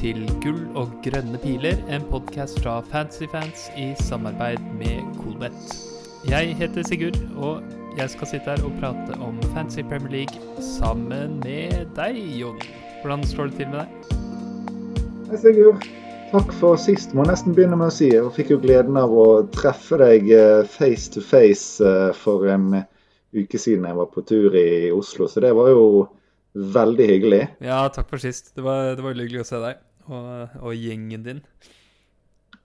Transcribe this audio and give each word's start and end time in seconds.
til 0.00 0.22
Gull 0.40 0.60
og 0.80 0.92
grønne 1.04 1.36
piler, 1.42 1.76
en 1.92 2.04
podkast 2.08 2.62
fra 2.64 2.78
Fantasyfans 2.88 3.66
i 3.76 3.90
samarbeid 4.00 4.60
med 4.78 5.02
Coolbet. 5.18 5.74
Jeg 6.28 6.54
heter 6.56 6.86
Sigurd, 6.88 7.18
og 7.36 7.60
jeg 7.98 8.08
skal 8.08 8.30
sitte 8.30 8.54
her 8.54 8.62
og 8.64 8.72
prate 8.80 9.18
om 9.20 9.36
Fantasy 9.52 9.84
Premier 9.90 10.14
League 10.14 10.62
sammen 10.64 11.34
med 11.44 11.90
deg, 11.98 12.16
Jon. 12.38 12.56
Hvordan 13.02 13.26
står 13.28 13.50
det 13.50 13.58
til 13.58 13.68
med 13.74 13.82
deg? 13.82 14.14
Hei, 15.28 15.40
Sigurd. 15.42 15.84
Takk 16.30 16.54
for 16.62 16.80
sist, 16.80 17.12
må 17.12 17.26
jeg 17.26 17.34
nesten 17.34 17.58
begynne 17.58 17.76
med 17.76 17.90
å 17.90 17.96
si. 17.98 18.08
Jeg 18.14 18.32
fikk 18.38 18.54
jo 18.54 18.60
gleden 18.62 18.96
av 18.96 19.12
å 19.12 19.26
treffe 19.52 20.00
deg 20.00 20.32
eh, 20.32 20.62
face 20.78 21.12
to 21.12 21.20
face 21.20 21.84
eh, 21.84 22.08
for 22.16 22.48
en 22.48 22.86
uke 23.36 23.60
siden 23.60 23.84
jeg 23.84 24.00
var 24.00 24.08
på 24.14 24.24
tur 24.24 24.56
i 24.56 24.88
Oslo, 24.96 25.28
så 25.28 25.44
det 25.44 25.52
var 25.58 25.74
jo 25.74 25.84
Veldig 26.50 27.04
hyggelig. 27.06 27.44
Ja, 27.62 27.84
takk 27.94 28.08
for 28.10 28.18
sist. 28.18 28.48
Det 28.56 28.64
var, 28.66 28.96
det 28.98 29.04
var 29.04 29.14
hyggelig 29.14 29.44
å 29.44 29.46
se 29.46 29.60
deg 29.62 29.78
og, 30.10 30.56
og, 30.60 30.74
gjengen 30.74 31.24
din. 31.26 31.42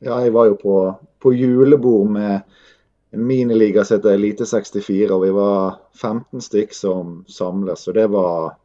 Ja, 0.03 0.19
jeg 0.21 0.33
var 0.35 0.49
jo 0.49 0.57
på, 0.59 0.75
på 1.21 1.33
julebord 1.33 2.11
med 2.11 2.41
en 3.15 3.25
miniliga 3.25 3.85
som 3.85 3.99
heter 3.99 4.17
Elite 4.17 4.45
64, 4.49 5.13
og 5.13 5.23
vi 5.23 5.31
var 5.35 5.79
15 5.95 6.43
stykk 6.43 6.75
som 6.75 7.17
samles. 7.31 7.87
Og 7.87 7.95
det 7.95 8.09
var 8.11 8.57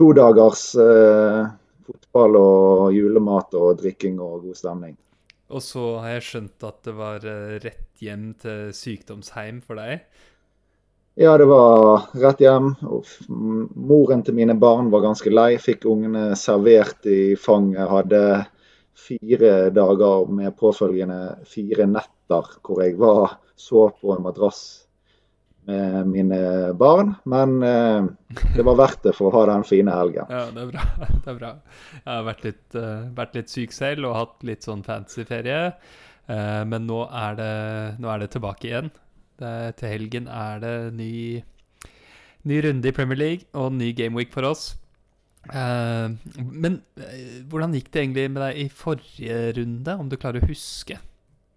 to 0.00 0.12
dagers 0.16 0.64
eh, 0.80 1.44
fotball 1.86 2.40
og 2.40 2.96
julemat 2.96 3.54
og 3.58 3.82
drikking 3.82 4.20
og 4.22 4.46
god 4.46 4.58
stemning. 4.58 4.96
Og 5.50 5.62
så 5.66 5.84
har 5.98 6.16
jeg 6.16 6.26
skjønt 6.28 6.66
at 6.66 6.82
det 6.86 6.96
var 6.96 7.26
eh, 7.26 7.58
rett 7.62 8.02
hjem 8.02 8.30
til 8.40 8.70
sykdomsheim 8.76 9.60
for 9.66 9.80
deg? 9.82 10.06
Ja, 11.20 11.38
det 11.38 11.44
var 11.44 12.06
rett 12.16 12.38
hjem. 12.40 12.70
Moren 13.76 14.22
til 14.24 14.38
mine 14.38 14.54
barn 14.56 14.86
var 14.88 15.02
ganske 15.04 15.28
lei. 15.28 15.58
Fikk 15.60 15.82
ungene 15.84 16.30
servert 16.32 17.04
i 17.04 17.34
fanget. 17.36 17.90
Hadde 17.90 18.20
fire 18.96 19.50
dager 19.76 20.30
med 20.32 20.54
påfølgende 20.56 21.18
fire 21.44 21.84
netter 21.90 22.48
hvor 22.64 22.80
jeg 22.80 22.96
var 22.96 23.34
så 23.52 23.90
på 24.00 24.14
en 24.14 24.24
madrass 24.24 24.62
med 25.68 26.08
mine 26.08 26.40
barn. 26.80 27.12
Men 27.28 27.52
eh, 27.68 28.08
det 28.56 28.64
var 28.64 28.80
verdt 28.80 29.04
det 29.10 29.14
for 29.18 29.28
å 29.28 29.34
ha 29.42 29.44
den 29.52 29.66
fine 29.68 29.92
helgen. 29.92 30.24
Ja, 30.32 30.46
det 30.56 30.64
er 30.64 30.72
bra. 30.72 30.86
Det 31.20 31.34
er 31.34 31.38
bra. 31.42 31.52
Jeg 31.98 32.08
har 32.14 32.26
vært 32.30 32.48
litt, 32.48 32.64
uh, 32.80 33.04
vært 33.20 33.36
litt 33.42 33.52
syk 33.52 33.76
selv 33.76 34.08
og 34.08 34.16
hatt 34.22 34.48
litt 34.54 34.64
sånn 34.64 34.88
fancy 34.88 35.28
ferie. 35.28 35.60
Uh, 36.32 36.64
men 36.64 36.88
nå 36.88 37.04
er, 37.12 37.36
det, 37.44 37.54
nå 38.00 38.08
er 38.08 38.24
det 38.24 38.32
tilbake 38.38 38.72
igjen. 38.72 38.92
Det, 39.40 39.76
til 39.80 39.88
helgen 39.94 40.26
er 40.28 40.60
det 40.60 40.74
ny, 40.92 41.12
ny 42.44 42.60
runde 42.66 42.90
i 42.90 42.94
Premier 42.96 43.18
League 43.18 43.48
og 43.56 43.72
ny 43.72 43.94
gameweek 43.96 44.32
for 44.34 44.48
oss. 44.50 44.74
Uh, 45.48 46.12
men 46.36 46.82
uh, 47.00 47.14
hvordan 47.48 47.72
gikk 47.72 47.88
det 47.94 48.02
egentlig 48.02 48.26
med 48.34 48.42
deg 48.44 48.58
i 48.60 48.66
forrige 48.68 49.38
runde, 49.56 49.94
om 49.96 50.10
du 50.10 50.18
klarer 50.20 50.44
å 50.44 50.50
huske? 50.50 50.98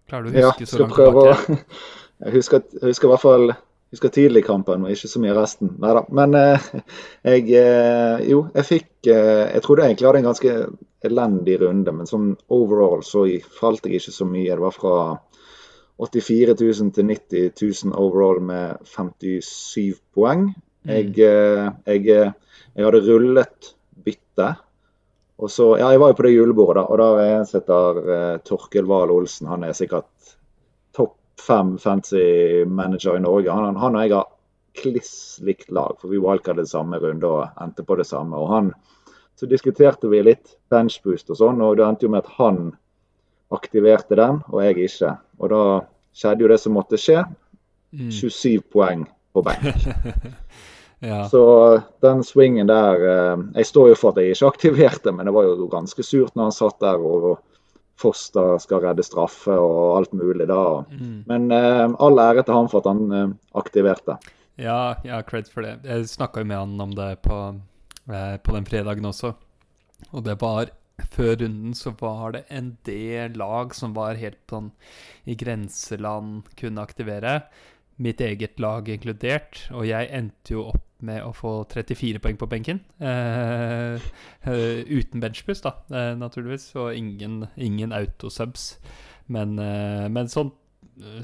Klarer 0.08 0.24
du 0.24 0.32
å 0.32 0.46
huske 0.48 0.64
ja, 0.64 0.70
så 0.70 0.80
langt 0.80 0.96
tilbake? 0.96 1.58
jeg 2.24 2.34
husker, 2.38 2.64
jeg 2.80 2.94
husker 2.94 3.08
i 3.08 3.12
hvert 3.12 3.24
fall 3.24 3.54
husker 3.94 4.10
tidligkampen 4.10 4.86
og 4.86 4.90
ikke 4.90 5.10
så 5.12 5.20
mye 5.22 5.36
resten. 5.36 5.74
Nei 5.84 5.92
da. 5.98 6.02
Men 6.16 6.38
uh, 6.38 6.72
jeg 7.28 7.60
Jo, 8.30 8.46
jeg 8.56 8.68
fikk 8.70 9.12
Jeg 9.12 9.60
trodde 9.62 9.84
egentlig 9.84 10.06
jeg 10.06 10.10
hadde 10.10 10.22
en 10.22 10.30
ganske 10.30 10.56
elendig 11.04 11.58
runde, 11.60 11.92
men 11.92 12.08
sånn 12.08 12.30
overall 12.56 13.04
så 13.04 13.26
falt 13.58 13.84
jeg 13.84 14.00
ikke 14.00 14.16
så 14.16 14.24
mye. 14.24 14.48
Det 14.48 14.64
var 14.64 14.72
fra 14.72 14.96
84 16.00 16.54
000 16.58 16.92
til 16.94 17.06
90 17.06 17.84
000 17.84 17.94
overall 17.94 18.40
med 18.42 18.82
57 18.84 20.00
poeng. 20.14 20.48
Jeg, 20.84 21.12
mm. 21.14 21.20
eh, 21.22 21.68
jeg, 21.86 22.08
eh, 22.10 22.32
jeg 22.74 22.86
hadde 22.86 23.02
rullet 23.06 23.74
bytte. 24.04 24.48
Og 25.38 25.50
så, 25.50 25.76
ja, 25.78 25.90
Jeg 25.90 26.00
var 26.00 26.12
jo 26.12 26.18
på 26.18 26.26
det 26.26 26.34
julebordet, 26.34 26.82
da, 26.82 26.86
og 26.86 26.98
da 26.98 27.06
er 27.22 27.46
heter 27.50 27.98
uh, 28.06 28.38
Torkel 28.46 28.86
Wahl 28.86 29.10
Olsen. 29.10 29.48
Han 29.50 29.64
er 29.64 29.74
sikkert 29.74 30.36
topp 30.94 31.16
fem 31.40 31.76
fancy 31.78 32.64
manager 32.66 33.16
i 33.16 33.22
Norge. 33.22 33.50
Han, 33.50 33.76
han 33.76 33.96
og 33.96 34.02
jeg 34.02 34.14
har 34.14 34.30
kliss 34.74 35.40
likt 35.42 35.70
lag, 35.70 35.96
for 36.00 36.10
vi 36.10 36.22
valgte 36.22 36.54
det 36.54 36.68
samme 36.70 36.98
runde 37.02 37.26
og 37.26 37.62
endte 37.62 37.82
på 37.86 37.96
det 37.98 38.06
samme. 38.06 38.36
og 38.36 38.48
han, 38.48 38.72
Så 39.34 39.46
diskuterte 39.50 40.08
vi 40.08 40.22
litt 40.22 40.56
benchboost 40.70 41.30
og 41.30 41.36
sånn, 41.36 41.62
og 41.62 41.76
det 41.76 41.86
endte 41.86 42.06
jo 42.06 42.10
med 42.14 42.22
at 42.22 42.34
han 42.38 42.72
aktiverte 43.50 44.14
den, 44.18 44.42
og 44.50 44.62
jeg 44.62 44.78
ikke. 44.86 45.16
Og 45.40 45.50
da 45.52 45.62
skjedde 46.14 46.44
jo 46.44 46.50
det 46.52 46.60
som 46.62 46.76
måtte 46.76 47.00
skje. 47.00 47.24
27 47.94 48.58
mm. 48.58 48.64
poeng 48.72 49.04
på 49.34 49.42
benk. 49.42 49.86
ja. 51.10 51.24
Så 51.28 51.42
den 52.02 52.24
swingen 52.26 52.70
der 52.70 53.02
eh, 53.06 53.42
Jeg 53.54 53.66
står 53.70 53.92
jo 53.92 53.98
for 53.98 54.14
at 54.14 54.22
jeg 54.22 54.34
ikke 54.34 54.50
aktiverte, 54.50 55.12
men 55.14 55.26
det 55.26 55.34
var 55.34 55.46
jo 55.46 55.68
ganske 55.70 56.06
surt 56.06 56.34
når 56.34 56.50
han 56.50 56.56
satt 56.56 56.80
der 56.84 57.02
og 57.02 57.34
Foster 57.94 58.56
skal 58.58 58.80
redde 58.82 59.04
straffe 59.06 59.54
og 59.54 60.00
alt 60.00 60.16
mulig 60.18 60.48
da. 60.50 60.82
Mm. 60.90 61.18
Men 61.30 61.44
eh, 61.54 61.84
all 62.02 62.18
ære 62.18 62.42
til 62.42 62.56
han 62.58 62.70
for 62.72 62.82
at 62.82 62.90
han 62.90 63.04
eh, 63.14 63.36
aktiverte. 63.54 64.18
Ja, 64.58 64.96
ja, 65.06 65.20
cred 65.22 65.46
for 65.50 65.66
det. 65.66 65.76
Jeg 65.86 66.08
snakka 66.10 66.42
jo 66.42 66.48
med 66.50 66.58
han 66.58 66.80
om 66.82 66.94
det 66.94 67.22
på, 67.22 67.38
på 68.06 68.54
den 68.54 68.66
fredagen 68.66 69.06
også. 69.06 69.32
Og 70.10 70.26
det 70.26 70.36
var 70.42 70.70
før 71.14 71.36
runden 71.42 71.74
så 71.74 71.92
var 71.98 72.34
det 72.36 72.44
en 72.54 72.74
del 72.86 73.36
lag 73.38 73.74
som 73.74 73.94
var 73.96 74.18
helt 74.20 74.42
sånn 74.50 74.70
i 75.26 75.36
grenseland, 75.38 76.50
kunne 76.58 76.82
aktivere. 76.84 77.40
Mitt 78.02 78.20
eget 78.22 78.58
lag 78.62 78.88
inkludert. 78.90 79.64
Og 79.74 79.86
jeg 79.88 80.10
endte 80.14 80.56
jo 80.56 80.68
opp 80.72 80.82
med 81.04 81.20
å 81.22 81.32
få 81.36 81.56
34 81.68 82.20
poeng 82.22 82.38
på 82.40 82.48
benken. 82.50 82.80
Uh, 83.02 84.00
uh, 84.48 84.80
uten 84.88 85.22
benchbus, 85.22 85.62
da, 85.64 85.74
uh, 85.92 86.12
naturligvis. 86.18 86.70
Og 86.80 86.94
ingen, 86.96 87.44
ingen 87.56 87.94
autosubs. 87.94 88.74
Men, 89.26 89.56
men 90.12 90.28
sånn, 90.28 90.50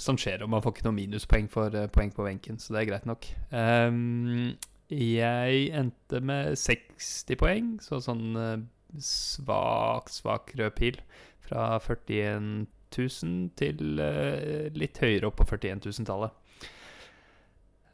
sånn, 0.01 0.19
skjer. 0.21 0.41
Og 0.45 0.49
man 0.53 0.63
får 0.65 0.73
ikke 0.73 0.87
noe 0.87 0.97
minuspoeng 0.97 1.51
for 1.53 1.75
poeng 1.93 2.13
på 2.17 2.25
benken, 2.25 2.57
så 2.57 2.73
det 2.73 2.81
er 2.81 2.87
greit 2.89 3.09
nok. 3.09 3.29
Um, 3.53 4.55
jeg 4.89 5.67
endte 5.77 6.23
med 6.25 6.57
60 6.57 7.37
poeng, 7.43 7.75
så 7.85 8.01
sånn 8.01 8.33
svak, 8.99 10.11
svak 10.12 10.55
rød 10.59 10.75
pil. 10.78 11.01
Fra 11.47 11.78
41 11.83 12.67
000 12.97 13.51
til 13.59 14.01
uh, 14.03 14.67
litt 14.77 14.99
høyere 15.03 15.31
opp 15.31 15.41
på 15.41 15.49
41 15.53 15.84
000-tallet. 15.87 16.37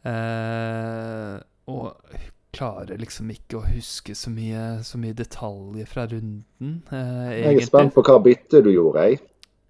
Uh, 0.07 1.37
og 1.67 1.97
klarer 2.57 3.01
liksom 3.01 3.31
ikke 3.35 3.59
å 3.59 3.65
huske 3.67 4.15
så 4.17 4.31
mye, 4.33 4.79
så 4.87 5.01
mye 5.01 5.17
detaljer 5.17 5.89
fra 5.91 6.07
runden. 6.09 6.77
Uh, 6.93 7.33
jeg 7.35 7.59
er 7.59 7.67
spent 7.69 7.97
på 7.97 8.05
hva 8.07 8.21
bytte 8.25 8.63
du 8.65 8.71
gjorde, 8.73 9.09
jeg. 9.11 9.21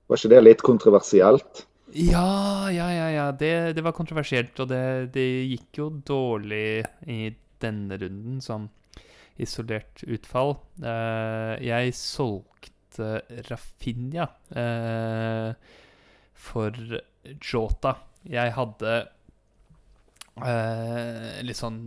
Var 0.06 0.20
ikke 0.20 0.34
det 0.37 0.44
litt 0.44 0.62
kontroversielt? 0.66 1.64
Ja, 1.97 2.69
ja, 2.70 2.87
ja. 2.93 3.08
ja. 3.10 3.26
Det, 3.32 3.75
det 3.75 3.82
var 3.82 3.97
kontroversielt, 3.97 4.54
og 4.62 4.70
det, 4.70 4.82
det, 5.14 5.26
gikk 5.50 5.81
jo 5.81 5.91
dårlig 6.06 6.84
i 7.10 7.31
denne 7.62 7.98
runden, 7.98 8.41
sånn 8.44 8.69
isolert 9.42 10.04
utfall. 10.06 10.56
Uh, 10.80 11.56
jeg 11.62 11.94
solgte 11.97 13.20
Rafinha 13.50 14.28
uh, 14.56 15.52
for 16.32 16.72
Jota. 17.41 17.96
Jeg 18.26 18.54
hadde 18.56 18.94
uh, 20.40 21.31
litt 21.46 21.61
sånn 21.61 21.84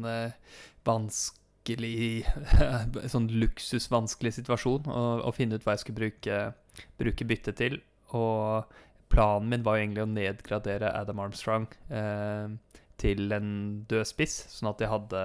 vanskelig 0.88 1.36
Sånn 3.14 3.28
luksusvanskelig 3.30 4.32
situasjon 4.40 4.88
å, 4.90 5.02
å, 5.28 5.32
finne 5.36 5.60
ut 5.60 5.66
hva 5.68 5.76
jeg 5.76 5.84
skulle 5.84 6.00
bruke, 6.00 6.38
bruke 6.98 7.28
byttet 7.30 7.60
til. 7.60 7.76
Og 8.18 8.72
planen 9.12 9.52
min 9.52 9.66
var 9.66 9.78
jo 9.78 9.84
egentlig 9.84 10.06
å 10.06 10.10
nedgradere 10.10 10.90
Adam 10.98 11.22
Armstrong 11.22 11.68
til 13.00 13.36
en 13.36 13.52
død 13.92 14.08
spiss, 14.10 14.40
sånn 14.56 14.72
at 14.72 14.82
jeg 14.82 14.92
hadde 14.92 15.22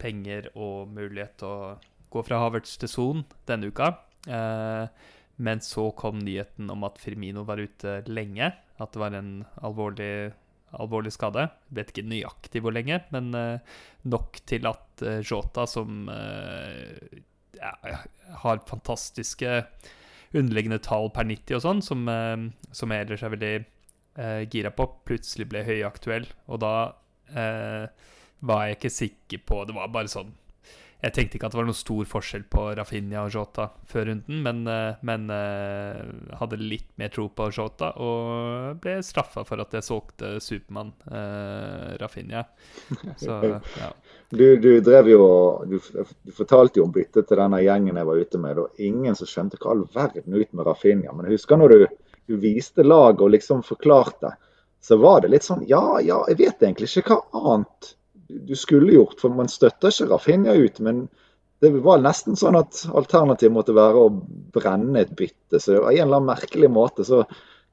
penger 0.00 0.50
og 0.54 0.90
mulighet 0.94 1.38
til 1.40 1.48
å 1.50 1.76
gå 2.12 2.24
fra 2.24 2.40
Havertz 2.42 2.76
til 2.80 2.90
Son 2.90 3.24
denne 3.48 3.70
uka. 3.70 3.92
Eh, 4.28 5.14
men 5.38 5.62
så 5.62 5.90
kom 5.98 6.18
nyheten 6.24 6.70
om 6.72 6.84
at 6.88 6.98
Firmino 6.98 7.44
var 7.46 7.62
ute 7.62 8.00
lenge. 8.10 8.50
At 8.78 8.94
det 8.94 9.02
var 9.02 9.14
en 9.14 9.44
alvorlig, 9.62 10.32
alvorlig 10.78 11.12
skade. 11.14 11.46
Vet 11.74 11.92
ikke 11.92 12.08
nøyaktig 12.10 12.62
hvor 12.64 12.74
lenge, 12.74 13.00
men 13.14 13.30
eh, 13.38 13.78
nok 14.10 14.40
til 14.50 14.66
at 14.70 15.04
eh, 15.06 15.22
Jota, 15.22 15.66
som 15.70 16.10
eh, 16.10 17.22
ja, 17.58 17.72
har 18.42 18.64
fantastiske 18.68 19.62
underliggende 20.36 20.80
tall 20.84 21.08
per 21.14 21.26
90 21.28 21.56
og 21.56 21.64
sånn, 21.64 21.82
som, 21.86 22.04
eh, 22.10 22.48
som 22.74 22.94
jeg 22.94 23.06
ellers 23.06 23.24
er 23.24 23.34
veldig 23.36 23.54
eh, 23.58 24.42
gira 24.50 24.74
på, 24.74 24.90
plutselig 25.08 25.48
ble 25.52 25.64
høyaktuell. 25.68 26.26
Og 26.50 26.62
da 26.66 26.74
var 28.40 28.66
jeg 28.66 28.78
ikke 28.78 28.94
sikker 28.94 29.40
på 29.46 29.64
Det 29.66 29.74
var 29.74 29.90
bare 29.92 30.10
sånn 30.12 30.34
jeg 30.98 31.14
tenkte 31.14 31.38
ikke 31.38 31.46
at 31.46 31.52
det 31.54 31.58
var 31.60 31.66
noen 31.68 31.78
stor 31.78 32.06
forskjell 32.10 32.44
på 32.50 32.62
Rafinha 32.74 33.20
og 33.22 33.30
Jota 33.30 33.68
før 33.86 34.08
runden, 34.08 34.40
men, 34.42 34.64
eh, 34.66 34.96
men 35.06 35.28
hadde 36.40 36.58
litt 36.58 36.88
mer 36.98 37.12
tro 37.14 37.28
på 37.30 37.46
Jota 37.54 37.92
og 38.02 38.80
ble 38.82 38.96
straffa 39.06 39.44
for 39.46 39.62
at 39.62 39.76
jeg 39.78 39.86
solgte 39.86 40.32
Supermann 40.42 40.90
eh, 41.06 41.92
Rafinha. 42.02 42.42
Så, 43.22 43.36
ja. 43.78 43.92
Du, 44.28 44.56
du, 44.58 44.80
drev 44.84 45.12
jo 45.12 45.28
du, 45.70 45.78
du, 45.78 46.32
fortalte 46.34 46.82
jo 46.82 46.88
om 46.88 46.92
byttet 46.92 47.30
til 47.30 47.40
denne 47.40 47.62
gjengen 47.62 47.96
jeg 47.96 48.08
var 48.10 48.24
ute 48.24 48.40
med. 48.42 48.58
Og 48.58 48.82
ingen 48.82 49.14
som 49.16 49.30
skjønte 49.30 49.60
hva 49.62 49.76
all 49.76 49.86
verden 49.94 50.34
ut 50.34 50.50
med 50.50 50.66
Rafinha. 50.66 51.14
Men 51.14 51.28
jeg 51.28 51.38
husker 51.38 51.62
når 51.62 51.76
du, 51.76 51.86
du 52.26 52.36
viste 52.42 52.82
laget 52.82 53.22
og 53.22 53.36
liksom 53.36 53.62
forklarte, 53.66 54.34
så 54.82 54.98
var 54.98 55.22
det 55.22 55.30
litt 55.30 55.46
sånn 55.46 55.62
Ja, 55.70 56.00
ja, 56.02 56.24
jeg 56.26 56.42
vet 56.42 56.66
egentlig 56.66 56.90
ikke 56.90 57.20
hva 57.20 57.54
annet 57.54 57.94
du 58.28 58.56
skulle 58.56 58.92
gjort, 58.92 59.20
for 59.20 59.34
man 59.34 59.48
støtter 59.48 59.92
ikke 59.92 60.10
Rafinha 60.12 60.54
ut. 60.54 60.80
Men 60.84 61.06
det 61.64 61.72
var 61.82 62.02
nesten 62.04 62.38
sånn 62.38 62.58
at 62.58 62.84
alternativet 62.94 63.54
måtte 63.54 63.76
være 63.76 64.06
å 64.06 64.10
brenne 64.54 65.02
et 65.02 65.14
bytte. 65.18 65.60
Så 65.60 65.80
av 65.80 65.92
en 65.92 66.02
eller 66.04 66.20
annen 66.20 66.32
merkelig 66.32 66.70
måte 66.70 67.06
så 67.08 67.24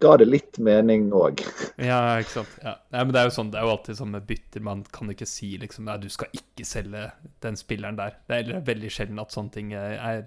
ga 0.04 0.16
det 0.20 0.28
litt 0.28 0.58
mening 0.64 1.08
òg. 1.16 1.44
Ja, 1.90 2.18
ikke 2.20 2.40
sant. 2.40 2.56
Ja. 2.64 2.76
Nei, 2.92 3.04
men 3.04 3.14
det 3.16 3.22
er 3.22 3.30
jo 3.30 3.36
sånn, 3.36 3.52
det 3.54 3.60
er 3.60 3.68
jo 3.68 3.76
alltid 3.76 4.00
sånn 4.00 4.16
med 4.16 4.26
bytter. 4.28 4.64
Man 4.66 4.82
kan 4.96 5.12
ikke 5.12 5.28
si 5.30 5.54
liksom 5.62 5.88
Nei, 5.88 6.00
du 6.04 6.10
skal 6.12 6.34
ikke 6.36 6.68
selge 6.68 7.06
den 7.46 7.60
spilleren 7.60 8.00
der. 8.00 8.18
Det 8.28 8.42
er 8.42 8.66
veldig 8.68 8.92
sjelden 8.92 9.22
at 9.24 9.36
sånne 9.36 9.56
ting 9.56 9.72
er 9.78 10.26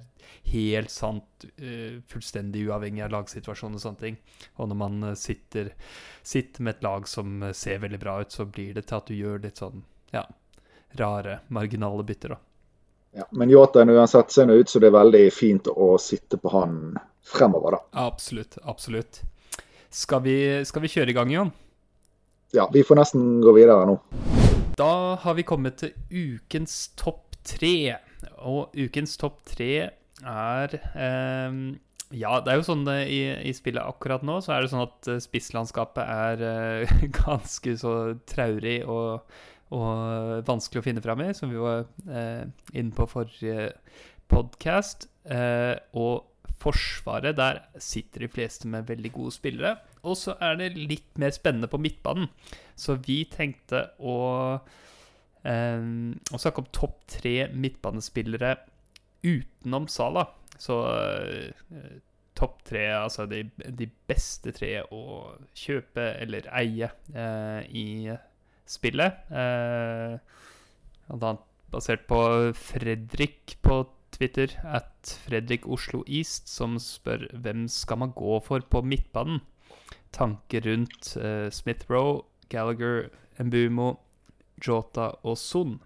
helt 0.52 0.92
sant, 0.92 1.46
uh, 1.60 1.98
fullstendig 2.08 2.66
uavhengig 2.68 3.04
av 3.06 3.14
lagsituasjonen 3.16 3.78
og 3.80 3.84
sånne 3.84 4.02
ting. 4.04 4.18
Og 4.60 4.70
når 4.70 4.80
man 4.84 5.12
sitter, 5.18 5.72
sitter 6.22 6.64
med 6.64 6.78
et 6.78 6.88
lag 6.88 7.08
som 7.10 7.42
ser 7.56 7.80
veldig 7.84 8.00
bra 8.02 8.20
ut, 8.22 8.32
så 8.32 8.48
blir 8.48 8.76
det 8.76 8.88
til 8.88 9.00
at 9.00 9.08
du 9.08 9.16
gjør 9.16 9.44
litt 9.44 9.60
sånn 9.60 9.82
ja, 10.14 10.24
rare, 11.00 11.40
marginale 11.48 12.04
bytter, 12.04 12.36
da. 12.36 12.40
Ja, 13.18 13.24
men 13.30 13.50
Yota 13.50 13.82
uansett 13.84 14.30
ser 14.30 14.50
ut 14.50 14.68
så 14.68 14.78
det 14.78 14.90
er 14.90 14.98
veldig 14.98 15.22
fint 15.32 15.68
å 15.72 15.94
sitte 15.98 16.36
på 16.36 16.52
han 16.52 16.98
fremover, 17.24 17.78
da. 17.78 18.06
Absolutt. 18.06 18.58
Absolutt. 18.62 19.22
Skal 19.90 20.22
vi, 20.22 20.36
skal 20.68 20.84
vi 20.84 20.92
kjøre 20.92 21.12
i 21.12 21.16
gang, 21.16 21.32
Jon? 21.32 21.52
Ja, 22.52 22.68
vi 22.72 22.84
får 22.84 23.00
nesten 23.00 23.26
gå 23.44 23.52
videre 23.56 23.88
nå. 23.88 23.98
Da 24.78 25.16
har 25.20 25.34
vi 25.36 25.44
kommet 25.48 25.80
til 25.82 25.92
ukens 26.12 26.92
topp 26.96 27.36
tre. 27.44 27.98
Og 28.44 28.74
ukens 28.76 29.16
topp 29.20 29.42
tre 29.48 29.72
er 30.24 30.74
eh, 30.78 31.58
Ja, 32.14 32.38
det 32.40 32.52
er 32.52 32.58
jo 32.58 32.66
sånn 32.66 32.86
det 32.86 32.98
i, 33.12 33.20
i, 33.50 33.52
spillet 33.54 33.84
akkurat 33.84 34.24
nå, 34.26 34.40
så 34.42 34.54
er 34.54 34.64
det 34.64 34.72
sånn 34.72 34.86
at 34.86 35.10
eh, 35.10 35.20
spisslandskapet 35.22 36.02
er 36.04 36.44
eh, 36.48 36.96
ganske 37.20 37.76
så 37.80 37.94
traurig 38.28 38.80
og 38.86 39.26
og 39.74 40.46
vanskelig 40.48 40.80
å 40.80 40.86
finne 40.86 41.04
fram 41.04 41.22
i, 41.24 41.32
som 41.36 41.52
vi 41.52 41.60
var 41.60 41.84
eh, 42.08 42.48
inne 42.72 42.94
på 42.96 43.08
forrige 43.10 43.70
podkast. 44.30 45.08
Eh, 45.28 45.76
og 45.98 46.26
Forsvaret, 46.58 47.36
der 47.38 47.60
sitter 47.78 48.24
de 48.24 48.28
fleste 48.32 48.66
med 48.66 48.88
veldig 48.88 49.12
gode 49.14 49.30
spillere. 49.36 49.76
Og 50.02 50.16
så 50.18 50.34
er 50.42 50.56
det 50.58 50.72
litt 50.74 51.20
mer 51.20 51.30
spennende 51.30 51.68
på 51.70 51.78
midtbanen. 51.78 52.26
Så 52.74 52.96
vi 53.04 53.20
tenkte 53.30 53.84
å, 54.02 54.58
eh, 55.46 55.86
å 56.34 56.40
snakke 56.40 56.64
om 56.64 56.72
topp 56.74 57.04
tre 57.06 57.36
midtbanespillere 57.54 58.56
utenom 59.22 59.86
Sala. 59.86 60.26
Så 60.58 60.80
eh, 60.90 62.00
topp 62.38 62.64
tre, 62.66 62.84
altså 62.94 63.26
de, 63.30 63.44
de, 63.54 63.88
beste 64.08 64.52
tre 64.54 64.80
å 64.94 65.02
kjøpe 65.58 66.04
eller 66.22 66.46
eie 66.58 66.90
eh, 67.14 67.62
i 67.70 67.86
spillet. 68.70 69.20
Eh, 69.32 70.18
annet 71.08 71.44
basert 71.72 72.06
på 72.08 72.20
Fredrik 72.56 73.56
på 73.64 73.82
Twitter, 74.14 74.54
at 74.64 75.12
Fredrik 75.26 75.66
Oslo 75.68 76.02
East, 76.06 76.48
som 76.50 76.78
spør 76.80 77.28
hvem 77.32 77.66
skal 77.70 78.00
man 78.02 78.14
gå 78.16 78.38
for 78.44 78.64
på 78.70 78.82
midtbanen. 78.82 79.42
Tanker 80.12 80.64
rundt 80.64 81.12
eh, 81.20 81.50
Smith 81.52 81.86
Roe, 81.90 82.22
Gallagher, 82.48 83.10
Mbumo, 83.38 83.98
Jota 84.64 85.12
og 85.22 85.38
Son. 85.38 85.78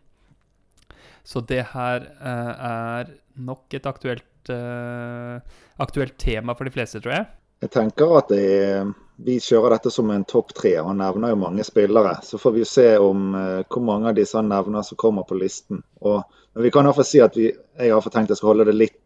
Så 1.24 1.42
det 1.46 1.64
her 1.74 2.06
eh, 2.06 2.52
er 2.68 3.12
nok 3.36 3.74
et 3.74 3.86
aktuelt, 3.86 4.50
eh, 4.50 5.40
aktuelt 5.82 6.18
tema 6.18 6.54
for 6.58 6.66
de 6.66 6.74
fleste, 6.74 7.02
tror 7.02 7.16
jeg. 7.18 7.26
Jeg 7.62 7.70
tenker 7.76 8.16
at 8.18 8.30
det 8.32 8.42
er, 8.42 8.94
vi 9.24 9.38
kjører 9.40 9.76
dette 9.76 9.90
som 9.90 10.10
en 10.10 10.24
topp 10.28 10.54
tre. 10.54 10.74
Han 10.82 10.98
nevner 11.00 11.32
jo 11.32 11.40
mange 11.40 11.64
spillere. 11.64 12.16
Så 12.22 12.38
får 12.38 12.52
vi 12.56 12.64
se 12.68 12.86
om 12.98 13.34
uh, 13.34 13.60
hvor 13.68 13.84
mange 13.84 14.10
av 14.10 14.16
disse 14.18 14.38
han 14.38 14.50
nevner 14.50 14.82
som 14.86 14.98
kommer 15.00 15.26
på 15.28 15.38
listen. 15.38 15.82
Og, 16.00 16.22
men 16.52 16.66
vi 16.66 16.72
kan 16.74 16.88
iallfall 16.88 17.08
si 17.08 17.22
at 17.24 17.38
vi, 17.38 17.52
jeg 17.78 17.94
har 17.94 18.10
tenkt 18.10 18.34
jeg 18.34 18.40
skal 18.40 18.52
holde 18.52 18.68
det 18.70 18.76
litt, 18.78 18.98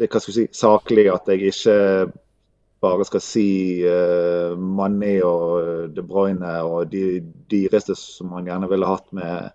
litt 0.00 0.18
si, 0.26 0.48
saklig. 0.56 1.06
At 1.12 1.30
jeg 1.30 1.52
ikke 1.52 1.78
bare 2.80 3.04
skal 3.04 3.22
si 3.24 3.48
uh, 3.84 4.56
Mané 4.56 5.18
og 5.26 5.46
eh, 5.60 5.86
De 5.92 6.04
Bruyne 6.06 6.54
og 6.64 6.88
de 6.92 7.20
dyreste 7.50 7.96
som 7.98 8.32
man 8.32 8.48
gjerne 8.48 8.70
ville 8.70 8.88
hatt 8.88 9.10
med 9.12 9.50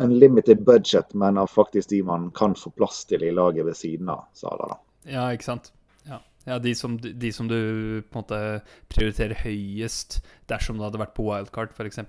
en 0.00 0.12
limited 0.18 0.64
budget, 0.64 1.14
men 1.16 1.38
av 1.40 1.48
faktisk 1.52 1.90
de 1.92 2.02
man 2.04 2.30
kan 2.36 2.54
få 2.56 2.70
plass 2.76 3.04
til 3.08 3.24
i 3.24 3.32
laget 3.32 3.66
ved 3.66 3.76
siden 3.76 4.08
av 4.12 4.26
Sala. 4.36 4.68
da. 4.68 4.78
Ja, 5.08 5.24
ikke 5.32 5.48
sant. 5.48 5.72
Ja, 6.44 6.58
de 6.58 6.74
som, 6.74 6.96
de 6.98 7.32
som, 7.32 7.48
du 7.48 8.02
på 8.10 8.18
en 8.18 8.24
måte 8.24 8.40
prioriterer 8.90 9.44
høyest 9.44 10.20
dersom 10.50 10.78
du 10.78 10.86
hadde 10.86 11.00
vært 11.02 11.14
på 11.14 11.26
wildcard, 11.28 11.70
f.eks. 11.76 12.00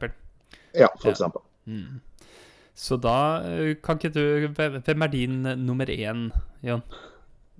Ja, 0.73 0.89
eksempel. 1.05 1.43
Ja. 1.65 1.73
Mm. 1.73 1.99
Så 2.73 2.97
da 2.97 3.43
eh, 3.45 3.75
kan 3.77 3.99
ikke 3.99 4.09
du 4.09 4.47
Hvem 4.57 5.05
er 5.05 5.11
din 5.13 5.43
nummer 5.61 5.89
én, 5.89 6.31
Jon? 6.65 6.81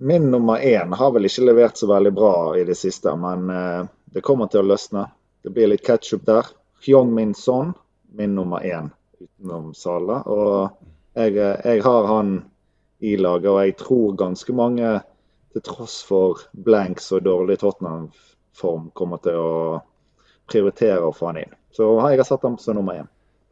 Min 0.02 0.32
nummer 0.32 0.58
én 0.58 0.96
har 0.98 1.12
vel 1.14 1.30
ikke 1.30 1.46
levert 1.46 1.78
så 1.78 1.88
veldig 1.88 2.12
bra 2.18 2.34
i 2.58 2.64
det 2.66 2.76
siste, 2.76 3.14
men 3.16 3.46
uh, 3.54 3.86
det 4.10 4.24
kommer 4.26 4.50
til 4.50 4.64
å 4.64 4.72
løsne. 4.74 5.06
Det 5.46 5.54
blir 5.54 5.70
litt 5.70 5.86
ketsjup 5.86 6.26
der. 6.26 6.50
Hyong 6.84 7.14
Min 7.14 7.36
Son, 7.38 7.76
min 8.18 8.34
nummer 8.36 8.66
én 8.66 8.90
utenom 9.22 9.70
Sala. 9.78 10.24
Og 10.26 10.74
jeg, 11.14 11.38
eh, 11.38 11.62
jeg 11.62 11.84
har 11.86 12.10
han 12.10 12.34
i 13.06 13.14
laget, 13.22 13.50
og 13.52 13.62
jeg 13.62 13.78
tror 13.80 14.18
ganske 14.18 14.56
mange 14.58 14.90
til 15.54 15.66
tross 15.66 16.02
for 16.06 16.44
blanks 16.66 17.12
og 17.14 17.26
dårlig 17.28 17.60
Tottenham-form, 17.62 18.90
kommer 18.98 19.22
til 19.24 19.38
å 19.40 19.54
prioritere 20.50 21.06
å 21.06 21.14
få 21.16 21.32
han 21.32 21.44
inn. 21.44 21.56
Så 21.74 21.88
jeg 21.96 22.20
har 22.20 22.28
satt 22.28 22.44
ham 22.46 22.60
som 22.62 22.78
nummer 22.78 23.04
én. 23.04 23.10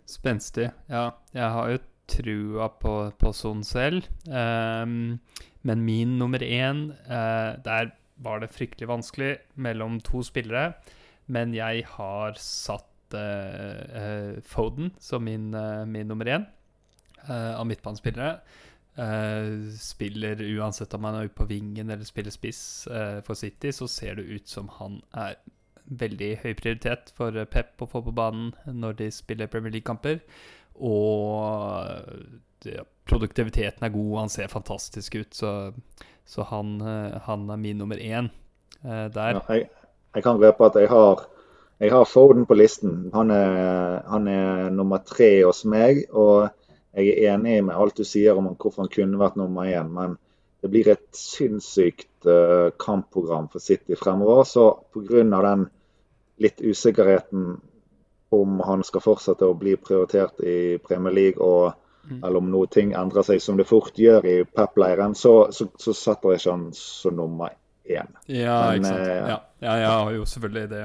Spenstig. 0.09 0.69
Ja, 0.91 1.11
jeg 1.33 1.49
har 1.55 1.71
jo 1.71 1.79
trua 2.11 2.67
på, 2.81 2.95
på 3.17 3.31
Son 3.33 3.63
selv. 3.63 4.07
Um, 4.27 5.19
men 5.63 5.85
min 5.85 6.17
nummer 6.19 6.43
én, 6.43 6.89
uh, 7.07 7.57
der 7.63 7.93
var 8.21 8.41
det 8.41 8.51
fryktelig 8.53 8.89
vanskelig 8.89 9.35
mellom 9.55 9.99
to 10.05 10.23
spillere. 10.25 10.73
Men 11.31 11.55
jeg 11.55 11.85
har 11.95 12.37
satt 12.41 13.15
uh, 13.15 13.21
uh, 13.95 14.41
Foden 14.45 14.91
som 14.99 15.23
min, 15.25 15.51
min 15.87 16.11
nummer 16.11 16.27
én 16.27 16.49
av 17.29 17.67
midtbanespillere. 17.69 18.39
Uh, 18.99 19.71
spiller 19.79 20.41
uansett 20.59 20.93
om 20.93 21.05
han 21.07 21.15
er 21.15 21.29
ute 21.29 21.37
på 21.37 21.45
vingen 21.47 21.89
eller 21.93 22.03
spiller 22.03 22.33
spiss 22.33 22.89
uh, 22.91 23.21
for 23.23 23.39
City, 23.39 23.71
så 23.71 23.87
ser 23.87 24.19
det 24.19 24.25
ut 24.27 24.51
som 24.51 24.67
han 24.81 24.97
er 25.15 25.37
veldig 26.01 26.31
høy 26.41 26.51
prioritet 26.59 27.13
for 27.15 27.39
Pep 27.47 27.79
å 27.79 27.87
få 27.87 28.01
på 28.03 28.11
banen 28.15 28.51
når 28.67 28.99
de 28.99 29.07
spiller 29.15 29.47
Premier 29.51 29.71
League-kamper. 29.77 30.19
Og 30.83 32.67
ja, 32.67 32.83
produktiviteten 33.07 33.87
er 33.87 33.95
god, 33.95 34.11
han 34.25 34.35
ser 34.35 34.51
fantastisk 34.51 35.15
ut, 35.21 35.39
så, 35.39 35.71
så 36.27 36.51
han, 36.51 36.77
uh, 36.83 37.15
han, 37.29 37.47
er 37.47 37.63
min 37.63 37.79
nummer 37.79 37.95
én 37.95 38.27
der. 38.81 39.37
Ja, 39.37 39.41
jeg, 39.55 39.69
jeg, 40.17 40.23
kan 40.25 40.39
røpe 40.41 40.67
at 40.67 40.75
jeg 40.81 40.89
har, 40.91 41.27
jeg 41.79 41.91
har 41.93 42.07
Foden 42.09 42.47
på 42.49 42.59
listen. 42.59 43.05
Han 43.15 43.31
er, 43.31 44.01
han 44.09 44.27
er 44.27 44.71
nummer 44.73 44.99
tre 45.05 45.37
hos 45.45 45.63
meg. 45.63 46.09
og 46.11 46.49
jeg 46.91 47.13
er 47.13 47.33
enig 47.35 47.61
med 47.63 47.75
alt 47.77 47.99
du 47.99 48.03
sier 48.07 48.37
om 48.37 48.49
hvorfor 48.51 48.83
han 48.83 48.91
kunne 48.91 49.19
vært 49.21 49.37
nummer 49.39 49.69
én, 49.69 49.91
men 49.95 50.17
det 50.61 50.69
blir 50.69 50.91
et 50.91 51.07
sinnssykt 51.17 52.27
uh, 52.29 52.69
kampprogram 52.79 53.47
for 53.49 53.63
City 53.63 53.95
fremover. 53.97 54.43
Så 54.45 54.65
pga. 54.93 55.23
den 55.23 55.69
litt 56.41 56.61
usikkerheten 56.61 57.59
om 58.31 58.59
han 58.65 58.83
skal 58.83 59.03
fortsette 59.03 59.45
å 59.45 59.57
bli 59.57 59.75
prioritert 59.75 60.39
i 60.45 60.77
Premier 60.83 61.13
League, 61.13 61.41
og, 61.41 61.73
mm. 62.07 62.21
eller 62.23 62.37
om 62.39 62.51
noe 62.53 62.69
ting 62.71 62.93
endrer 62.95 63.25
seg, 63.27 63.41
som 63.41 63.57
det 63.59 63.67
fort 63.67 63.97
gjør 63.99 64.27
i 64.29 64.37
Pep-leiren, 64.45 65.15
så, 65.17 65.49
så, 65.51 65.67
så, 65.75 65.93
setter 65.97 66.35
jeg 66.35 66.43
ikke 66.43 66.55
han 66.55 66.67
som 66.77 67.17
nummer 67.17 67.51
én. 67.83 68.13
Ja, 68.27 68.57
men, 68.71 68.85
ikke 68.85 68.91
sant. 68.93 69.01
Uh, 69.01 69.29
ja. 69.33 69.37
ja, 69.65 69.77
jeg 69.81 69.91
har 69.91 70.15
jo 70.15 70.27
selvfølgelig 70.33 70.69
det 70.71 70.83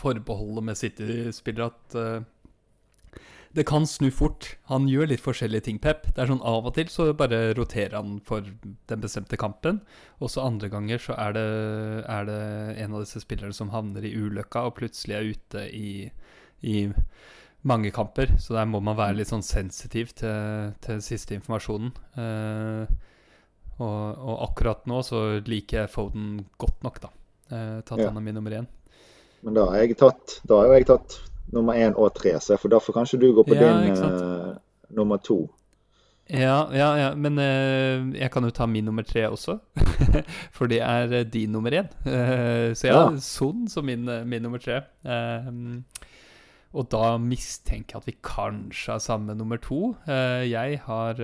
forbeholdet 0.00 0.64
med 0.64 0.78
City-spillere 0.80 1.68
at 1.74 1.98
uh, 1.98 2.28
det 3.56 3.64
kan 3.66 3.86
snu 3.86 4.10
fort. 4.14 4.46
Han 4.70 4.86
gjør 4.86 5.08
litt 5.10 5.22
forskjellige 5.24 5.66
ting, 5.66 5.78
Pep. 5.82 6.04
Det 6.14 6.22
er 6.22 6.28
sånn 6.30 6.42
Av 6.46 6.68
og 6.68 6.74
til 6.76 6.90
så 6.92 7.08
bare 7.18 7.50
roterer 7.58 7.96
han 7.98 8.20
for 8.26 8.46
den 8.46 9.02
bestemte 9.02 9.38
kampen. 9.40 9.80
Og 10.22 10.30
så 10.30 10.44
andre 10.46 10.70
ganger 10.70 11.02
så 11.02 11.16
er 11.18 11.34
det, 11.34 11.46
er 12.06 12.28
det 12.28 12.40
en 12.84 12.94
av 12.94 13.02
disse 13.02 13.22
spillerne 13.24 13.56
som 13.56 13.72
havner 13.74 14.06
i 14.06 14.14
ulykka 14.14 14.68
og 14.68 14.76
plutselig 14.78 15.16
er 15.18 15.30
ute 15.34 15.64
i, 15.74 15.92
i 16.62 16.76
mange 17.66 17.90
kamper, 17.92 18.36
så 18.40 18.54
der 18.56 18.68
må 18.70 18.80
man 18.84 18.96
være 18.96 19.18
litt 19.18 19.30
sånn 19.32 19.44
sensitiv 19.44 20.14
til, 20.16 20.70
til 20.84 21.02
siste 21.04 21.34
informasjonen. 21.36 21.90
Uh, 22.16 22.86
og, 23.80 24.04
og, 24.14 24.36
akkurat 24.46 24.86
nå 24.88 25.00
så 25.04 25.40
liker 25.44 25.82
jeg 25.82 25.92
Foden 25.92 26.36
godt 26.60 26.86
nok, 26.86 27.02
da. 27.02 27.10
Uh, 27.50 27.80
tatt 27.82 27.98
ja. 27.98 28.08
han 28.08 28.20
av 28.20 28.24
min 28.24 28.38
nummer 28.38 28.54
én. 28.60 28.70
Men 29.44 29.56
da 29.56 29.66
har 29.72 29.82
jeg 29.82 29.96
tatt 29.96 30.34
Da 30.44 30.58
har 30.60 30.74
jeg 30.76 30.86
tatt 30.90 31.14
nummer 31.52 31.74
én 31.74 31.94
og 31.96 32.14
tre, 32.14 32.36
så 32.40 32.56
for 32.56 32.68
derfor 32.68 32.92
kanskje 32.92 33.20
du 33.20 33.32
går 33.34 33.46
på 33.48 33.54
ja, 33.54 33.72
din 33.82 33.92
uh, 33.92 34.54
nummer 34.90 35.16
to. 35.16 35.48
Ja, 36.30 36.68
ja, 36.70 36.90
ja, 36.94 37.14
men 37.18 37.38
uh, 37.38 38.14
jeg 38.14 38.30
kan 38.30 38.44
jo 38.46 38.52
ta 38.54 38.66
min 38.66 38.84
nummer 38.86 39.02
tre 39.02 39.26
også. 39.28 39.58
For 40.56 40.70
det 40.70 40.78
er 40.86 41.10
uh, 41.10 41.24
din 41.26 41.50
nummer 41.50 41.74
én. 41.74 41.88
Uh, 42.06 42.70
så 42.78 42.86
ja, 42.86 43.00
ja. 43.00 43.16
Son 43.18 43.68
som 43.68 43.84
min, 43.84 44.06
min 44.28 44.42
nummer 44.42 44.58
tre. 44.58 44.82
og 46.72 46.86
da 46.90 47.16
mistenker 47.18 47.96
jeg 47.96 48.02
at 48.02 48.06
vi 48.06 48.16
kanskje 48.22 48.92
har 48.92 48.98
samme 48.98 49.34
nummer 49.34 49.56
to. 49.56 49.96
jeg 50.06 50.80
har 50.84 51.14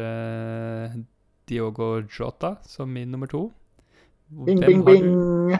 Diogo 1.48 2.02
Jota 2.20 2.54
som 2.66 2.88
min 2.88 3.08
nummer 3.08 3.26
to. 3.26 3.52
Bing, 4.44 4.60
bing, 4.60 4.84
bing. 4.84 5.56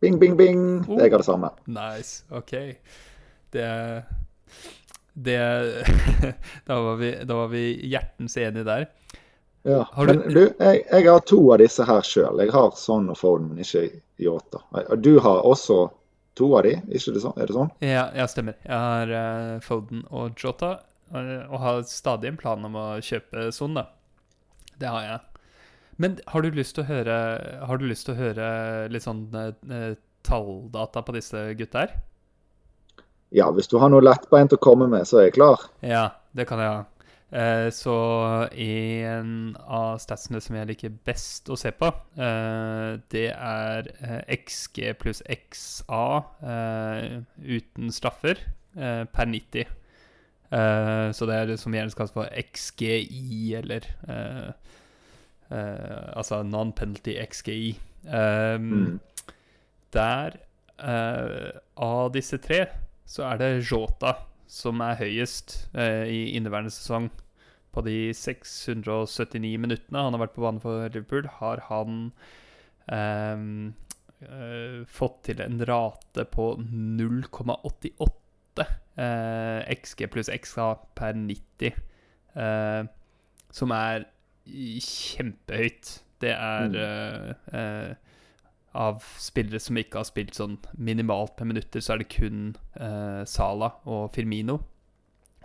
Bing, 0.00 0.20
bing, 0.20 0.36
bing. 0.36 0.84
Oh. 0.90 1.00
Jeg 1.00 1.10
har 1.10 1.16
det 1.18 1.24
samme. 1.24 1.48
Nice. 1.66 2.24
OK. 2.30 2.52
Det 3.54 3.70
det 5.14 5.38
da, 6.66 6.80
var 6.80 6.96
vi, 6.96 7.24
da 7.24 7.34
var 7.34 7.48
vi 7.48 7.86
hjertens 7.86 8.36
enige 8.36 8.64
der. 8.64 8.86
Ja, 9.62 9.86
du, 9.96 10.06
men 10.06 10.34
du, 10.34 10.40
jeg, 10.58 10.82
jeg, 10.90 11.04
har 11.08 11.20
to 11.24 11.38
av 11.54 11.60
disse 11.62 11.84
her 11.88 12.02
sjøl. 12.04 12.40
Jeg 12.42 12.52
har 12.52 12.74
sånn 12.76 13.06
og 13.08 13.16
Foden, 13.16 13.52
men 13.52 13.62
ikke 13.64 13.86
Yota. 14.20 14.60
Du 15.00 15.14
har 15.24 15.46
også 15.46 15.86
to 16.36 16.50
av 16.58 16.66
de, 16.66 16.74
ikke 16.90 17.14
det 17.14 17.22
sånn? 17.22 17.36
er 17.38 17.48
det 17.48 17.56
sånn? 17.56 17.70
Ja, 17.80 18.08
ja 18.12 18.26
stemmer. 18.28 18.58
Jeg 18.66 18.74
har 18.74 19.14
uh, 19.14 19.62
Foden 19.64 20.02
og 20.10 20.34
Jota, 20.36 20.74
og 21.14 21.56
har 21.62 21.80
stadig 21.88 22.32
en 22.32 22.40
plan 22.40 22.66
om 22.66 22.76
å 22.76 22.86
kjøpe 23.04 23.48
sånn, 23.54 23.78
da. 23.78 23.86
Det 24.82 24.90
har 24.90 25.06
jeg. 25.06 25.46
Men 26.02 26.18
har 26.26 26.42
du 26.42 26.58
lyst 26.58 26.74
til 26.76 26.84
å 26.84 26.90
høre, 26.90 27.16
har 27.70 27.80
du 27.80 27.86
lyst 27.86 28.08
til 28.08 28.16
å 28.16 28.18
høre 28.18 28.48
litt 28.90 29.06
sånn 29.06 29.28
uh, 29.32 29.94
talldata 30.26 31.06
på 31.06 31.14
disse 31.16 31.46
gutta 31.56 31.86
her? 31.86 31.96
Ja, 33.34 33.48
hvis 33.50 33.66
du 33.66 33.80
har 33.82 33.90
noe 33.90 34.04
lettbeint 34.04 34.54
å 34.54 34.60
komme 34.62 34.86
med, 34.90 35.08
så 35.10 35.18
er 35.18 35.28
jeg 35.28 35.38
klar. 35.40 35.62
Ja, 35.82 36.08
det 36.38 36.46
kan 36.46 36.60
jeg 36.62 36.70
ha. 36.70 36.82
Eh, 37.34 37.68
så 37.74 37.94
en 38.46 39.56
av 39.58 39.96
statsene 39.98 40.38
som 40.42 40.54
jeg 40.54 40.68
liker 40.68 40.92
best 41.06 41.50
å 41.50 41.56
se 41.58 41.72
på, 41.74 41.88
eh, 42.14 42.90
det 43.10 43.26
er 43.32 43.88
eh, 43.96 44.36
XG 44.36 44.92
pluss 45.00 45.22
XA 45.26 46.04
eh, 46.46 47.16
uten 47.42 47.90
straffer 47.94 48.38
per 48.74 49.28
90. 49.30 49.66
Eh, 50.54 51.08
så 51.14 51.26
det 51.30 51.34
er 51.34 51.50
det 51.50 51.58
som 51.62 51.74
gjerne 51.74 51.94
kalles 51.94 52.14
for 52.14 52.30
XGI, 52.30 53.58
eller 53.62 53.90
Altså 55.54 56.40
non-penalty 56.42 57.12
XGI. 57.20 57.74
Mm. 58.08 58.96
Der, 59.94 60.38
av 61.76 62.08
disse 62.16 62.40
tre 62.42 62.64
så 63.04 63.26
er 63.28 63.40
det 63.40 63.50
Jota 63.68 64.16
som 64.50 64.80
er 64.84 64.98
høyest 65.00 65.56
eh, 65.76 66.04
i 66.10 66.20
inneværende 66.38 66.72
sesong. 66.74 67.10
På 67.74 67.82
de 67.82 68.12
679 68.14 69.56
minuttene 69.58 70.04
han 70.06 70.14
har 70.14 70.26
vært 70.26 70.36
på 70.36 70.44
banen 70.44 70.62
for 70.62 70.84
Liverpool, 70.86 71.26
har 71.40 71.64
han 71.70 72.04
eh, 72.92 73.46
eh, 74.28 74.82
fått 74.86 75.24
til 75.30 75.42
en 75.44 75.62
rate 75.66 76.26
på 76.30 76.52
0,88 76.60 78.68
eh, 79.00 79.74
XG 79.74 80.06
pluss 80.14 80.30
XA 80.30 80.68
per 80.98 81.18
90. 81.18 81.82
Eh, 82.34 82.82
som 83.54 83.74
er 83.74 84.06
kjempehøyt. 84.44 85.98
Det 86.22 86.32
er 86.34 86.70
mm. 86.70 86.78
Eh, 87.58 87.90
av 88.74 89.04
spillere 89.22 89.60
som 89.62 89.78
ikke 89.78 90.00
har 90.00 90.08
spilt 90.08 90.34
sånn 90.36 90.58
minimalt 90.74 91.38
med 91.40 91.54
minutter, 91.54 91.82
så 91.82 91.94
er 91.94 92.02
det 92.02 92.12
kun 92.14 92.54
eh, 92.74 93.22
Sala 93.28 93.74
og 93.86 94.08
Firmino 94.14 94.60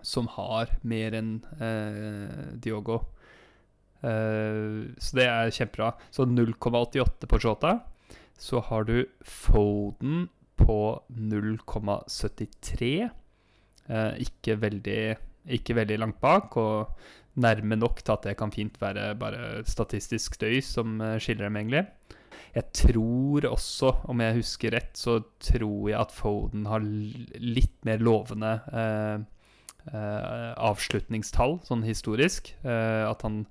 som 0.05 0.29
har 0.35 0.71
mer 0.87 1.15
enn 1.17 1.31
eh, 1.59 2.55
Diogo. 2.61 3.01
Eh, 4.01 4.95
så 4.95 5.19
det 5.19 5.27
er 5.27 5.53
kjempebra. 5.53 5.93
Så 6.11 6.25
0,88 6.29 7.29
på 7.29 7.39
Shota. 7.43 7.79
Så 8.39 8.61
har 8.69 8.87
du 8.87 9.03
Foden 9.25 10.29
på 10.59 10.79
0,73. 11.11 13.09
Eh, 13.89 14.11
ikke, 14.25 14.59
veldig, 14.61 15.01
ikke 15.59 15.75
veldig 15.79 15.99
langt 15.99 16.19
bak, 16.21 16.55
og 16.59 17.39
nærme 17.39 17.77
nok 17.79 18.01
til 18.03 18.15
at 18.15 18.25
det 18.27 18.37
kan 18.39 18.51
fint 18.51 18.75
være 18.81 19.13
bare 19.19 19.63
statistisk 19.67 20.35
støy 20.39 20.59
som 20.65 20.99
eh, 21.03 21.17
skiller 21.21 21.47
dem, 21.47 21.59
egentlig. 21.59 21.85
Jeg 22.55 22.65
tror 22.75 23.45
også, 23.51 23.91
om 24.09 24.21
jeg 24.23 24.39
husker 24.39 24.73
rett, 24.73 24.95
så 24.97 25.19
tror 25.43 25.89
jeg 25.91 25.99
at 25.99 26.13
Foden 26.15 26.65
har 26.69 26.83
litt 26.83 27.75
mer 27.87 28.01
lovende 28.03 28.55
eh, 28.73 29.19
eh, 29.91 30.53
avslutningstall, 30.69 31.59
sånn 31.67 31.85
historisk. 31.85 32.51
Eh, 32.63 33.03
at 33.05 33.23
han 33.27 33.43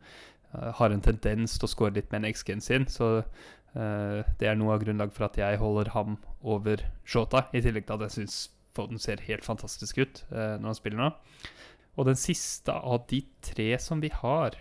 eh, 0.52 0.71
har 0.80 0.95
en 0.95 1.04
tendens 1.04 1.57
til 1.57 1.68
å 1.68 1.73
score 1.73 1.95
litt 1.95 2.11
med 2.12 2.25
en 2.25 2.35
XG-en 2.35 2.64
sin. 2.64 2.88
Så 2.90 3.21
eh, 3.21 4.21
det 4.40 4.50
er 4.50 4.59
noe 4.59 4.75
av 4.76 4.85
grunnlaget 4.85 5.16
for 5.16 5.28
at 5.28 5.38
jeg 5.40 5.62
holder 5.62 5.92
ham 5.95 6.18
over 6.42 6.83
Shota, 7.09 7.47
i 7.52 7.62
tillegg 7.64 7.88
til 7.88 7.99
at 7.99 8.09
jeg 8.09 8.16
syns 8.21 8.40
Foden 8.76 9.00
ser 9.02 9.23
helt 9.26 9.42
fantastisk 9.42 9.97
ut 9.99 10.21
eh, 10.30 10.54
når 10.61 10.68
han 10.71 10.76
spiller 10.78 11.00
nå. 11.00 11.12
Og 11.99 12.07
den 12.07 12.18
siste 12.18 12.71
av 12.71 13.09
de 13.11 13.25
tre 13.42 13.73
som 13.83 14.02
vi 14.02 14.11
har 14.14 14.54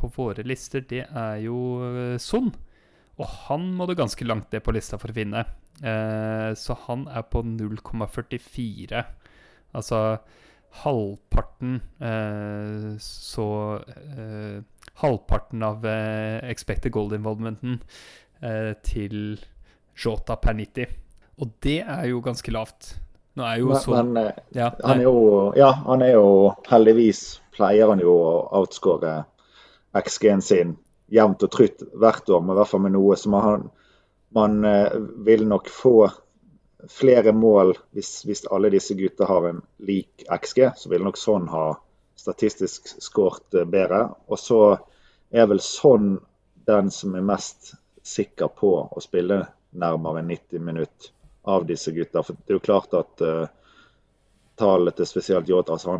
på 0.00 0.08
våre 0.14 0.44
lister, 0.46 0.80
det 0.80 1.02
er 1.04 1.42
jo 1.44 1.58
Son. 2.22 2.48
Og 3.20 3.26
han 3.48 3.66
må 3.76 3.86
du 3.86 3.94
ganske 3.98 4.24
langt 4.24 4.52
ned 4.52 4.64
på 4.64 4.72
lista 4.74 4.98
for 5.00 5.12
å 5.12 5.16
finne. 5.16 5.44
Eh, 5.84 6.50
så 6.56 6.76
han 6.86 7.06
er 7.12 7.26
på 7.28 7.42
0,44. 7.44 9.02
Altså 9.76 10.00
halvparten 10.82 11.76
eh, 12.02 12.96
Så 13.02 13.46
eh, 13.80 14.58
Halvparten 15.02 15.62
av 15.62 15.86
eh, 15.86 16.40
expected 16.50 16.92
gold 16.92 17.14
involvementen 17.16 17.78
eh, 18.40 18.72
til 18.86 19.38
Jota 20.00 20.36
per 20.40 20.56
90. 20.58 20.98
Og 21.40 21.54
det 21.64 21.80
er 21.84 22.10
jo 22.10 22.20
ganske 22.24 22.52
lavt. 22.52 22.94
Nå 23.38 23.46
er 23.46 23.60
jo 23.62 23.70
men, 23.70 23.80
så 23.80 24.02
men, 24.02 24.16
eh, 24.20 24.44
ja, 24.56 24.70
han 24.84 25.00
er 25.00 25.06
jo 25.06 25.16
Ja, 25.56 25.70
han 25.86 26.02
er 26.02 26.16
jo 26.16 26.24
Heldigvis 26.66 27.40
pleier 27.54 27.92
han 27.92 28.02
jo 28.02 28.10
å 28.10 28.32
outscore 28.58 29.20
XG-en 29.96 30.42
sin 30.44 30.74
jevnt 31.10 31.42
og 31.46 31.52
trutt 31.52 31.84
hvert 31.98 32.30
år, 32.30 32.42
men 32.42 32.54
i 32.54 32.60
hvert 32.60 32.70
fall 32.70 32.84
med 32.84 32.94
noe. 32.94 33.16
Så 33.18 33.30
man, 33.32 33.68
man 34.36 34.64
eh, 34.64 34.96
vil 35.26 35.46
nok 35.48 35.70
få 35.72 35.94
flere 36.88 37.34
mål 37.36 37.74
hvis, 37.96 38.22
hvis, 38.24 38.46
alle 38.50 38.70
disse 38.72 38.96
gutta 38.98 39.28
har 39.28 39.48
en 39.50 39.62
lik 39.86 40.24
XG. 40.26 40.70
Så 40.76 40.92
vil 40.92 41.04
nok 41.04 41.20
sånn 41.20 41.50
ha 41.52 41.66
statistisk 42.18 42.94
skåret 43.02 43.58
eh, 43.58 43.68
bedre. 43.68 44.06
Og 44.30 44.40
så 44.40 44.60
er 45.30 45.48
vel 45.50 45.62
sånn 45.64 46.16
den 46.66 46.90
som 46.94 47.16
er 47.18 47.26
mest 47.26 47.74
sikker 48.06 48.52
på 48.56 48.74
å 48.90 49.02
spille 49.02 49.44
nærmere 49.70 50.22
90 50.26 50.62
minutter 50.64 51.10
av 51.50 51.66
disse 51.66 51.92
gutta. 51.94 52.22
For 52.22 52.38
det 52.38 52.54
er 52.54 52.58
jo 52.58 52.64
klart 52.64 52.94
at 52.96 53.22
uh, 53.24 53.46
tallet 54.58 54.96
til 54.98 55.08
spesielt 55.08 55.48
Jota 55.48 55.76
altså 55.76 55.94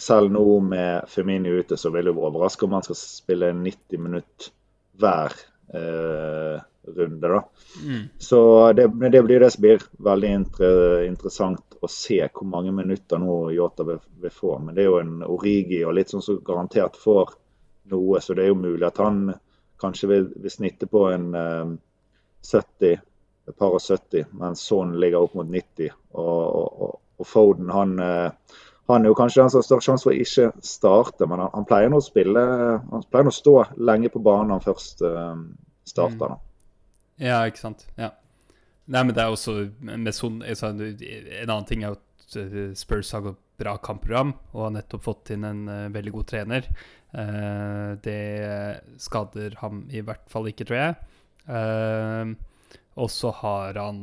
selv 0.00 0.32
nå 0.32 0.60
med 0.60 1.08
Firmini 1.08 1.48
ute, 1.48 1.76
så 1.76 1.90
vil 1.92 2.08
jeg 2.08 2.18
overraske 2.18 2.66
om 2.66 2.76
han 2.78 2.84
skal 2.86 2.98
spille 2.98 3.52
90 3.56 4.00
minutter 4.00 4.52
hver 5.00 5.34
eh, 5.74 6.60
runde. 6.82 7.28
da. 7.28 7.44
Mm. 7.84 8.08
Så 8.18 8.72
det, 8.72 8.86
det, 9.10 9.22
blir 9.22 9.40
det 9.40 9.50
som 9.50 9.62
blir 9.62 9.82
veldig 9.98 10.28
inter, 10.28 11.04
interessant 11.04 11.78
å 11.80 11.88
se 11.90 12.20
hvor 12.32 12.46
mange 12.46 12.72
minutter 12.72 13.18
nå 13.18 13.36
Yota 13.54 13.86
vil, 13.86 14.02
vil, 14.20 14.34
få. 14.34 14.58
Men 14.58 14.74
det 14.74 14.84
er 14.84 14.90
jo 14.90 14.98
en 15.02 15.22
Origi 15.26 15.82
og 15.84 15.96
litt 15.98 16.12
sånn 16.12 16.24
som 16.24 16.42
garantert 16.46 16.98
får 16.98 17.36
noe, 17.92 18.20
så 18.20 18.34
det 18.38 18.46
er 18.46 18.52
jo 18.52 18.60
mulig 18.60 18.86
at 18.86 19.00
han 19.02 19.24
kanskje 19.82 20.10
vil, 20.10 20.28
vil 20.38 20.54
snitte 20.54 20.86
på 20.90 21.08
en 21.10 21.32
eh, 21.34 21.72
70, 22.42 23.00
et 23.48 23.56
par 23.58 23.74
og 23.74 23.82
70, 23.82 24.28
mens 24.38 24.62
Son 24.62 24.94
ligger 25.02 25.26
opp 25.26 25.34
mot 25.38 25.48
90. 25.50 25.90
Og, 26.14 26.44
og, 26.86 27.00
og 27.18 27.26
Foden 27.26 27.72
han 27.74 27.98
eh, 28.02 28.58
han 28.90 29.04
er 29.04 29.12
jo 29.12 29.16
kanskje 29.16 29.42
den 29.42 29.50
som 29.52 29.60
har 29.60 29.66
størst 29.66 29.86
sjanse 29.86 30.06
for 30.06 30.12
å 30.12 30.22
ikke 30.24 30.48
starte, 30.66 31.26
men 31.30 31.40
han, 31.42 31.52
han, 31.54 31.66
pleier 31.68 31.92
nå 31.92 32.00
å 32.00 32.04
spille 32.04 32.42
Han 32.90 33.04
pleier 33.10 33.28
nå 33.28 33.32
å 33.32 33.36
stå 33.36 33.54
lenge 33.78 34.10
på 34.12 34.22
banen 34.24 34.50
når 34.50 34.58
han 34.58 34.64
først 34.66 35.04
uh, 35.06 35.36
starter. 35.88 36.34
Mm. 36.34 36.48
Ja, 37.22 37.38
ikke 37.46 37.62
sant. 37.62 37.86
Ja. 38.00 38.10
Nei, 38.90 39.04
men 39.04 39.14
det 39.14 39.22
er 39.22 39.30
også 39.30 39.54
med 39.78 40.10
sånn 40.16 40.40
En 40.42 41.52
annen 41.52 41.68
ting 41.68 41.84
er 41.86 41.94
at 41.94 42.34
eh, 42.36 42.72
Spurs 42.76 43.12
har 43.14 43.22
gått 43.28 43.38
bra 43.62 43.76
kampprogram 43.78 44.32
og 44.50 44.64
har 44.64 44.72
nettopp 44.74 45.04
fått 45.06 45.30
inn 45.36 45.46
en 45.46 45.62
uh, 45.70 45.92
veldig 45.94 46.16
god 46.16 46.28
trener. 46.34 46.68
Det 47.12 48.20
skader 49.04 49.58
ham 49.60 49.82
i 49.92 50.00
hvert 50.00 50.22
fall 50.32 50.46
ikke, 50.48 50.64
tror 50.64 50.78
jeg. 50.78 52.30
Og 52.96 53.10
så 53.12 53.34
har 53.42 53.76
han 53.76 53.98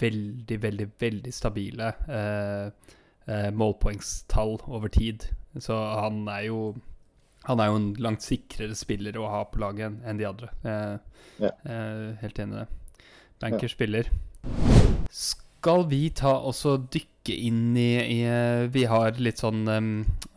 veldig, 0.00 0.56
veldig, 0.62 0.86
veldig 1.00 1.34
stabile 1.36 1.90
uh, 2.08 2.94
eh, 3.26 3.50
målpoengstall 3.52 4.58
over 4.66 4.92
tid. 4.92 5.28
Så 5.58 5.76
han 5.76 6.26
er 6.28 6.48
jo 6.50 6.60
han 7.46 7.62
er 7.62 7.70
jo 7.70 7.78
en 7.78 7.90
langt 8.02 8.24
sikrere 8.26 8.74
spiller 8.74 9.16
å 9.20 9.28
ha 9.30 9.44
på 9.46 9.60
laget 9.62 10.00
enn 10.02 10.18
de 10.18 10.26
andre. 10.26 10.50
Eh, 10.66 11.20
ja. 11.44 11.52
eh, 11.62 12.16
helt 12.22 12.40
enig 12.42 12.56
i 12.56 12.62
det. 12.64 13.04
Banker 13.42 13.68
ja. 13.68 13.72
spiller. 13.72 14.10
Skal 15.12 15.86
vi 15.90 16.08
ta 16.14 16.32
også 16.48 16.76
dykke 16.90 17.36
inn 17.36 17.76
i, 17.78 17.90
i 17.98 18.18
Vi 18.70 18.84
har 18.86 19.18
litt 19.18 19.40
sånn 19.42 19.64
um, 19.66 19.88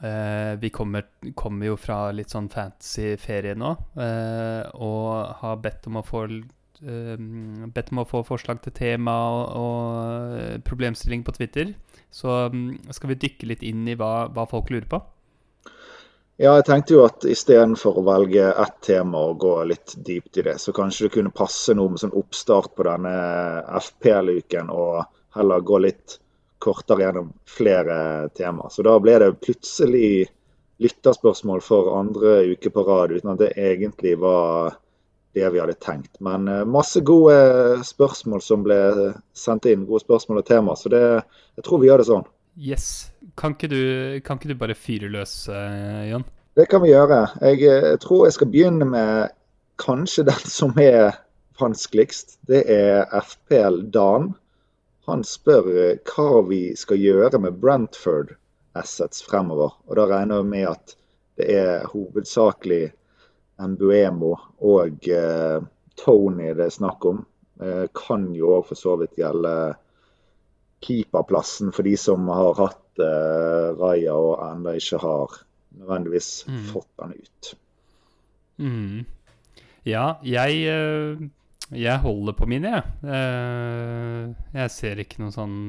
uh, 0.01 0.55
Vi 0.57 0.71
kommer, 0.73 1.05
kommer, 1.37 1.69
jo 1.69 1.75
fra 1.77 1.99
litt 2.15 2.33
sånn 2.33 2.47
fancy 2.49 3.11
ferie 3.21 3.53
nå, 3.53 3.75
uh, 3.99 4.63
og 4.73 5.35
har 5.43 5.59
bedt 5.61 5.85
om 5.85 5.99
å 6.01 6.05
få 6.05 6.23
um, 6.25 7.69
bedt 7.75 7.93
om 7.93 8.01
å 8.01 8.07
få 8.09 8.23
forslag 8.25 8.63
til 8.65 8.73
tema 8.73 9.15
og, 9.29 9.43
og 9.61 10.65
problemstilling 10.65 11.25
på 11.27 11.37
Twitter. 11.37 11.75
Så 12.11 12.33
um, 12.49 12.73
skal 12.91 13.13
vi 13.13 13.21
dykke 13.21 13.49
litt 13.51 13.63
inn 13.65 13.87
i 13.87 13.95
hva, 13.99 14.27
hva 14.33 14.45
folk 14.49 14.71
lurer 14.73 14.87
på. 14.89 15.01
Ja, 16.39 16.53
jeg 16.55 16.69
tenkte 16.69 16.95
jo 16.95 17.03
at 17.03 17.25
istedenfor 17.27 17.97
å 17.99 18.05
velge 18.07 18.45
ett 18.47 18.77
tema 18.87 19.25
og 19.27 19.41
gå 19.43 19.57
litt 19.67 19.97
dypt 20.07 20.39
i 20.39 20.45
det, 20.47 20.55
så 20.63 20.71
kanskje 20.71 21.09
det 21.09 21.15
kunne 21.17 21.35
passe 21.35 21.75
noe 21.75 21.91
med 21.91 21.99
sånn 21.99 22.15
oppstart 22.15 22.71
på 22.77 22.85
denne 22.87 23.11
FPL-uken, 23.81 24.71
og 24.71 25.01
heller 25.35 25.65
gå 25.67 25.81
litt 25.83 26.15
kortere 26.63 27.03
gjennom 27.03 27.33
flere 27.43 27.97
temaer. 28.39 28.71
Så 28.71 28.87
da 28.87 28.95
ble 29.03 29.17
det 29.19 29.33
plutselig 29.43 30.29
lytterspørsmål 30.79 31.59
for 31.63 31.91
andre 31.97 32.37
uke 32.53 32.71
på 32.71 32.85
rad, 32.87 33.17
uten 33.19 33.33
at 33.33 33.43
det 33.43 33.51
egentlig 33.59 34.15
var 34.23 34.79
det 35.37 35.45
vi 35.53 35.61
hadde 35.61 35.77
tenkt. 35.81 36.17
Men 36.23 36.47
eh, 36.47 36.65
masse 36.65 37.03
gode 37.05 37.83
spørsmål 37.85 38.43
som 38.43 38.65
ble 38.65 38.79
sendt 39.37 39.69
inn, 39.69 39.87
gode 39.89 40.03
spørsmål 40.05 40.41
og 40.41 40.49
tema, 40.49 40.75
så 40.79 40.91
det, 40.93 41.03
jeg 41.59 41.67
tror 41.67 41.83
vi 41.83 41.91
gjør 41.91 42.03
det 42.03 42.09
sånn. 42.09 42.27
Yes. 42.59 42.89
Kan 43.39 43.55
ikke 43.55 43.69
du, 43.71 43.81
kan 44.25 44.39
ikke 44.39 44.51
du 44.51 44.59
bare 44.59 44.75
fyre 44.75 45.07
løs, 45.11 45.45
Jan? 45.47 46.25
Det 46.59 46.65
kan 46.65 46.81
vi 46.81 46.89
gjøre. 46.91 47.21
Jeg, 47.41 47.61
jeg, 47.61 47.83
eh, 47.93 47.97
tror 48.03 48.25
jeg 48.25 48.35
skal 48.35 48.49
begynne 48.51 48.85
med 48.89 49.35
kanskje 49.79 50.25
den 50.31 50.45
som 50.51 50.73
er 50.81 51.15
vanskeligst. 51.59 52.39
Det 52.47 52.65
er 52.67 53.05
FPL 53.21 53.85
Dan. 53.93 54.33
Han 55.07 55.23
spør 55.23 55.69
eh, 55.71 56.01
hva 56.09 56.43
vi 56.49 56.63
skal 56.79 56.99
gjøre 56.99 57.39
med 57.39 57.61
Brentford 57.61 58.35
Assets 58.75 59.23
fremover. 59.23 59.77
Og 59.87 59.95
Da 59.95 60.07
regner 60.09 60.43
vi 60.43 60.55
med 60.57 60.67
at 60.73 60.95
det 61.39 61.47
er 61.55 61.87
hovedsakelig 61.93 62.89
Mbuemo 63.59 64.33
og 64.63 65.07
eh, 65.11 65.59
Tony 65.99 66.53
det 66.55 66.67
er 66.69 66.73
snakk 66.73 67.05
om. 67.09 67.23
Eh, 67.59 67.85
kan 67.95 68.29
jo 68.35 68.53
òg 68.59 68.69
for 68.69 68.79
så 68.79 68.95
vidt 69.01 69.19
gjelde 69.19 69.53
keeperplassen 70.85 71.73
for 71.75 71.87
de 71.87 71.95
som 71.99 72.29
har 72.31 72.55
hatt 72.59 73.01
eh, 73.03 73.71
Raja 73.79 74.15
og 74.15 74.37
ennå 74.45 74.77
ikke 74.79 75.01
har 75.03 75.41
nødvendigvis 75.79 76.29
mm. 76.47 76.61
fått 76.71 76.91
den 77.01 77.17
ut. 77.19 77.51
Mm. 78.59 79.03
Ja, 79.87 80.05
jeg, 80.27 80.55
uh, 80.67 81.19
jeg 81.71 82.01
holder 82.03 82.35
på 82.35 82.47
mine, 82.51 82.71
jeg. 82.73 82.83
Uh, 83.03 84.33
jeg 84.57 84.73
ser 84.75 84.99
ikke 84.99 85.21
noe 85.23 85.31
sånn 85.31 85.59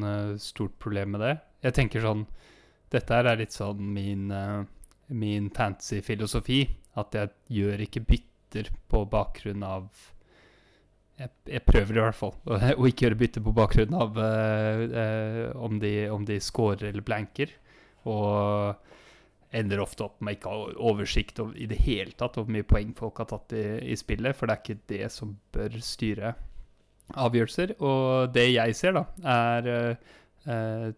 stort 0.43 0.75
problem 0.83 1.15
med 1.15 1.23
det. 1.23 1.35
Jeg 1.67 1.77
tenker 1.77 2.03
sånn 2.03 2.25
Dette 2.91 3.15
her 3.15 3.29
er 3.31 3.39
litt 3.39 3.55
sånn 3.55 3.85
min, 3.95 4.33
min 5.15 5.45
fancy 5.55 6.01
filosofi. 6.03 6.65
At 6.99 7.15
jeg 7.15 7.31
gjør 7.61 7.85
ikke 7.87 8.03
bytter 8.09 8.71
på 8.91 9.05
bakgrunn 9.11 9.63
av 9.67 9.91
jeg, 11.21 11.31
jeg, 11.53 11.63
prøver 11.67 11.99
i 11.99 12.05
hvert 12.07 12.17
fall 12.17 12.33
å 12.81 12.89
ikke 12.89 13.07
gjøre 13.07 13.19
bytte 13.21 13.43
på 13.45 13.53
bakgrunn 13.57 13.97
av 13.97 14.17
uh, 14.17 14.85
uh, 14.89 15.43
om, 15.61 15.77
de, 15.83 15.95
om 16.13 16.25
de 16.27 16.39
scorer 16.43 16.89
eller 16.91 17.05
blanker. 17.05 17.53
Og 18.09 18.87
ender 19.57 19.83
ofte 19.83 20.07
opp 20.07 20.21
med 20.25 20.39
ikke 20.39 20.51
å 20.51 20.63
ha 20.63 20.75
oversikt 20.93 21.43
over, 21.43 21.57
i 21.59 21.67
det 21.69 21.81
hele 21.83 22.15
tatt 22.15 22.39
over 22.39 22.47
hvor 22.47 22.57
mye 22.57 22.69
poeng 22.71 22.95
folk 22.97 23.21
har 23.21 23.29
tatt 23.33 23.53
i, 23.59 23.65
i, 23.91 23.99
spillet, 23.99 24.37
for 24.39 24.47
det 24.47 24.57
er 24.57 24.63
ikke 24.65 24.93
det 24.93 25.11
som 25.13 25.35
bør 25.53 25.77
styre 25.85 26.33
avgjørelser. 27.21 27.75
Og 27.83 28.33
det 28.35 28.47
jeg 28.53 28.79
ser, 28.79 28.97
da, 28.97 29.05
er 29.37 29.71
uh, 29.75 30.91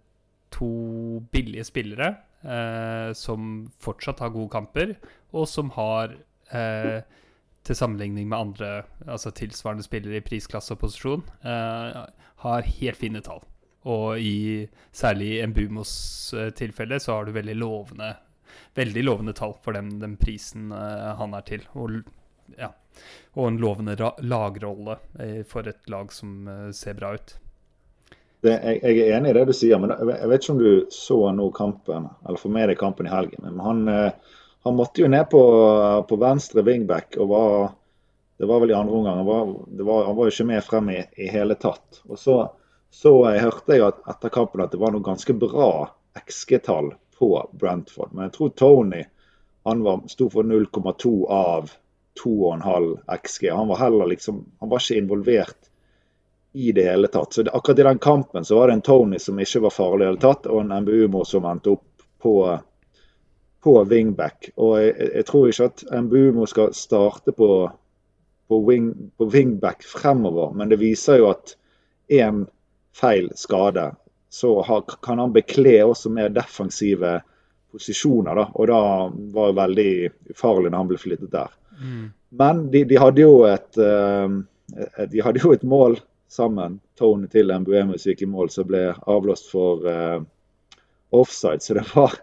to 0.53 0.69
billige 1.33 1.65
spillere 1.69 2.15
som 3.15 3.69
fortsatt 3.79 4.19
har 4.19 4.33
gode 4.35 4.51
kamper, 4.51 4.95
og 5.31 5.45
som 5.47 5.69
har 5.77 6.17
til 7.67 7.79
sammenligning 7.79 8.29
med 8.29 8.39
andre 8.39 8.71
altså 9.07 9.31
tilsvarende 9.35 9.87
spillere 9.87 10.19
i 10.19 10.27
prisklasse 10.27 10.75
og 10.75 10.83
posisjon, 10.83 11.23
eh, 11.47 12.03
har 12.45 12.71
helt 12.79 12.99
fine 12.99 13.23
tall. 13.23 13.43
Og 13.87 14.19
i, 14.19 14.69
særlig 14.95 15.41
i 15.41 15.47
Mbumos 15.47 15.93
uh, 16.39 16.51
tilfelle 16.55 17.01
så 17.03 17.17
har 17.17 17.27
du 17.27 17.33
veldig 17.35 17.57
lovende, 17.59 18.13
veldig 18.79 19.03
lovende 19.03 19.35
tall 19.35 19.57
for 19.63 19.75
den, 19.75 19.97
den 20.03 20.15
prisen 20.21 20.71
eh, 20.75 21.09
han 21.19 21.35
er 21.35 21.47
til. 21.47 21.67
Og, 21.75 21.99
ja, 22.59 22.71
og 23.35 23.49
en 23.49 23.59
lovende 23.63 23.97
lagrolle 24.23 24.99
for 25.51 25.67
et 25.67 25.91
lag 25.91 26.13
som 26.15 26.47
ser 26.77 26.99
bra 26.99 27.15
ut. 27.17 27.35
Det, 28.43 28.53
jeg, 28.59 28.79
jeg, 28.83 29.01
er 29.07 29.17
enig 29.17 29.31
i 29.31 29.35
det 29.37 29.47
du 29.49 29.55
sier, 29.55 29.79
men 29.79 29.93
jeg, 29.95 30.29
vet 30.29 30.43
ikke 30.43 30.55
om 30.57 30.63
du 30.63 30.95
så 30.95 31.19
nå 31.35 31.49
kampen, 31.55 32.09
eller 32.27 32.41
får 32.41 32.55
med 32.57 32.73
deg 32.73 32.81
kampen 32.81 33.07
i 33.07 33.13
helgen. 33.13 33.45
Men 33.47 33.61
han 33.63 34.13
han 34.63 34.77
måtte 34.77 35.03
jo 35.03 35.09
ned 35.09 35.31
på, 35.31 35.43
på 36.09 36.17
venstre 36.17 36.63
wingback 36.63 37.17
og 37.19 37.29
var 37.29 37.73
Det 38.37 38.47
var 38.47 38.61
vel 38.61 38.71
i 38.71 38.75
andre 38.75 38.95
omgang. 38.95 39.17
Han 39.17 39.27
var, 39.27 39.51
var, 39.85 40.05
han 40.05 40.17
var 40.17 40.27
jo 40.27 40.33
ikke 40.33 40.47
med 40.49 40.65
frem 40.67 40.89
i, 40.91 41.01
i 41.15 41.29
hele 41.31 41.55
tatt. 41.55 42.01
Og 42.09 42.19
så, 42.19 42.37
så 42.91 43.13
jeg 43.31 43.43
hørte 43.45 43.77
jeg 43.77 43.85
at, 43.87 44.01
etter 44.11 44.33
kampen 44.35 44.65
at 44.65 44.73
det 44.73 44.81
var 44.83 44.91
noe 44.91 45.05
ganske 45.07 45.37
bra 45.39 45.69
XG-tall 46.19 46.89
på 47.19 47.29
Brentford. 47.61 48.11
Men 48.11 48.27
jeg 48.27 48.35
tror 48.35 48.51
Tony 48.59 49.05
han 49.69 49.85
var, 49.87 50.01
sto 50.11 50.27
for 50.33 50.49
0,2 50.49 51.13
av 51.31 51.71
2,5 52.19 52.89
XG. 53.21 53.47
Han 53.55 53.71
var 53.71 53.79
heller 53.85 54.11
liksom 54.11 54.43
Han 54.59 54.73
var 54.73 54.83
ikke 54.83 54.99
involvert 55.05 55.71
i 56.53 56.73
det 56.77 56.85
hele 56.85 57.09
tatt. 57.09 57.33
Så 57.35 57.45
akkurat 57.49 57.79
i 57.79 57.87
den 57.87 58.03
kampen 58.03 58.45
så 58.45 58.59
var 58.59 58.69
det 58.69 58.79
en 58.79 58.85
Tony 58.85 59.19
som 59.19 59.39
ikke 59.41 59.65
var 59.65 59.75
farlig 59.75 60.05
i 60.05 60.05
det 60.05 60.11
hele 60.11 60.25
tatt, 60.27 60.51
og 60.51 60.61
en 60.61 60.75
MBUMO 60.85 61.25
som 61.29 61.49
endte 61.49 61.73
opp 61.77 62.07
på 62.23 62.37
på 63.63 63.85
wingback. 63.85 64.51
Og 64.57 64.77
jeg, 64.83 65.09
jeg 65.15 65.27
tror 65.29 65.51
ikke 65.51 65.69
at 65.71 65.85
Mbumo 66.05 66.47
skal 66.51 66.75
starte 66.75 67.35
på, 67.37 67.49
på, 68.49 68.61
wing, 68.67 68.91
på, 69.19 69.29
wingback 69.31 69.87
fremover, 69.87 70.55
men 70.57 70.73
det 70.73 70.81
viser 70.83 71.21
jo 71.23 71.31
at 71.31 71.55
én 72.13 72.45
feil 72.97 73.31
skade, 73.39 73.93
så 74.33 74.57
har, 74.67 74.83
kan 75.05 75.21
han 75.23 75.35
bekle 75.35 75.79
også 75.85 76.11
mer 76.13 76.33
defensive 76.33 77.21
posisjoner. 77.73 78.37
Da, 78.37 78.47
og 78.53 78.69
da 78.69 78.81
var 79.37 79.53
det 79.53 79.61
veldig 79.61 79.93
ufarlig 80.35 80.73
når 80.73 80.79
han 80.81 80.91
ble 80.91 81.01
flyttet 81.01 81.33
der. 81.33 81.53
Mm. 81.79 82.07
Men 82.41 82.65
de, 82.73 82.83
de, 82.89 82.99
hadde 83.01 83.23
jo 83.23 83.45
et, 83.47 83.79
uh, 83.79 85.07
de 85.13 85.23
hadde 85.23 85.45
jo 85.45 85.53
et 85.55 85.65
mål 85.69 86.01
sammen, 86.33 86.81
Tony 86.99 87.29
til 87.33 87.53
Mbuemo 87.53 87.99
som 87.99 88.13
gikk 88.13 88.25
i 88.25 88.31
mål, 88.33 88.51
som 88.51 88.69
ble 88.69 88.89
avblåst 88.97 89.51
for 89.53 89.87
uh, 89.87 90.25
offside. 91.13 91.63
Så 91.63 91.77
det 91.79 91.87
var 91.95 92.17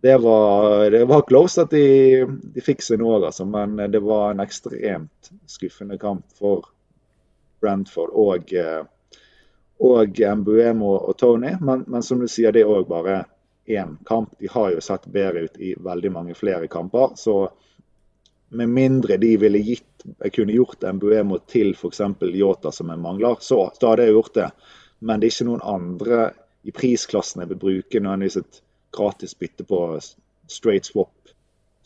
det 0.00 0.18
var, 0.18 0.90
det 0.90 1.04
var 1.04 1.26
close 1.28 1.60
at 1.60 1.70
de, 1.70 2.24
de 2.54 2.62
fikk 2.64 2.80
seg 2.80 3.02
noe, 3.02 3.18
altså, 3.20 3.44
men 3.44 3.76
det 3.92 4.00
var 4.00 4.30
en 4.30 4.40
ekstremt 4.40 5.28
skuffende 5.44 5.98
kamp 6.00 6.24
for 6.38 6.70
Brentford 7.60 8.14
og, 8.16 8.54
og 9.84 10.22
Mbuemo 10.36 10.94
og 10.94 11.18
Tony. 11.20 11.52
Men, 11.60 11.84
men, 11.86 12.02
som 12.02 12.20
du 12.20 12.28
sier, 12.28 12.52
det 12.56 12.64
er 12.64 12.72
òg 12.72 12.88
bare 12.88 13.18
én 13.68 13.98
kamp. 14.08 14.32
De 14.40 14.48
har 14.48 14.72
jo 14.72 14.80
sett 14.80 15.04
bedre 15.12 15.44
ut 15.44 15.60
i 15.60 15.74
veldig 15.76 16.12
mange 16.16 16.34
flere 16.38 16.70
kamper. 16.72 17.12
Så 17.20 17.50
med 18.56 18.72
mindre 18.72 19.20
de 19.20 19.34
ville 19.36 19.60
gitt, 19.68 19.89
jeg 20.04 20.32
kunne 20.34 20.54
gjort 20.54 20.84
Mbuemo 20.96 21.40
til 21.50 21.74
f.eks. 21.74 22.02
Yota 22.30 22.72
som 22.72 22.90
en 22.92 23.02
mangler, 23.02 23.40
så, 23.44 23.66
da 23.80 23.92
hadde 23.92 24.08
jeg 24.08 24.16
gjort 24.16 24.36
det. 24.38 24.50
Men 25.00 25.20
det 25.20 25.28
er 25.28 25.34
ikke 25.34 25.48
noen 25.48 25.64
andre 25.64 26.20
i 26.68 26.74
prisklassen 26.76 27.40
jeg 27.42 27.52
vil 27.54 27.60
bruke 27.60 28.02
nødvendigvis 28.02 28.40
et 28.40 28.60
gratis 28.92 29.34
bytte 29.38 29.64
på 29.64 29.80
straight 30.50 30.88
swap, 30.88 31.32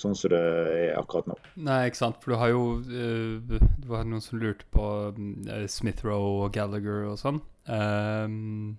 sånn 0.00 0.16
som 0.18 0.32
det 0.32 0.40
er 0.40 0.96
akkurat 0.98 1.28
nå. 1.30 1.36
Nei, 1.66 1.84
ikke 1.88 2.00
sant. 2.00 2.18
For 2.22 2.34
du 2.34 2.40
har 2.40 2.50
jo 2.50 2.64
uh, 2.80 3.60
Det 3.60 3.90
var 3.90 4.06
noen 4.08 4.24
som 4.24 4.40
lurte 4.42 4.66
på 4.74 4.88
uh, 5.14 5.66
Smith-Roe 5.70 6.46
og 6.46 6.56
Gallagher 6.56 7.06
og 7.12 7.20
sånn. 7.20 7.42
Um, 7.68 8.76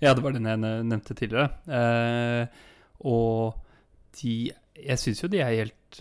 ja, 0.00 0.12
det 0.12 0.24
var 0.24 0.34
den 0.34 0.48
jeg 0.48 0.60
nevnte 0.60 1.14
tidligere. 1.16 2.50
Og 3.08 3.54
de 4.20 4.34
Jeg 4.76 5.00
syns 5.00 5.22
jo 5.22 5.30
de 5.32 5.40
er 5.40 5.54
helt 5.54 6.00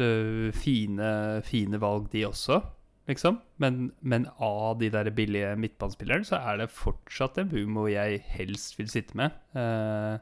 fine, 0.59 1.11
fine 1.47 1.79
valg, 1.79 2.09
de 2.11 2.25
også. 2.27 2.57
Liksom. 3.07 3.39
Men, 3.61 3.91
men, 4.01 4.27
av 4.41 4.79
de 4.79 4.89
der 4.89 5.11
billige 5.13 5.53
midtbanespillerne, 5.61 6.25
så 6.25 6.39
er 6.41 6.61
det 6.61 6.73
fortsatt 6.73 7.37
en 7.37 7.51
hvor 7.53 7.89
jeg 7.91 8.21
helst 8.33 8.79
vil 8.79 8.89
sitte 8.89 9.17
med. 9.17 9.35
Uh, 9.53 10.17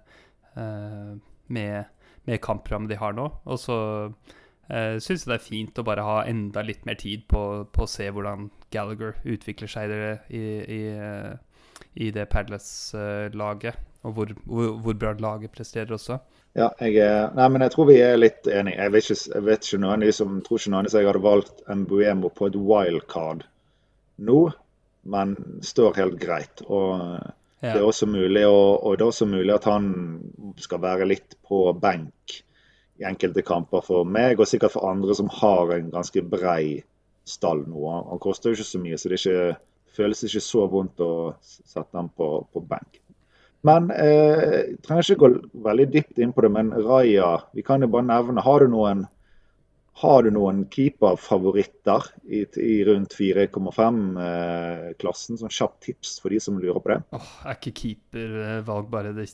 uh, 0.57 1.13
med, 1.47 1.83
med 2.25 2.41
kampprogrammet 2.43 2.91
de 2.91 2.99
har 2.99 3.15
nå. 3.15 3.29
Og 3.45 3.59
så 3.59 3.77
uh, 4.11 4.97
syns 4.99 5.23
jeg 5.23 5.31
det 5.31 5.37
er 5.37 5.47
fint 5.47 5.79
å 5.79 5.87
bare 5.87 6.03
ha 6.03 6.19
enda 6.27 6.65
litt 6.65 6.85
mer 6.85 6.99
tid 6.99 7.23
på, 7.31 7.63
på 7.71 7.85
å 7.85 7.89
se 7.89 8.09
hvordan 8.11 8.49
Gallagher 8.75 9.15
utvikler 9.23 9.71
seg 9.71 9.95
i, 10.29 10.43
i, 10.67 10.83
i, 11.95 12.11
det 12.11 12.27
Padless-laget. 12.35 13.79
Og 14.03 14.15
hvor, 14.17 14.33
hvor, 14.43 14.71
hvor, 14.83 14.95
bra 14.99 15.13
laget 15.19 15.53
presterer 15.55 15.93
også. 15.95 16.19
Ja, 16.53 16.69
jeg, 16.79 17.07
nei, 17.33 17.45
men 17.49 17.63
jeg 17.65 17.73
tror 17.73 17.87
vi 17.89 17.97
er 18.03 18.19
litt 18.19 18.47
enige. 18.51 18.77
Jeg 18.77 18.93
vet 18.93 19.07
ikke, 19.07 19.21
jeg 19.35 19.45
vet 19.47 19.67
ikke 19.67 19.81
noen 19.81 20.05
som 20.13 20.41
tror 20.45 20.59
ikke 20.61 20.73
noen 20.75 20.89
jeg 20.91 21.07
hadde 21.07 21.23
valgt 21.23 21.63
Mbuemo 21.69 22.29
på 22.35 22.49
et 22.51 22.59
wildcard 22.59 23.47
nå, 24.23 24.39
men 25.15 25.33
står 25.65 25.97
helt 25.97 26.19
greit. 26.21 26.61
Og 26.67 26.93
ja. 26.99 27.71
det, 27.71 27.79
er 27.79 27.87
også 27.87 28.07
mulig, 28.11 28.45
og, 28.47 28.83
og 28.83 28.97
det 28.97 29.05
er 29.05 29.13
også 29.15 29.29
mulig 29.31 29.55
at 29.55 29.67
han 29.71 29.87
skal 30.61 30.83
være 30.83 31.09
litt 31.09 31.37
på 31.47 31.65
benk 31.79 32.39
i 33.01 33.07
enkelte 33.09 33.41
kamper 33.45 33.81
for 33.81 34.05
meg, 34.05 34.37
og 34.37 34.49
sikkert 34.49 34.75
for 34.75 34.91
andre 34.91 35.15
som 35.17 35.31
har 35.41 35.73
en 35.73 35.89
ganske 35.95 36.21
brei 36.29 36.83
stall 37.25 37.63
nå. 37.65 37.87
Han 38.11 38.21
koster 38.21 38.51
jo 38.51 38.59
ikke 38.59 38.69
så 38.69 38.83
mye, 38.83 38.99
så 38.99 39.09
det 39.09 39.21
ikke, 39.21 39.55
føles 39.93 40.25
ikke 40.27 40.43
så 40.43 40.67
vondt 40.69 41.01
å 41.03 41.13
sette 41.41 41.97
ham 41.97 42.11
på, 42.13 42.29
på 42.53 42.63
benk. 42.67 42.99
Men 43.63 43.91
eh, 43.95 44.75
trenger 44.83 45.07
ikke 45.07 45.21
gå 45.21 45.29
veldig 45.65 45.85
dypt 45.93 46.17
inn 46.19 46.33
på 46.35 46.41
det, 46.43 46.51
men 46.51 46.73
Raja, 46.75 47.37
vi 47.55 47.63
kan 47.63 47.81
jo 47.81 47.87
bare 47.93 48.09
nevne 48.09 48.41
Har 48.43 48.59
du 48.63 48.67
noen 48.73 49.05
har 49.93 50.23
du 50.25 50.31
noen 50.33 50.63
keeperfavoritter 50.73 52.07
i, 52.25 52.41
i 52.57 52.83
rundt 52.87 53.13
4,5-klassen? 53.13 55.35
Eh, 55.35 55.39
sånn 55.43 55.53
kjapt 55.53 55.83
tips 55.85 56.15
for 56.23 56.29
de 56.33 56.39
som 56.41 56.57
lurer 56.57 56.81
på 56.81 56.89
det. 56.89 56.97
Oh, 57.13 57.27
er 57.45 57.53
ikke 57.59 57.77
keepervalg 57.77 58.89
bare 58.91 59.13
det 59.13 59.29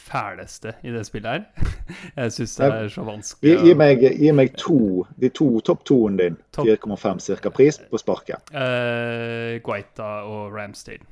fæleste 0.00 0.72
i 0.80 0.90
det 0.96 1.04
spillet 1.06 1.28
her? 1.28 1.44
Jeg 2.22 2.32
syns 2.38 2.56
det 2.56 2.64
er 2.72 2.88
så 2.96 3.02
vanskelig. 3.04 3.52
Gi, 3.52 3.56
gi, 3.68 3.74
meg, 3.84 3.96
gi 4.24 4.30
meg, 4.32 4.48
to, 4.60 5.04
de 5.20 5.28
to 5.36 5.48
topp 5.66 5.80
toen 5.92 6.16
din. 6.20 6.36
4,5 6.56 7.18
cirka 7.28 7.48
pris 7.52 7.76
på 7.90 7.96
sparket. 8.00 8.40
Eh, 8.48 9.60
Guaita 9.64 10.10
og 10.24 10.56
Ramsdale. 10.56 11.04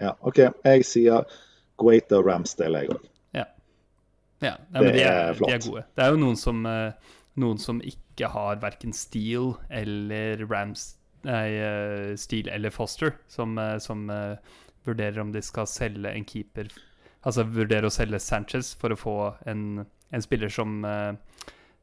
Ja, 0.00 0.14
OK. 0.20 0.40
Jeg 0.64 0.86
sier 0.88 1.26
Guaita 1.80 2.20
Ramsdale, 2.22 2.84
jeg 2.84 2.94
òg. 2.94 3.10
Ja. 3.34 3.44
ja. 4.42 4.56
ja 4.56 4.80
det 4.80 4.94
de 4.96 5.04
er, 5.04 5.20
er, 5.28 5.38
flott. 5.38 5.50
De 5.50 5.58
er 5.58 5.66
gode. 5.68 5.84
Det 5.94 6.06
er 6.06 6.14
jo 6.14 6.22
noen 6.22 6.40
som 6.40 6.64
uh, 6.66 7.14
noen 7.40 7.58
som 7.58 7.80
ikke 7.82 8.30
har 8.30 8.60
verken 8.62 8.94
Steele 8.94 9.56
eller 9.74 10.44
Rams 10.50 10.94
Nei, 11.24 11.56
uh, 11.56 12.12
Steele 12.20 12.52
eller 12.52 12.72
Foster, 12.72 13.14
som, 13.32 13.56
uh, 13.56 13.78
som 13.80 14.10
uh, 14.12 14.36
vurderer 14.84 15.22
om 15.22 15.30
de 15.32 15.40
skal 15.42 15.68
selge 15.70 16.10
en 16.12 16.26
keeper 16.28 16.68
Altså 17.24 17.46
vurderer 17.48 17.88
å 17.88 17.92
selge 17.92 18.20
Sanchez 18.20 18.74
for 18.76 18.92
å 18.92 18.98
få 19.00 19.16
en, 19.48 19.80
en 20.12 20.24
spiller 20.24 20.50
som, 20.52 20.82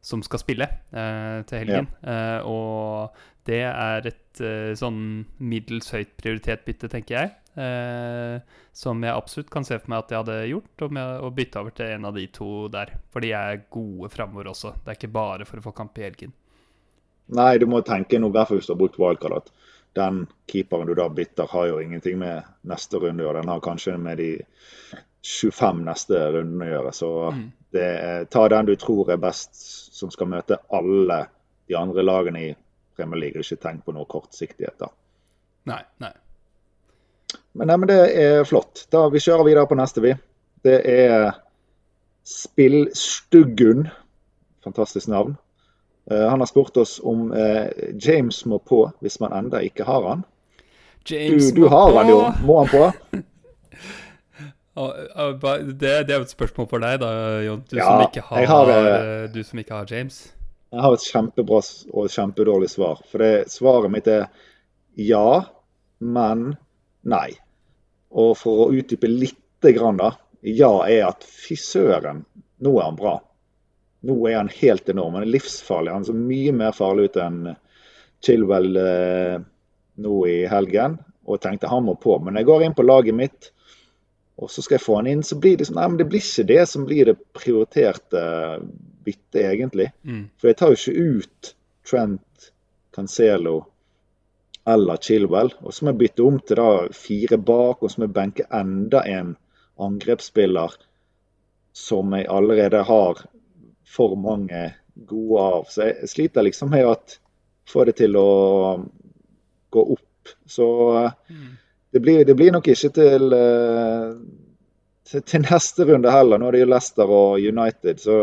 som 0.06 0.21
skal 0.21 0.38
spille 0.38 0.67
til 0.93 1.58
helgen. 1.58 1.88
Ja. 2.06 2.43
og 2.45 3.17
det 3.50 3.63
er 3.65 4.06
et 4.12 4.41
sånn 4.78 5.00
middels 5.41 5.89
høyt 5.97 6.13
prioritet 6.21 6.62
bytte, 6.67 6.91
tenker 6.93 7.17
jeg. 7.17 7.34
Eh, 7.56 8.42
som 8.72 9.04
jeg 9.04 9.12
absolutt 9.12 9.50
kan 9.52 9.66
se 9.68 9.76
for 9.80 9.92
meg 9.92 10.06
at 10.06 10.14
jeg 10.14 10.22
hadde 10.22 10.38
gjort, 10.52 10.84
om 10.88 11.00
jeg, 11.02 11.16
å 11.20 11.32
bytte 11.36 11.64
over 11.64 11.76
til 11.76 11.96
en 11.96 12.08
av 12.08 12.16
de 12.16 12.28
to 12.32 12.52
der. 12.72 12.94
For 13.12 13.24
de 13.24 13.34
er 13.36 13.66
gode 13.74 14.12
framover 14.14 14.52
også. 14.54 14.76
Det 14.80 14.94
er 14.94 15.00
ikke 15.00 15.16
bare 15.16 15.48
for 15.50 15.60
å 15.60 15.66
få 15.66 15.76
kamp 15.76 16.00
i 16.00 16.06
helgen. 16.08 16.36
Nei, 17.36 17.56
du 17.60 17.68
må 17.70 17.82
tenke 17.88 18.20
noe, 18.20 18.32
i 18.32 18.36
hvert 18.36 18.50
fall 18.50 18.60
hvis 18.60 18.70
du 18.70 18.74
har 18.74 18.82
brukt 18.82 19.00
wildcard, 19.00 19.38
at 19.40 19.52
den 20.00 20.26
keeperen 20.52 20.88
du 20.88 20.96
da 20.96 21.08
bytter, 21.12 21.48
har 21.52 21.68
jo 21.68 21.82
ingenting 21.84 22.20
med 22.20 22.48
neste 22.68 23.00
runde 23.00 23.24
å 23.24 23.28
gjøre. 23.28 23.44
Den 23.44 23.52
har 23.52 23.64
kanskje 23.64 23.98
med 24.00 24.20
de 24.24 24.32
25 25.28 25.84
neste 25.88 26.24
rundene 26.32 26.68
å 26.68 26.74
gjøre. 26.74 26.96
Så 26.96 27.12
mm. 27.36 27.46
det, 27.76 27.92
ta 28.32 28.48
den 28.52 28.72
du 28.72 28.76
tror 28.80 29.12
er 29.12 29.22
best, 29.22 29.56
som 29.96 30.12
skal 30.12 30.32
møte 30.32 30.60
alle 30.72 31.22
de 31.68 31.78
andre 31.80 32.04
lagene 32.04 32.44
i 32.48 32.52
Premier 32.96 33.26
League. 33.26 33.44
Ikke 33.44 33.60
tenk 33.62 33.86
på 33.86 33.96
noe 33.96 34.08
kortsiktighet, 34.12 34.80
da. 34.80 34.92
Nei, 35.72 35.84
nei. 36.02 36.14
Men, 37.52 37.68
nei, 37.68 37.78
men 37.78 37.90
det 37.92 38.02
er 38.16 38.44
flott. 38.48 38.86
Da 38.94 39.08
Vi 39.12 39.20
kjører 39.24 39.48
videre 39.48 39.68
på 39.68 39.78
neste, 39.80 40.04
vi. 40.04 40.14
Det 40.64 40.78
er 40.88 41.32
Spillstuggun. 42.28 43.88
Fantastisk 44.64 45.10
navn. 45.12 45.36
Uh, 46.12 46.28
han 46.30 46.40
har 46.42 46.50
spurt 46.50 46.78
oss 46.78 47.00
om 47.04 47.32
uh, 47.32 47.68
James 48.02 48.46
må 48.46 48.60
på 48.60 48.84
hvis 49.02 49.20
man 49.22 49.34
enda 49.38 49.62
ikke 49.66 49.86
har 49.86 50.08
han. 50.08 50.24
James 51.08 51.52
du, 51.52 51.64
du 51.64 51.68
har 51.70 51.94
han 51.98 52.10
jo. 52.10 52.20
Må 52.46 52.60
han 52.62 52.72
på? 52.72 52.84
det, 54.76 55.80
det, 55.82 56.14
er 56.14 56.20
jo 56.20 56.28
et 56.28 56.36
spørsmål 56.36 56.70
for 56.70 56.84
deg, 56.84 57.00
da, 57.02 57.10
Jon. 57.46 57.64
Du, 57.68 57.78
ja, 57.78 57.90
som 57.90 58.06
ikke 58.06 58.26
har, 58.30 58.46
har 58.54 58.72
uh, 58.72 59.26
du 59.34 59.42
som 59.44 59.62
ikke 59.62 59.82
har 59.82 59.90
James. 59.92 60.24
Jeg 60.72 60.86
har 60.86 60.96
et 60.96 61.04
kjempebra 61.04 61.60
og 61.92 62.12
kjempedårlig 62.14 62.70
svar. 62.72 63.02
For 63.12 63.24
det, 63.24 63.52
svaret 63.52 63.92
mitt 63.92 64.08
er 64.08 64.30
ja, 64.96 65.42
men 66.00 66.54
Nei. 67.10 67.30
Og 68.12 68.36
for 68.38 68.66
å 68.66 68.72
utdype 68.76 69.10
litt, 69.10 69.38
grann, 69.62 70.00
da. 70.00 70.16
Ja 70.42 70.72
er 70.90 71.04
at 71.12 71.22
fy 71.22 71.54
søren, 71.60 72.24
nå 72.66 72.72
er 72.80 72.88
han 72.88 72.98
bra. 72.98 73.20
Nå 74.10 74.16
er 74.26 74.40
han 74.40 74.50
helt 74.50 74.90
enorm. 74.90 75.20
Han 75.20 75.28
er 75.28 75.36
livsfarlig. 75.36 75.92
Han 75.94 76.02
er 76.02 76.10
så 76.10 76.16
mye 76.18 76.54
mer 76.58 76.74
farlig 76.74 77.12
ut 77.12 77.20
enn 77.22 77.44
Chilwell 78.26 78.78
eh, 78.82 79.36
nå 80.02 80.16
i 80.26 80.40
helgen. 80.50 80.98
Og 81.28 81.38
jeg 81.38 81.44
tenkte 81.46 81.70
han 81.70 81.86
må 81.86 81.94
på. 82.02 82.18
Men 82.26 82.40
jeg 82.40 82.50
går 82.50 82.66
inn 82.66 82.78
på 82.78 82.88
laget 82.88 83.18
mitt, 83.18 83.52
og 84.42 84.50
så 84.50 84.66
skal 84.66 84.80
jeg 84.80 84.86
få 84.88 84.98
han 84.98 85.12
inn. 85.12 85.22
Så 85.22 85.38
blir 85.38 85.60
det 85.60 85.70
sånn 85.70 85.78
Nei, 85.78 85.90
men 85.94 86.02
det 86.02 86.10
blir 86.10 86.26
ikke 86.26 86.50
det 86.50 86.64
som 86.74 86.90
blir 86.90 87.12
det 87.12 87.20
prioriterte 87.38 88.24
byttet, 89.06 89.44
egentlig. 89.46 89.92
Mm. 90.02 90.26
For 90.42 90.50
jeg 90.50 90.58
tar 90.58 90.74
jo 90.74 90.82
ikke 90.82 91.06
ut 91.22 91.54
Trent, 91.86 92.50
Cancelo 92.98 93.60
eller 94.67 94.97
Chilwell. 94.97 95.54
Og 95.60 95.74
så 95.74 95.86
må 95.88 95.95
bytte 95.97 96.26
om 96.26 96.39
til 96.39 96.60
da 96.60 96.69
fire 96.95 97.38
bak, 97.38 97.82
og 97.82 97.91
så 97.91 98.04
må 98.04 98.12
benke 98.13 98.47
enda 98.54 99.04
en 99.10 99.36
angrepsspiller 99.82 100.76
som 101.74 102.13
jeg 102.13 102.28
allerede 102.30 102.84
har 102.84 103.24
for 103.88 104.15
mange 104.19 104.74
gode 105.08 105.41
av. 105.41 105.65
Så 105.69 105.88
jeg 105.88 106.12
sliter 106.12 106.45
liksom 106.45 106.71
med 106.74 106.88
å 106.88 106.95
få 107.69 107.86
det 107.88 107.97
til 108.02 108.17
å 108.19 108.30
gå 109.71 109.86
opp. 109.95 110.34
Så 110.45 110.67
mm. 111.30 111.50
det, 111.91 112.00
blir, 112.00 112.26
det, 112.26 112.36
blir, 112.36 112.52
nok 112.54 112.67
ikke 112.67 112.91
eh, 113.06 114.12
til, 115.10 115.24
til 115.24 115.47
neste 115.47 115.88
runde 115.88 116.12
heller. 116.13 116.39
Nå 116.39 116.50
er 116.50 116.58
det 116.58 116.65
jo 116.65 116.71
Leicester 116.74 117.15
og 117.15 117.39
United, 117.39 118.04
så 118.04 118.17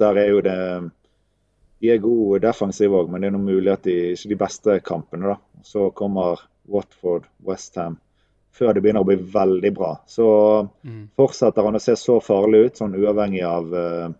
der 0.00 0.18
er 0.18 0.32
jo 0.32 0.42
det 0.44 0.58
de 1.82 1.90
er 1.90 2.02
gode 2.02 2.38
defensive 2.44 2.94
òg, 2.94 3.10
men 3.10 3.22
det 3.22 3.28
er 3.28 3.34
noe 3.34 3.42
mulig 3.42 3.72
at 3.72 3.84
de 3.86 3.96
ikke 4.14 4.30
de 4.30 4.38
beste 4.38 4.78
kampene. 4.86 5.34
da. 5.34 5.62
Så 5.66 5.90
kommer 5.98 6.40
Watford, 6.70 7.26
Westham 7.42 7.98
før 8.52 8.74
det 8.74 8.82
begynner 8.84 9.02
å 9.02 9.08
bli 9.08 9.16
veldig 9.32 9.72
bra. 9.74 9.92
Så 10.06 10.26
mm. 10.84 11.04
fortsetter 11.16 11.64
han 11.64 11.78
å 11.78 11.82
se 11.82 11.96
så 11.96 12.18
farlig 12.20 12.66
ut, 12.66 12.80
sånn 12.82 12.96
uavhengig 13.00 13.44
av 13.48 13.72
uh, 13.72 14.10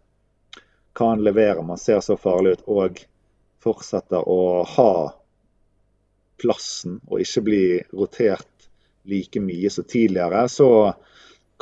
hva 0.97 1.11
han 1.11 1.25
leverer. 1.25 1.61
Man 1.67 1.81
ser 1.81 2.01
så 2.05 2.17
farlig 2.21 2.57
ut 2.57 2.65
og 2.73 3.03
fortsetter 3.63 4.25
å 4.29 4.63
ha 4.77 4.95
plassen 6.43 6.99
og 7.07 7.21
ikke 7.23 7.45
bli 7.47 7.65
rotert 7.93 8.49
like 9.07 9.43
mye 9.45 9.71
som 9.71 9.87
tidligere. 9.87 10.47
Så 10.49 10.69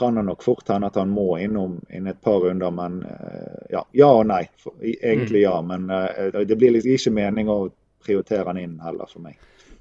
kan 0.00 0.16
det 0.16 0.24
nok 0.26 0.42
fort 0.44 0.68
hende 0.72 0.88
at 0.90 0.96
han 0.98 1.12
må 1.12 1.34
innom 1.42 1.78
inn 1.92 2.08
et 2.10 2.20
par 2.24 2.40
runder. 2.44 2.72
Men 2.74 3.02
eh, 3.06 3.68
ja, 3.76 3.84
ja 3.96 4.10
og 4.16 4.26
nei. 4.30 4.42
Egentlig 4.80 5.44
mm. 5.44 5.46
ja, 5.46 5.54
men 5.64 5.86
uh, 5.92 6.42
det 6.46 6.58
blir 6.58 6.74
liksom 6.76 6.96
ikke 6.96 7.14
mening 7.20 7.52
å 7.52 7.60
prioritere 8.04 8.48
han 8.48 8.60
inn 8.60 8.78
heller 8.84 9.10
for 9.10 9.22
meg. 9.24 9.38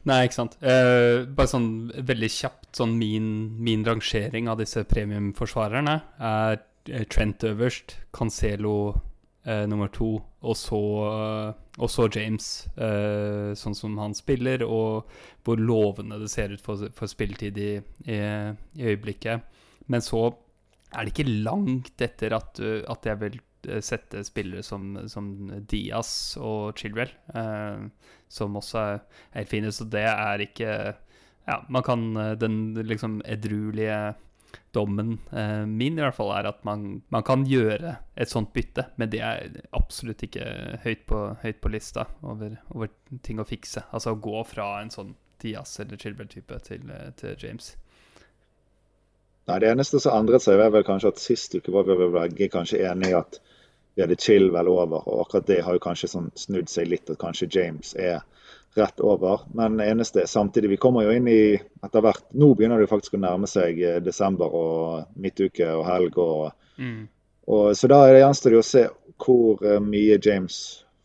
Nei, 0.07 0.23
ikke 0.25 0.37
sant. 0.37 0.55
Eh, 0.63 1.25
bare 1.35 1.51
sånn 1.51 1.69
veldig 2.07 2.29
kjapt, 2.31 2.69
sånn 2.79 2.95
min, 2.97 3.27
min 3.59 3.83
rangering 3.85 4.47
av 4.49 4.61
disse 4.61 4.85
premiumforsvarerne 4.87 5.95
er 6.23 6.59
Trent 7.11 7.43
øverst, 7.45 7.97
Cancelo 8.15 8.77
eh, 9.43 9.65
nummer 9.69 9.91
to, 9.93 10.13
og 10.39 10.55
så, 10.57 10.79
og 11.51 11.91
så 11.91 12.07
James, 12.15 12.47
sånn 13.59 13.75
som 13.75 13.99
han 13.99 14.15
spiller, 14.17 14.63
og 14.63 15.11
hvor 15.45 15.59
lovende 15.59 16.17
det 16.23 16.31
ser 16.31 16.55
ut 16.55 16.63
for, 16.63 16.87
for 16.95 17.11
spilletid 17.11 17.59
i, 17.59 17.71
i, 18.07 18.19
i 18.79 18.87
øyeblikket. 18.87 19.58
Men 19.89 20.05
så 20.05 20.23
er 20.89 21.05
det 21.05 21.13
ikke 21.13 21.41
langt 21.45 22.01
etter 22.01 22.33
at, 22.37 22.61
at 22.61 23.09
jeg 23.09 23.21
vil 23.23 23.37
eh, 23.67 23.81
sette 23.85 24.23
spillere 24.25 24.63
som, 24.65 24.95
som 25.11 25.29
Diaz 25.69 26.11
og 26.41 26.79
Chilwell, 26.79 27.11
eh, 27.33 27.85
som 28.29 28.57
også 28.57 28.81
er 28.85 29.03
helt 29.35 29.51
fine. 29.51 29.73
Så 29.75 29.89
det 29.89 30.07
er 30.09 30.45
ikke 30.45 30.71
Ja, 31.49 31.63
man 31.69 31.81
kan 31.81 32.17
eh, 32.17 32.35
Den 32.37 32.73
liksom 32.85 33.21
edruelige 33.25 34.15
dommen 34.71 35.19
eh, 35.31 35.65
min 35.65 35.97
i 35.97 36.03
hvert 36.03 36.15
fall 36.15 36.31
er 36.33 36.49
at 36.49 36.63
man, 36.65 37.01
man, 37.13 37.25
kan 37.25 37.45
gjøre 37.47 37.95
et 38.19 38.31
sånt 38.31 38.51
bytte, 38.53 38.87
men 39.01 39.11
det 39.13 39.21
er 39.25 39.59
absolutt 39.77 40.23
ikke 40.25 40.45
høyt 40.83 41.05
på, 41.09 41.21
høyt 41.43 41.61
på 41.61 41.71
lista 41.73 42.05
over, 42.21 42.59
over, 42.75 42.91
ting 43.25 43.41
å 43.41 43.47
fikse. 43.47 43.85
Altså 43.93 44.13
å 44.13 44.21
gå 44.21 44.43
fra 44.49 44.71
en 44.81 44.93
sånn 44.93 45.15
Diaz 45.41 45.77
eller 45.81 45.99
Chilwell-type 46.01 46.59
til, 46.67 46.89
eh, 46.93 47.09
til 47.19 47.37
James. 47.41 47.73
Nei, 49.49 49.59
Det 49.59 49.69
eneste 49.71 49.99
som 49.99 50.13
endret 50.13 50.43
seg, 50.45 50.59
var 50.61 50.73
vel 50.75 50.85
kanskje 50.85 51.09
at 51.09 51.21
sist 51.21 51.55
uke 51.57 51.73
var 51.73 51.87
vi 51.89 52.09
begge 52.13 52.49
kanskje 52.53 52.83
enige 52.85 53.17
at 53.17 53.39
vi 53.95 54.03
hadde 54.03 54.19
chill 54.21 54.51
vel 54.53 54.69
over. 54.69 55.07
og 55.09 55.23
Akkurat 55.25 55.47
det 55.47 55.63
har 55.65 55.73
jo 55.73 55.81
kanskje 55.83 56.11
sånn 56.11 56.27
snudd 56.37 56.69
seg 56.69 56.91
litt, 56.91 57.09
at 57.09 57.17
kanskje 57.19 57.49
James 57.51 57.95
er 57.97 58.21
rett 58.77 59.01
over. 59.01 59.41
Men 59.57 59.81
eneste 59.81 60.27
samtidig, 60.29 60.69
vi 60.69 60.77
kommer 60.77 61.07
jo 61.07 61.15
inn 61.17 61.27
i 61.27 61.57
etter 61.57 62.05
hvert 62.05 62.27
Nå 62.37 62.53
begynner 62.53 62.79
det 62.79 62.91
faktisk 62.91 63.17
å 63.17 63.23
nærme 63.23 63.49
seg 63.49 63.81
eh, 63.81 63.97
desember 64.05 64.53
og 64.53 65.17
midtuke 65.17 65.67
og 65.73 65.85
helg. 65.89 66.21
og, 66.21 66.51
mm. 66.77 67.01
og 67.49 67.73
Så 67.75 67.89
da 67.89 68.03
gjenstår 68.13 68.55
det 68.55 68.61
å 68.61 68.69
se 68.69 68.85
hvor 69.19 69.65
eh, 69.65 69.81
mye 69.81 70.19
James 70.21 70.59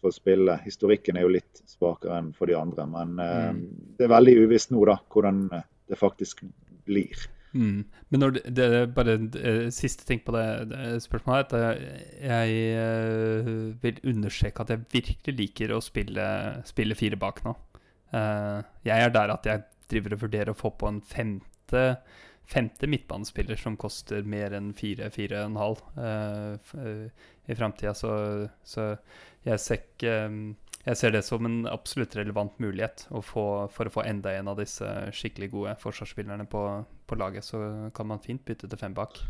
får 0.05 0.19
spille. 0.21 0.61
Historikken 0.69 1.17
er 1.17 1.25
jo 1.25 1.33
litt 1.39 1.65
svakere 1.65 2.21
enn 2.21 2.35
for 2.37 2.53
de 2.53 2.61
andre. 2.61 2.85
Men 2.85 3.17
mm. 3.17 3.63
det 3.97 4.05
er 4.05 4.19
veldig 4.19 4.37
uvisst 4.45 4.75
nå 4.75 4.85
da, 4.91 5.01
hvordan 5.09 5.47
det 5.89 5.99
faktisk 5.99 6.45
blir. 6.85 7.25
Mm. 7.55 7.85
Men 8.11 8.21
når 8.21 8.35
det, 8.35 8.43
det, 8.57 8.69
bare 8.97 9.15
uh, 9.23 9.69
siste 9.75 10.07
ting 10.07 10.21
på 10.27 10.35
det, 10.35 10.47
det 10.73 11.03
spørsmålet 11.05 11.55
er 11.55 11.69
at 11.69 11.85
jeg 12.27 12.65
uh, 12.75 13.83
vil 13.83 14.01
understreke 14.11 14.65
at 14.65 14.75
jeg 14.75 14.87
virkelig 14.93 15.37
liker 15.39 15.75
å 15.75 15.83
spille, 15.85 16.27
spille 16.67 16.99
fire 16.99 17.19
bak 17.21 17.45
nå. 17.47 17.55
Uh, 18.15 18.61
jeg 18.87 19.07
er 19.07 19.15
der 19.15 19.35
at 19.35 19.47
jeg 19.47 19.67
driver 19.91 20.17
og 20.17 20.25
vurderer 20.27 20.51
å 20.51 20.59
få 20.59 20.73
på 20.81 20.91
en 20.91 20.99
femte, 21.07 21.85
femte 22.51 22.91
midtbanespiller 22.91 23.59
som 23.61 23.79
koster 23.81 24.27
mer 24.27 24.57
enn 24.59 24.73
fire, 24.77 25.11
fire 25.15 25.45
og 25.45 25.53
en 25.53 25.61
halv 25.63 25.85
i 27.45 27.57
framtida, 27.57 27.93
så, 27.97 28.13
så, 28.65 28.95
jeg 29.45 29.61
ser 29.61 29.83
ikke 29.83 30.13
um, 30.31 30.39
jeg 30.85 30.99
ser 31.01 31.15
det 31.15 31.23
som 31.25 31.47
en 31.49 31.63
absolutt 31.71 32.17
relevant 32.17 32.59
mulighet 32.61 33.07
få, 33.25 33.45
for 33.73 33.89
å 33.89 33.93
få 33.95 34.05
enda 34.05 34.35
en 34.37 34.51
av 34.53 34.59
disse 34.61 34.89
skikkelig 35.17 35.49
gode 35.55 35.77
forsvarsspillerne 35.81 36.45
på, 36.51 36.65
på 37.09 37.19
laget. 37.21 37.47
Så 37.47 37.61
kan 37.97 38.11
man 38.11 38.23
fint 38.25 38.45
bytte 38.45 38.69
til 38.69 38.81
fem 38.81 38.97
bak. 38.97 39.23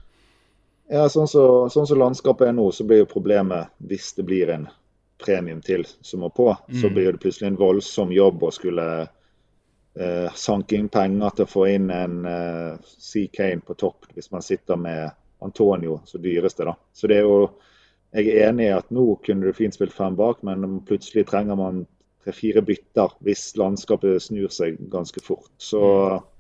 Ja, 0.91 1.07
sånn 1.09 1.29
som 1.31 1.71
så, 1.71 1.85
sånn 1.87 2.01
landskapet 2.01 2.51
er 2.51 2.57
nå, 2.57 2.67
så 2.75 2.85
blir 2.85 3.05
jo 3.05 3.13
problemet 3.13 3.73
hvis 3.89 4.13
det 4.19 4.27
blir 4.29 4.51
en 4.53 4.67
premium 5.23 5.63
til 5.65 5.87
som 6.05 6.25
må 6.25 6.29
på, 6.35 6.51
mm. 6.69 6.81
så 6.83 6.91
blir 6.93 7.13
det 7.13 7.23
plutselig 7.23 7.53
en 7.53 7.61
voldsom 7.61 8.11
jobb 8.13 8.43
å 8.45 8.51
skulle 8.53 8.87
eh, 9.01 10.35
sanke 10.37 10.77
inn 10.77 10.91
penger 10.93 11.39
til 11.39 11.47
å 11.47 11.53
få 11.55 11.69
inn 11.71 11.87
en 11.95 12.19
eh, 12.29 12.91
C. 12.99 13.29
Kane 13.33 13.65
på 13.65 13.79
topp, 13.81 14.11
hvis 14.13 14.33
man 14.35 14.45
sitter 14.45 14.77
med 14.77 15.15
Antonio 15.45 16.01
som 16.05 16.23
dyreste. 16.23 16.67
da. 16.67 16.75
Så 16.93 17.09
det 17.09 17.23
er 17.23 17.31
jo 17.31 17.39
jeg 18.15 18.31
er 18.31 18.49
enig 18.49 18.69
i 18.69 18.77
at 18.77 18.91
nå 18.95 19.09
kunne 19.27 19.49
du 19.49 19.57
fint 19.57 19.75
spilt 19.75 19.95
fem 19.95 20.15
bak, 20.19 20.43
men 20.47 20.79
plutselig 20.87 21.27
trenger 21.31 21.59
man 21.59 21.83
tre-fire 22.25 22.63
bytter 22.65 23.17
hvis 23.27 23.49
landskapet 23.61 24.23
snur 24.23 24.53
seg 24.55 24.79
ganske 24.93 25.21
fort. 25.25 25.51
Så 25.59 25.83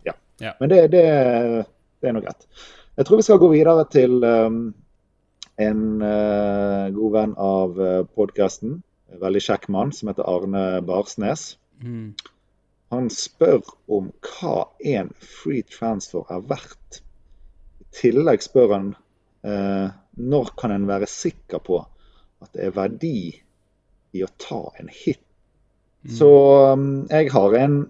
ja. 0.06 0.14
ja. 0.40 0.54
Men 0.60 0.70
det, 0.70 0.80
det, 0.94 1.04
det 2.00 2.10
er 2.10 2.16
nå 2.16 2.22
greit. 2.24 2.46
Jeg 2.94 3.08
tror 3.08 3.18
vi 3.18 3.26
skal 3.26 3.40
gå 3.42 3.50
videre 3.50 3.86
til 3.90 4.22
um, 4.22 4.60
en 5.58 5.82
uh, 6.02 6.92
god 6.94 7.16
venn 7.16 7.34
av 7.42 7.80
uh, 7.80 8.04
podkasten. 8.14 8.78
Veldig 9.18 9.42
kjekk 9.42 9.66
mann 9.74 9.90
som 9.94 10.10
heter 10.10 10.30
Arne 10.30 10.62
Barsnes. 10.86 11.56
Mm. 11.82 12.14
Han 12.94 13.10
spør 13.10 13.66
om 13.90 14.12
hva 14.22 14.68
en 14.94 15.10
free 15.18 15.66
transfer 15.66 16.22
er 16.30 16.46
verdt. 16.46 17.02
I 17.82 17.88
tillegg 17.98 18.46
spør 18.46 18.76
han 18.76 18.88
uh, 19.42 19.90
når 20.16 20.54
kan 20.58 20.74
en 20.74 20.86
være 20.88 21.08
sikker 21.10 21.62
på 21.64 21.80
at 22.44 22.52
det 22.54 22.68
er 22.68 22.76
verdi 22.76 23.18
i 24.14 24.22
å 24.22 24.30
ta 24.38 24.60
en 24.80 24.90
hit? 24.92 25.22
Mm. 26.04 26.14
Så 26.18 26.30
um, 26.72 26.88
jeg 27.10 27.32
har 27.32 27.58
en 27.62 27.84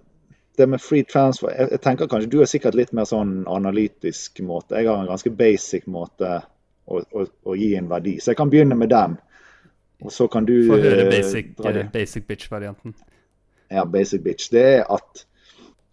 Det 0.55 0.69
med 0.71 0.79
free 0.79 1.03
transfer 1.03 1.51
jeg, 1.51 1.67
jeg, 1.73 1.81
tenker 1.83 2.07
kanskje 2.07 2.29
Du 2.31 2.37
er 2.39 2.47
sikkert 2.47 2.77
litt 2.79 2.93
mer 2.95 3.03
sånn 3.09 3.41
analytisk 3.51 4.39
måte. 4.47 4.77
Jeg 4.79 4.87
har 4.87 5.01
en 5.01 5.09
ganske 5.09 5.33
basic 5.35 5.89
måte 5.91 6.37
å, 6.85 7.01
å, 7.01 7.25
å 7.43 7.55
gi 7.59 7.73
en 7.75 7.89
verdi. 7.91 8.13
Så 8.21 8.31
jeg 8.31 8.39
kan 8.39 8.53
begynne 8.53 8.77
med 8.79 8.93
den. 8.93 9.17
Og 10.05 10.13
så 10.15 10.29
kan 10.31 10.47
du 10.47 10.53
Få 10.69 10.79
høre 10.79 11.09
basic, 11.11 11.51
uh, 11.59 11.81
basic 11.91 12.27
bitch-varianten. 12.29 12.95
Ja, 13.73 13.83
basic 13.83 14.23
bitch. 14.23 14.47
Det 14.53 14.63
er 14.77 14.87
at 14.95 15.25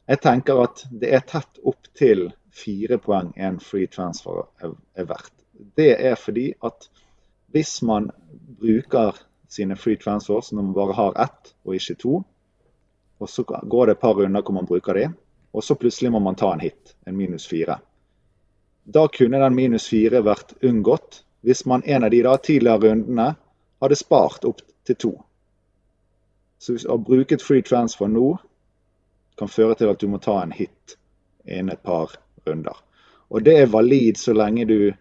jeg 0.07 0.23
tenker 0.23 0.63
at 0.63 0.85
det 0.91 1.11
er 1.17 1.27
tett 1.27 1.59
opp 1.67 1.91
til 1.99 2.29
fire 2.53 2.99
poeng 3.03 3.33
en 3.41 3.59
free 3.63 3.89
transfer 3.91 4.45
er, 4.63 4.75
er 4.95 5.09
verdt 5.09 5.42
det 5.77 5.93
er 5.99 6.15
fordi 6.19 6.53
at 6.65 6.89
hvis 7.53 7.83
man 7.83 8.11
bruker 8.61 9.17
sine 9.49 9.77
free 9.77 9.97
transfers 10.01 10.53
når 10.53 10.63
man 10.63 10.77
bare 10.77 10.97
har 10.97 11.19
ett 11.25 11.55
og 11.65 11.75
ikke 11.77 11.99
to, 12.01 12.23
og 13.19 13.31
så 13.31 13.45
går 13.45 13.87
det 13.87 13.97
et 13.97 14.01
par 14.03 14.17
runder 14.19 14.43
hvor 14.43 14.57
man 14.57 14.67
bruker 14.67 14.99
de, 14.99 15.09
og 15.53 15.65
så 15.65 15.75
plutselig 15.75 16.13
må 16.13 16.19
man 16.19 16.39
ta 16.39 16.53
en 16.53 16.65
hit, 16.65 16.95
en 17.07 17.17
minus 17.17 17.47
fire. 17.47 17.79
Da 18.85 19.07
kunne 19.09 19.39
den 19.39 19.55
minus 19.55 19.87
fire 19.89 20.23
vært 20.25 20.57
unngått 20.65 21.23
hvis 21.43 21.67
man 21.67 21.85
en 21.85 22.05
av 22.05 22.11
de 22.11 22.23
da 22.23 22.37
tidligere 22.39 22.89
rundene 22.89 23.29
hadde 23.83 23.99
spart 23.99 24.47
opp 24.49 24.63
til 24.87 24.99
to. 24.99 25.13
Så 26.59 26.79
å 26.89 26.99
bruke 26.99 27.35
et 27.35 27.43
free 27.43 27.63
transfer 27.67 28.11
nå 28.11 28.37
kan 29.39 29.51
føre 29.51 29.77
til 29.79 29.91
at 29.91 30.01
du 30.01 30.09
må 30.11 30.19
ta 30.23 30.39
en 30.43 30.55
hit 30.55 30.97
innen 31.45 31.75
et 31.75 31.83
par 31.83 32.15
runder. 32.47 32.77
Og 33.31 33.43
det 33.43 33.57
er 33.59 33.71
valid 33.73 34.19
så 34.21 34.35
lenge 34.37 34.67
du 34.69 34.93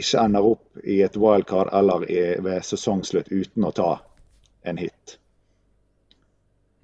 ikke 0.00 0.22
ender 0.22 0.46
opp 0.54 0.80
i 0.84 1.00
et 1.04 1.16
wildcard 1.20 1.70
eller 1.72 2.06
i, 2.10 2.22
ved 2.42 2.64
sesongslutt 2.66 3.30
uten 3.30 3.66
å 3.66 3.72
ta 3.74 3.90
en 4.64 4.80
hit. 4.80 5.18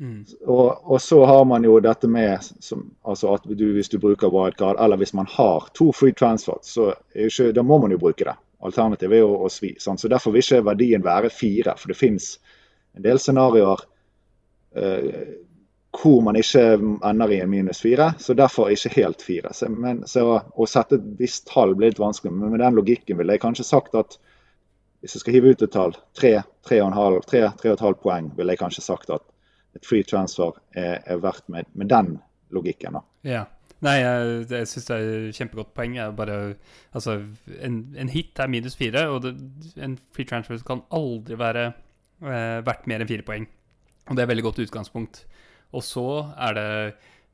Mm. 0.01 0.25
Og, 0.47 0.81
og, 0.85 1.01
så 1.03 1.25
har 1.29 1.45
man 1.45 1.65
jo 1.65 1.75
dette 1.85 2.09
med 2.09 2.39
som, 2.65 2.87
altså 3.05 3.35
at 3.35 3.45
du, 3.45 3.67
hvis 3.77 3.93
du 3.93 3.99
bruker 4.01 4.33
wildcard, 4.33 4.79
eller 4.81 4.97
hvis 4.97 5.13
man 5.13 5.29
har 5.29 5.69
to 5.77 5.91
free 5.93 6.17
transfers, 6.17 6.73
så 6.73 6.95
ikke, 7.13 7.51
da 7.53 7.65
må 7.67 7.79
man 7.83 7.93
jo 7.93 8.01
bruke 8.01 8.25
det. 8.25 8.37
Alternativet 8.65 9.19
er 9.19 9.25
jo 9.25 9.37
å 9.45 9.51
svi. 9.53 9.75
Sånn. 9.81 10.01
Så 10.01 10.09
Derfor 10.13 10.33
vil 10.33 10.45
ikke 10.45 10.65
verdien 10.69 11.05
være 11.05 11.31
fire. 11.33 11.77
For 11.81 11.93
det 11.93 11.97
finnes 12.01 12.35
en 12.97 13.05
del 13.05 13.21
scenarioer 13.21 13.85
eh, 14.77 15.07
hvor 15.97 16.21
man 16.23 16.39
ikke 16.39 16.63
ender 16.79 17.33
i 17.35 17.41
en 17.43 17.51
minus 17.51 17.81
fire. 17.83 18.13
Så 18.19 18.35
derfor 18.39 18.71
ikke 18.71 18.93
helt 18.95 19.23
fire. 19.23 19.55
Så, 19.55 19.69
men, 19.69 20.05
så 20.07 20.25
å 20.39 20.67
sette 20.71 21.01
et 21.01 21.09
visst 21.19 21.49
tall 21.51 21.75
blir 21.75 21.91
litt 21.91 22.03
vanskelig. 22.03 22.33
Men 22.37 22.55
med 22.55 22.63
den 22.63 22.79
logikken 22.79 23.19
ville 23.19 23.35
jeg 23.35 23.43
kanskje 23.43 23.67
sagt 23.67 23.97
at 23.99 24.19
hvis 25.01 25.17
jeg 25.17 25.25
skal 25.25 25.37
hive 25.37 25.55
ut 25.55 25.63
et 25.65 25.73
tall, 25.73 25.95
tre, 26.17 26.35
tre 26.67 26.81
og, 26.85 26.93
halv, 26.95 27.23
tre, 27.29 27.47
tre 27.59 27.73
og 27.73 27.79
et 27.79 27.87
halvt 27.87 28.03
poeng, 28.05 28.29
ville 28.37 28.53
jeg 28.53 28.61
kanskje 28.61 28.85
sagt 28.85 29.13
at 29.15 29.25
et 29.79 29.87
free 29.87 30.05
transfer 30.07 30.53
er, 30.77 31.01
er 31.07 31.23
verdt 31.23 31.47
med, 31.49 31.69
med, 31.73 31.89
den 31.91 32.19
logikken. 32.55 32.99
da. 32.99 33.03
Ja. 33.27 33.47
Nei, 33.81 33.95
jeg, 34.03 34.33
jeg 34.51 34.69
syns 34.69 34.89
det 34.91 34.97
er 34.97 35.07
et 35.31 35.39
kjempegodt 35.39 35.71
poeng. 35.73 35.95
Bare, 36.19 36.35
altså, 36.93 37.17
en, 37.65 37.79
en, 37.97 38.11
hit 38.13 38.37
er 38.37 38.51
minus 38.53 38.77
fire, 38.77 39.07
og 39.09 39.23
det, 39.25 39.33
en 39.81 39.97
free 40.13 40.29
transfer 40.29 40.61
kan 40.67 40.83
aldri 40.93 41.39
være 41.41 41.71
eh, 41.71 42.59
verdt 42.67 42.91
mer 42.91 43.01
enn 43.01 43.09
fire 43.09 43.25
poeng. 43.25 43.49
Og 44.11 44.13
det 44.13 44.21
er 44.21 44.29
et 44.29 44.33
veldig 44.35 44.45
godt 44.51 44.61
utgangspunkt. 44.67 45.23
Og 45.77 45.85
så 45.87 46.07
er 46.35 46.57
det 46.59 46.69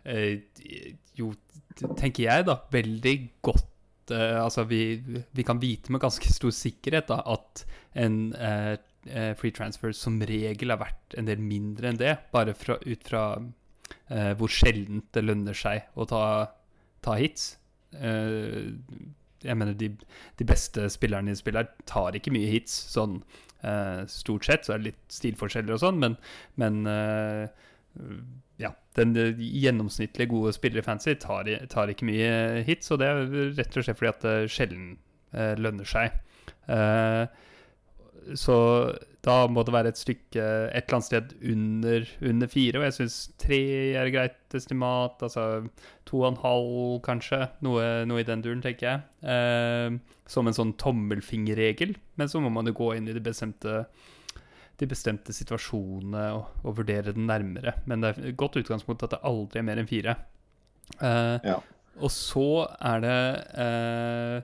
eh, 0.04 0.94
jo, 1.16 1.32
tenker 1.76 2.26
jeg, 2.26 2.46
da, 2.48 2.58
veldig 2.72 3.16
godt 3.44 4.12
eh, 4.14 4.38
Altså, 4.40 4.66
vi, 4.68 4.98
vi, 5.06 5.44
kan 5.46 5.60
vite 5.62 5.92
med 5.92 6.02
ganske 6.04 6.32
stor 6.32 6.54
sikkerhet 6.54 7.10
da, 7.10 7.20
at 7.36 7.64
en 7.96 8.34
eh, 8.34 8.76
eh, 9.08 9.32
free 9.38 9.54
transfer 9.56 9.94
som 9.96 10.20
regel 10.28 10.74
er 10.74 10.80
verdt 10.80 11.16
en 11.18 11.28
del 11.28 11.42
mindre 11.42 11.90
enn 11.90 12.00
det, 12.00 12.16
bare 12.34 12.56
fra, 12.58 12.78
ut 12.84 13.08
fra 13.08 13.26
eh, 14.10 14.32
hvor 14.38 14.52
sjeldent 14.52 15.08
det 15.16 15.24
lønner 15.24 15.56
seg 15.56 15.88
å 15.96 16.08
ta, 16.10 16.24
ta 17.04 17.16
hits. 17.20 17.54
Uh, 17.96 18.74
jeg 19.40 19.56
mener, 19.56 19.76
de, 19.78 19.86
de, 20.36 20.44
beste 20.44 20.88
spillerne 20.92 21.32
i 21.32 21.38
spillet 21.38 21.70
tar 21.88 22.16
ikke 22.18 22.32
mye 22.34 22.50
hits, 22.50 22.74
sånn 22.92 23.20
stort 24.10 24.44
sett. 24.46 24.66
Så 24.66 24.74
er 24.74 24.82
det 24.82 24.90
litt 24.90 25.14
stilforskjeller 25.14 25.74
og 25.74 25.80
sånn, 25.80 25.96
men, 26.02 26.12
men 26.60 26.76
ja, 28.60 28.72
den 28.96 29.16
eh, 29.20 29.42
gjennomsnittlige 29.62 30.30
gode 30.32 30.54
spiller 30.56 30.82
i 30.82 30.86
fancy 30.86 31.16
tar, 31.20 31.50
tar, 31.72 31.92
ikke 31.92 32.08
mye 32.08 32.62
hits, 32.68 32.92
og 32.92 33.02
det 33.02 33.10
er 33.10 33.26
rett 33.58 33.76
og 33.76 33.84
slett 33.86 34.00
fordi 34.00 34.12
at 34.12 34.24
det 34.24 34.36
sjelden 34.52 34.86
eh, 35.32 35.54
lønner 35.60 35.88
seg. 35.88 36.16
Eh, 36.72 37.26
så 38.34 38.56
da 39.26 39.36
må 39.50 39.62
det 39.66 39.74
være 39.74 39.90
et 39.92 40.00
stykke 40.00 40.42
et 40.42 40.86
eller 40.86 40.96
annet 40.96 41.06
sted 41.06 41.34
under, 41.52 42.08
under 42.30 42.50
fire, 42.50 42.80
og 42.80 42.86
jeg 42.86 42.96
syns 42.96 43.18
tre 43.42 43.60
er 43.98 44.10
greit 44.14 44.56
estimat. 44.56 45.22
Altså 45.22 45.66
to 46.08 46.22
og 46.22 46.28
en 46.32 46.40
halv, 46.42 46.74
kanskje. 47.06 47.44
Noe, 47.66 47.86
noe 48.08 48.22
i 48.22 48.26
den 48.26 48.42
duren, 48.42 48.62
tenker 48.64 48.88
jeg. 48.88 49.06
Eh, 49.26 50.18
som 50.30 50.46
en 50.46 50.58
sånn 50.58 50.74
tommelfingerregel. 50.80 51.96
Men 52.18 52.30
så 52.30 52.42
må 52.42 52.50
man 52.54 52.70
jo 52.70 52.76
gå 52.78 52.92
inn 52.96 53.10
i 53.10 53.14
det 53.16 53.24
bestemte 53.26 53.84
de 54.80 54.88
bestemte 54.88 55.34
situasjonene 55.34 56.24
og, 56.36 56.58
og, 56.62 56.74
vurdere 56.80 57.14
den 57.16 57.28
nærmere. 57.28 57.76
Men 57.88 58.02
det 58.02 58.10
er 58.10 58.28
et 58.30 58.36
godt 58.38 58.58
utgangspunkt 58.60 59.04
at 59.06 59.14
det 59.14 59.22
aldri 59.26 59.60
er 59.60 59.66
mer 59.68 59.80
enn 59.80 59.88
fire. 59.88 60.16
Uh, 61.00 61.36
ja. 61.44 61.56
Og 62.04 62.12
så 62.12 62.48
er 62.84 63.00
det 63.02 63.20
uh, 63.56 64.36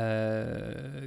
uh, 0.00 1.04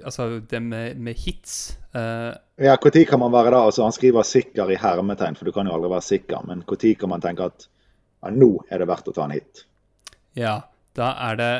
Altså 0.00 0.24
det 0.50 0.58
med, 0.64 0.96
med 0.98 1.14
hits 1.20 1.76
Ja, 1.92 2.32
Når 2.80 3.04
kan 3.06 3.20
man 3.20 3.30
være 3.30 3.52
da? 3.52 3.58
Altså 3.68 3.84
Han 3.84 3.92
skriver 3.92 4.22
'sikker' 4.24 4.72
i 4.72 4.78
hermetegn, 4.80 5.36
for 5.36 5.44
du 5.44 5.52
kan 5.52 5.66
jo 5.68 5.74
aldri 5.74 5.90
være 5.90 6.02
sikker. 6.02 6.46
Men 6.48 6.64
når 6.66 6.94
kan 6.98 7.08
man 7.08 7.20
tenke 7.20 7.44
at 7.44 7.68
ja, 8.24 8.30
nå 8.30 8.64
er 8.70 8.78
det 8.78 8.88
verdt 8.88 9.08
å 9.08 9.12
ta 9.12 9.24
en 9.24 9.36
hit? 9.36 9.66
Ja, 10.34 10.62
da 10.96 11.12
er 11.28 11.36
det 11.36 11.52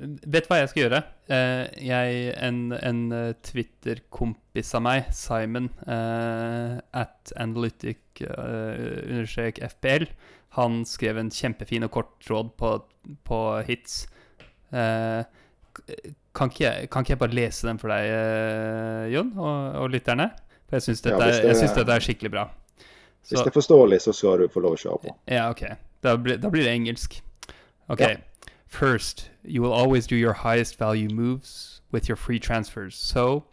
vet 0.00 0.46
hva 0.48 0.56
jeg 0.60 0.68
skal 0.72 0.82
gjøre? 0.84 1.00
Uh, 1.30 1.64
jeg, 1.84 2.08
En, 2.46 2.58
en 2.76 3.00
Twitter-kompis 3.46 4.68
av 4.76 4.82
meg, 4.86 5.00
Simon, 5.16 5.66
uh, 5.86 6.72
at 6.96 7.32
analytic-fpl, 7.40 10.04
han 10.58 10.72
skrev 10.88 11.14
en 11.20 11.30
kjempefin 11.30 11.86
og 11.86 11.92
kort 11.94 12.12
tråd 12.26 12.48
på, 12.58 12.68
på 13.26 13.38
hits. 13.68 13.94
Uh, 14.74 15.22
kan, 16.34 16.46
ikke 16.50 16.64
jeg, 16.64 16.88
kan, 16.90 17.00
ikke 17.04 17.12
jeg, 17.14 17.22
bare 17.22 17.38
lese 17.38 17.68
den 17.68 17.78
for 17.82 17.88
deg, 17.92 18.02
Jon, 19.14 19.30
og, 19.38 19.56
og 19.84 19.88
lytterne? 19.94 20.28
For 20.70 20.76
jeg 20.78 20.84
syns 20.88 21.00
dette, 21.02 21.18
ja, 21.18 21.24
det, 21.42 21.52
dette, 21.58 21.94
er 21.94 22.00
skikkelig 22.04 22.32
bra. 22.34 22.44
Så, 23.20 23.34
hvis 23.34 23.42
det 23.42 23.50
er 23.50 23.58
forståelig, 23.58 23.98
så 24.06 24.10
skal 24.16 24.32
du 24.40 24.44
få 24.50 24.58
lov 24.64 24.72
å 24.76 24.78
kjøre 24.80 24.98
på. 25.04 25.10
Ja, 25.30 25.42
OK. 25.52 25.62
Da 26.00 26.08
blir, 26.16 26.36
da 26.40 26.48
blir 26.52 26.64
det 26.64 26.72
engelsk. 26.72 27.10
OK. 27.90 28.00
Ja. 28.00 28.08
First, 28.70 29.28
you 29.44 29.60
will 29.60 29.72
always 29.72 30.06
do 30.06 30.14
your 30.16 30.32
highest 30.32 30.76
value 30.76 31.08
moves 31.08 31.82
with 31.90 32.08
your 32.08 32.16
free 32.16 32.38
transfers. 32.38 32.94
So, 32.94 33.44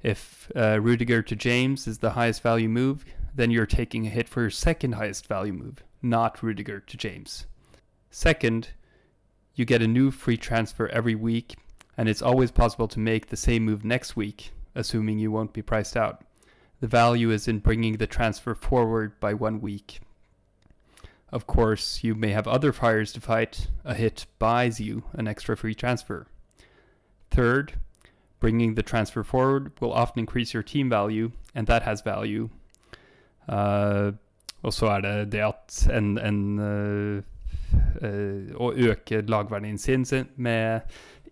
if 0.00 0.50
uh, 0.56 0.80
Rudiger 0.80 1.22
to 1.22 1.36
James 1.36 1.86
is 1.86 1.98
the 1.98 2.10
highest 2.10 2.40
value 2.40 2.68
move, 2.68 3.04
then 3.34 3.50
you're 3.50 3.66
taking 3.66 4.06
a 4.06 4.10
hit 4.10 4.28
for 4.28 4.42
your 4.42 4.50
second 4.50 4.92
highest 4.92 5.26
value 5.26 5.52
move, 5.52 5.84
not 6.00 6.42
Rudiger 6.42 6.80
to 6.80 6.96
James. 6.96 7.46
Second, 8.10 8.68
you 9.54 9.64
get 9.64 9.82
a 9.82 9.88
new 9.88 10.12
free 10.12 10.36
transfer 10.36 10.86
every 10.88 11.16
week, 11.16 11.56
and 11.98 12.08
it's 12.08 12.22
always 12.22 12.52
possible 12.52 12.88
to 12.88 13.00
make 13.00 13.26
the 13.26 13.36
same 13.36 13.64
move 13.64 13.84
next 13.84 14.16
week, 14.16 14.52
assuming 14.76 15.18
you 15.18 15.32
won't 15.32 15.52
be 15.52 15.62
priced 15.62 15.96
out. 15.96 16.24
The 16.80 16.86
value 16.86 17.32
is 17.32 17.48
in 17.48 17.58
bringing 17.58 17.96
the 17.96 18.06
transfer 18.06 18.54
forward 18.54 19.18
by 19.18 19.34
one 19.34 19.60
week. 19.60 20.00
Of 21.32 21.46
course, 21.46 22.02
you 22.02 22.14
may 22.14 22.30
have 22.30 22.48
other 22.48 22.72
fires 22.72 23.12
to 23.12 23.20
fight. 23.20 23.68
A 23.84 23.94
hit 23.94 24.26
buys 24.38 24.80
you 24.80 25.04
an 25.12 25.28
extra 25.28 25.56
free 25.56 25.74
transfer. 25.74 26.26
Third, 27.30 27.74
bringing 28.40 28.74
the 28.74 28.82
transfer 28.82 29.22
forward 29.22 29.72
will 29.80 29.92
often 29.92 30.20
increase 30.20 30.52
your 30.52 30.64
team 30.64 30.90
value, 30.90 31.30
and 31.54 31.66
that 31.68 31.82
has 31.82 32.00
value. 32.00 32.50
Uh, 33.48 34.12
og 34.62 34.72
er 34.82 35.00
det 35.00 35.32
det 35.32 35.40
at 35.40 35.88
en, 35.92 36.18
en 36.18 36.58
uh, 36.58 37.22
uh, 38.02 38.54
Å 38.60 38.72
øke 38.76 39.20
lagverdien 39.20 39.78
sin, 39.78 40.04
med 40.36 40.80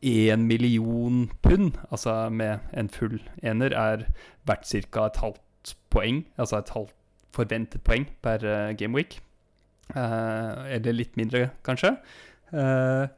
én 0.02 0.46
million 0.46 1.30
pund, 1.42 1.72
altså 1.90 2.28
med 2.28 2.58
en 2.72 2.88
full 2.88 3.20
ener, 3.42 3.74
er 3.74 4.06
verdt 4.46 4.66
ca. 4.66 5.06
et 5.06 5.16
halvt 5.16 5.76
poeng, 5.90 6.26
altså 6.38 6.58
et 6.58 6.70
halvt 6.70 6.94
forventet 7.34 7.82
poeng 7.82 8.08
per 8.22 8.44
uh, 8.46 8.76
gameweek. 8.78 9.20
Uh, 9.94 10.68
eller 10.68 10.96
litt 10.96 11.16
mindre, 11.16 11.48
kanskje. 11.64 11.94
Uh, 12.52 13.08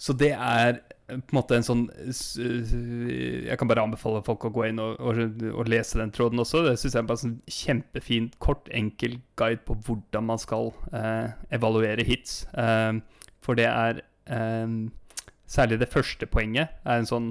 så 0.00 0.14
det 0.18 0.32
er 0.34 0.80
på 1.04 1.14
en 1.18 1.36
måte 1.36 1.56
en 1.58 1.66
sånn 1.66 1.82
Jeg 2.08 3.58
kan 3.60 3.68
bare 3.68 3.82
anbefale 3.84 4.22
folk 4.24 4.46
å 4.48 4.50
gå 4.54 4.62
inn 4.70 4.78
og, 4.80 4.96
og, 5.04 5.18
og 5.52 5.68
lese 5.68 6.00
den 6.00 6.12
tråden 6.14 6.40
også. 6.40 6.62
Det 6.64 6.78
syns 6.80 6.96
jeg 6.96 7.02
er 7.02 7.08
bare 7.10 7.20
en 7.20 7.24
sånn 7.26 7.56
kjempefin, 7.58 8.30
kort, 8.42 8.70
enkel 8.72 9.18
guide 9.38 9.60
på 9.68 9.76
hvordan 9.84 10.26
man 10.30 10.40
skal 10.40 10.72
evaluere 11.52 12.06
hits. 12.08 12.46
for 13.44 13.60
det 13.60 13.68
er 13.68 14.00
Særlig 15.54 15.78
det 15.82 15.92
første 15.92 16.26
poenget 16.26 16.72
er 16.88 17.02
en 17.02 17.10
sånn 17.10 17.28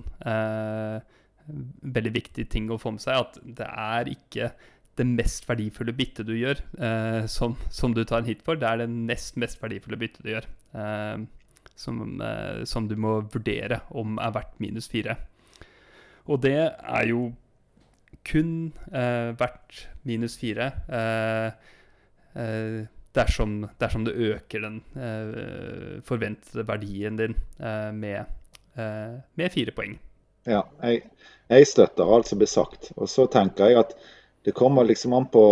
veldig 1.97 2.13
viktig 2.13 2.45
ting 2.53 2.69
å 2.69 2.77
få 2.77 2.93
med 2.93 3.03
seg. 3.03 3.25
At 3.25 3.41
det 3.57 3.67
er 3.67 4.13
ikke 4.13 4.53
det 4.99 5.05
mest 5.09 5.47
verdifulle 5.49 5.93
byttet 5.97 6.27
du 6.27 6.35
gjør, 6.37 6.59
eh, 6.77 7.23
som, 7.31 7.55
som, 7.73 7.95
du 7.95 8.03
tar 8.05 8.21
en 8.21 8.29
hit 8.29 8.43
for, 8.45 8.59
det 8.59 8.67
er 8.69 8.83
det 8.83 8.89
nest 8.93 9.39
mest 9.41 9.61
verdifulle 9.61 9.97
byttet 10.01 10.25
du 10.25 10.33
gjør. 10.35 10.49
Eh, 10.77 11.23
som, 11.75 12.03
eh, 12.21 12.63
som, 12.69 12.87
du 12.87 12.95
må 12.99 13.15
vurdere 13.33 13.81
om 13.97 14.19
er 14.21 14.35
verdt 14.35 14.59
minus 14.61 14.89
fire. 14.91 15.17
Og 16.29 16.43
det 16.43 16.59
er 16.61 17.07
jo 17.09 17.31
kun 18.27 18.71
eh, 18.93 19.33
verdt 19.39 19.87
minus 20.07 20.37
fire 20.39 20.69
eh, 20.87 21.49
eh, 22.39 22.79
dersom, 23.13 23.59
dersom, 23.81 24.05
du 24.07 24.11
øker 24.11 24.63
den 24.63 24.79
forventede 26.05 26.63
verdien 26.65 27.17
din 27.19 27.35
med, 27.93 28.25
med 28.73 29.51
fire 29.53 29.71
poeng. 29.77 29.99
Ja, 30.49 30.63
jeg, 30.81 31.03
jeg 31.45 31.67
støtter 31.69 32.09
alt 32.09 32.31
som 32.31 32.41
blir 32.41 32.49
sagt. 32.49 32.89
Og 32.97 33.05
så 33.11 33.27
tenker 33.29 33.69
jeg 33.69 33.83
at 33.83 33.93
det 34.43 34.51
kommer 34.51 34.83
liksom 34.83 35.13
an 35.15 35.29
på 35.31 35.43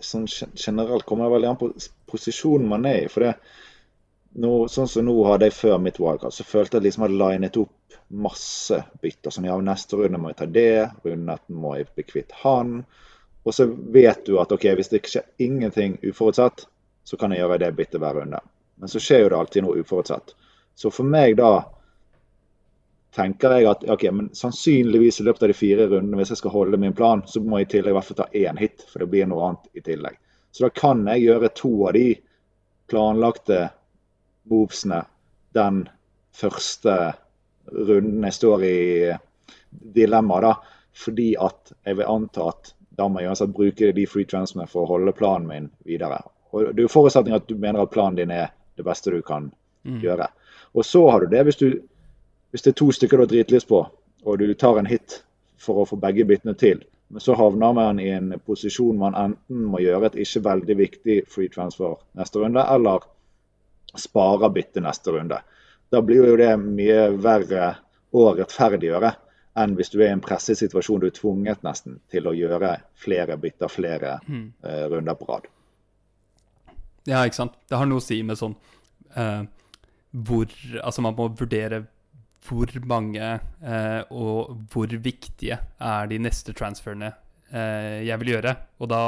sånn 0.00 0.24
Generelt 0.54 1.04
kommer 1.04 1.28
det 1.28 1.34
veldig 1.34 1.50
an 1.50 1.60
på 1.60 1.68
posisjonen 2.08 2.68
man 2.68 2.86
er 2.88 3.04
i. 3.04 3.10
for 3.12 3.26
det 3.26 3.34
nå, 4.40 4.52
Sånn 4.72 4.88
som 4.88 5.04
nå 5.04 5.16
hadde 5.28 5.50
jeg 5.50 5.58
før 5.58 5.78
mitt 5.82 6.00
wildcard, 6.00 6.32
så 6.32 6.46
følte 6.48 6.78
jeg 6.78 6.86
liksom 6.86 7.04
at 7.04 7.12
jeg 7.12 7.20
linet 7.20 7.58
opp 7.60 7.98
masse 8.08 8.78
bytter. 9.02 9.34
Sånn, 9.34 9.48
ja, 9.50 9.58
neste 9.60 9.98
runde 10.00 10.20
må 10.20 10.32
jeg 10.32 10.38
ta 10.40 10.48
det, 10.48 10.88
runden 11.04 11.58
må 11.60 11.74
jeg 11.76 11.90
bli 11.92 12.06
kvitt 12.08 12.32
han. 12.42 12.78
Og 13.42 13.56
så 13.56 13.66
vet 13.66 14.24
du 14.26 14.38
at 14.40 14.52
ok, 14.54 14.68
hvis 14.78 14.92
det 14.92 15.02
ikke 15.02 15.12
skjer 15.16 15.46
ingenting 15.48 15.98
uforutsett, 16.06 16.64
så 17.04 17.18
kan 17.18 17.34
jeg 17.34 17.42
gjøre 17.42 17.58
det 17.64 17.72
byttet 17.76 18.00
hver 18.00 18.20
runde. 18.20 18.40
Men 18.80 18.90
så 18.90 19.02
skjer 19.02 19.24
jo 19.24 19.32
det 19.32 19.40
alltid 19.40 19.66
noe 19.66 19.82
uforutsett. 19.82 20.34
Så 20.78 20.92
for 20.94 21.04
meg 21.04 21.36
da 21.40 21.52
tenker 23.14 23.56
jeg 23.58 23.68
at 23.68 23.84
ok, 23.92 24.04
men 24.14 24.30
sannsynligvis 24.36 25.20
i 25.20 25.26
løpet 25.26 25.44
av 25.44 25.52
de 25.52 25.56
fire 25.56 25.86
rundene, 25.90 26.16
hvis 26.20 26.32
jeg 26.32 26.40
skal 26.40 26.54
holde 26.54 26.80
min 26.80 26.94
plan, 26.96 27.22
så 27.28 27.42
må 27.44 27.60
jeg 27.60 27.68
i 27.68 27.72
tillegg 27.76 27.92
i 27.92 27.96
hvert 27.98 28.08
fall 28.08 28.20
ta 28.22 28.28
én 28.32 28.60
hit, 28.60 28.84
for 28.88 29.04
det 29.04 29.10
blir 29.12 29.28
noe 29.28 29.48
annet 29.48 29.80
i 29.80 29.84
tillegg. 29.84 30.16
Så 30.52 30.66
da 30.66 30.70
kan 30.76 31.04
jeg 31.08 31.26
gjøre 31.26 31.52
to 31.56 31.72
av 31.88 31.96
de 31.96 32.06
planlagte 32.92 33.60
movesene 34.48 35.02
den 35.56 35.84
første 36.36 36.96
runden 37.72 38.24
jeg 38.26 38.36
står 38.36 38.64
i 38.68 38.78
dilemma, 39.96 40.40
da. 40.44 40.54
Fordi 40.92 41.32
at 41.40 41.72
jeg 41.84 42.00
vil 42.00 42.08
anta 42.08 42.48
at 42.50 42.74
da 42.96 43.08
må 43.08 43.22
jeg 43.22 43.32
uansett 43.32 43.54
bruke 43.56 43.92
de 43.96 44.04
free 44.08 44.28
transmene 44.28 44.68
for 44.68 44.84
å 44.84 44.96
holde 44.96 45.14
planen 45.16 45.48
min 45.48 45.70
videre. 45.88 46.20
Og 46.52 46.72
Det 46.72 46.82
er 46.82 46.88
jo 46.88 46.92
forutsetning 46.92 47.36
at 47.36 47.48
du 47.48 47.56
mener 47.56 47.80
at 47.80 47.92
planen 47.92 48.18
din 48.20 48.32
er 48.34 48.52
det 48.76 48.84
beste 48.84 49.12
du 49.12 49.22
kan 49.24 49.48
mm. 49.88 50.00
gjøre. 50.04 50.28
Og 50.76 50.84
så 50.84 51.04
har 51.10 51.24
du 51.24 51.32
det 51.32 51.44
hvis 51.48 51.60
du 51.60 51.68
hvis 52.52 52.64
det 52.64 52.72
er 52.72 52.78
to 52.78 52.90
stykker 52.92 53.18
du 53.18 53.24
har 53.24 53.32
dritlyst 53.32 53.68
på, 53.68 53.82
og 54.22 54.38
du 54.38 54.52
tar 54.54 54.78
en 54.78 54.88
hit 54.88 55.22
for 55.60 55.82
å 55.82 55.86
få 55.88 55.98
begge 56.00 56.26
byttene 56.28 56.54
til, 56.58 56.82
men 57.12 57.20
så 57.20 57.36
havner 57.36 57.74
man 57.76 58.00
i 58.00 58.08
en 58.12 58.32
posisjon 58.40 58.98
man 58.98 59.16
enten 59.18 59.66
må 59.68 59.82
gjøre 59.82 60.08
et 60.08 60.20
ikke 60.24 60.44
veldig 60.46 60.76
viktig 60.78 61.16
free 61.32 61.52
transfer 61.52 61.98
neste 62.16 62.40
runde, 62.40 62.62
eller 62.64 63.04
spare 64.00 64.48
byttet 64.52 64.84
neste 64.84 65.12
runde. 65.12 65.40
Da 65.92 66.00
blir 66.00 66.24
jo 66.30 66.38
det 66.40 66.54
mye 66.60 67.10
verre 67.20 67.74
å 68.16 68.30
rettferdiggjøre 68.36 69.12
enn 69.60 69.74
hvis 69.76 69.92
du 69.92 69.98
er 70.00 70.08
i 70.08 70.14
en 70.14 70.22
presset 70.24 70.56
situasjon 70.56 71.02
du 71.02 71.10
er 71.10 71.16
tvunget 71.16 71.64
nesten 71.66 71.98
til 72.12 72.28
å 72.28 72.32
gjøre 72.36 72.78
flere 72.96 73.36
bytter 73.40 73.72
flere 73.72 74.14
mm. 74.24 74.46
uh, 74.64 74.84
runder 74.94 75.18
på 75.18 75.28
rad. 75.28 75.48
Ja, 77.08 77.24
ikke 77.26 77.42
sant. 77.42 77.58
Det 77.68 77.76
har 77.76 77.88
noe 77.88 78.00
å 78.00 78.04
si 78.04 78.22
med 78.24 78.40
sånn 78.40 78.54
uh, 79.16 79.42
hvor 80.12 80.48
Altså, 80.80 81.04
man 81.04 81.16
må 81.16 81.28
vurdere 81.36 81.84
hvor 82.42 82.66
mange 82.90 83.22
eh, 83.62 84.02
og 84.10 84.56
hvor 84.72 84.86
viktige 85.04 85.58
er 85.78 86.06
de 86.10 86.18
neste 86.18 86.52
transferene 86.56 87.12
eh, 87.52 88.02
jeg 88.06 88.18
vil 88.20 88.34
gjøre. 88.34 88.56
Og 88.82 88.90
da 88.90 89.02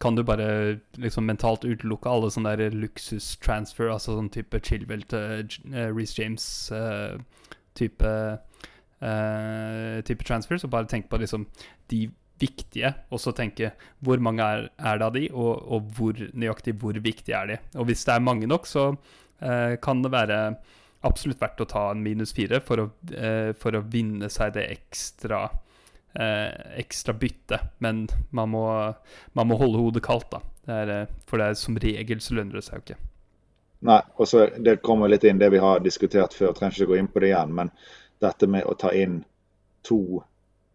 kan 0.00 0.16
du 0.16 0.22
bare 0.24 0.78
liksom 0.96 1.26
mentalt 1.28 1.64
utelukke 1.68 2.08
alle 2.08 2.30
sånne 2.32 2.70
luksustransfer, 2.72 3.90
altså 3.92 4.16
sånn 4.16 4.30
type 4.32 4.60
Chilwell 4.64 5.04
til 5.10 5.44
uh, 5.74 5.92
Reece 5.92 6.16
James-type 6.22 8.12
uh, 9.04 10.00
type 10.08 10.24
transfers, 10.24 10.64
og 10.64 10.72
bare 10.72 10.88
tenke 10.88 11.12
på 11.12 11.20
liksom 11.20 11.44
de 11.92 12.06
viktige, 12.40 12.94
og 13.12 13.20
så 13.20 13.34
tenke 13.36 13.74
hvor 14.00 14.16
mange 14.24 14.40
er, 14.40 14.70
er 14.80 14.96
det 14.96 15.04
av 15.04 15.12
de, 15.18 15.26
og, 15.36 15.60
og, 15.68 15.80
hvor 15.98 16.16
nøyaktig 16.32 16.78
hvor 16.80 16.96
viktige 16.96 17.36
er 17.36 17.46
de. 17.52 17.60
Og 17.76 17.84
hvis 17.90 18.04
det 18.08 18.14
er 18.16 18.24
mange 18.24 18.48
nok, 18.48 18.64
så 18.70 18.94
uh, 18.96 19.74
kan 19.84 20.00
det 20.00 20.16
være 20.16 20.40
absolutt 21.06 21.40
verdt 21.40 21.62
å 21.64 21.68
ta 21.68 21.84
en 21.90 22.02
minus 22.04 22.32
fire 22.36 22.60
for 22.64 22.84
å, 22.84 22.86
eh, 23.14 23.52
for 23.56 23.76
å 23.76 23.84
vinne 23.86 24.28
seg 24.32 24.54
det 24.56 24.66
ekstra, 24.70 25.48
eh, 26.14 26.78
ekstra 26.80 27.14
byttet. 27.14 27.60
Men 27.78 28.08
man 28.30 28.50
må, 28.50 28.64
man 29.34 29.48
må, 29.48 29.58
holde 29.58 29.78
hodet 29.78 30.02
kaldt, 30.02 30.30
da. 30.30 30.40
Det 30.66 30.74
er, 30.74 30.90
eh, 30.90 31.06
for 31.26 31.38
det 31.38 31.46
er 31.46 31.54
som 31.54 31.76
regel 31.76 32.20
så 32.20 32.36
lønner 32.36 32.60
det 32.60 32.64
seg 32.64 32.74
jo 32.74 32.84
ikke. 32.84 33.00
Nei, 33.82 34.02
og 34.18 34.28
så 34.28 34.44
det 34.62 34.82
kommer 34.82 35.08
litt 35.08 35.24
inn 35.24 35.38
det 35.38 35.50
vi 35.50 35.58
har 35.58 35.80
diskutert 35.80 36.34
før, 36.36 36.52
trenger 36.52 36.82
ikke 36.82 36.92
gå 36.92 36.98
inn 36.98 37.08
på 37.08 37.20
det 37.20 37.32
igjen. 37.32 37.54
Men 37.54 37.70
dette 38.20 38.46
med 38.46 38.64
å 38.68 38.76
ta 38.76 38.92
inn 38.92 39.24
to 39.82 40.22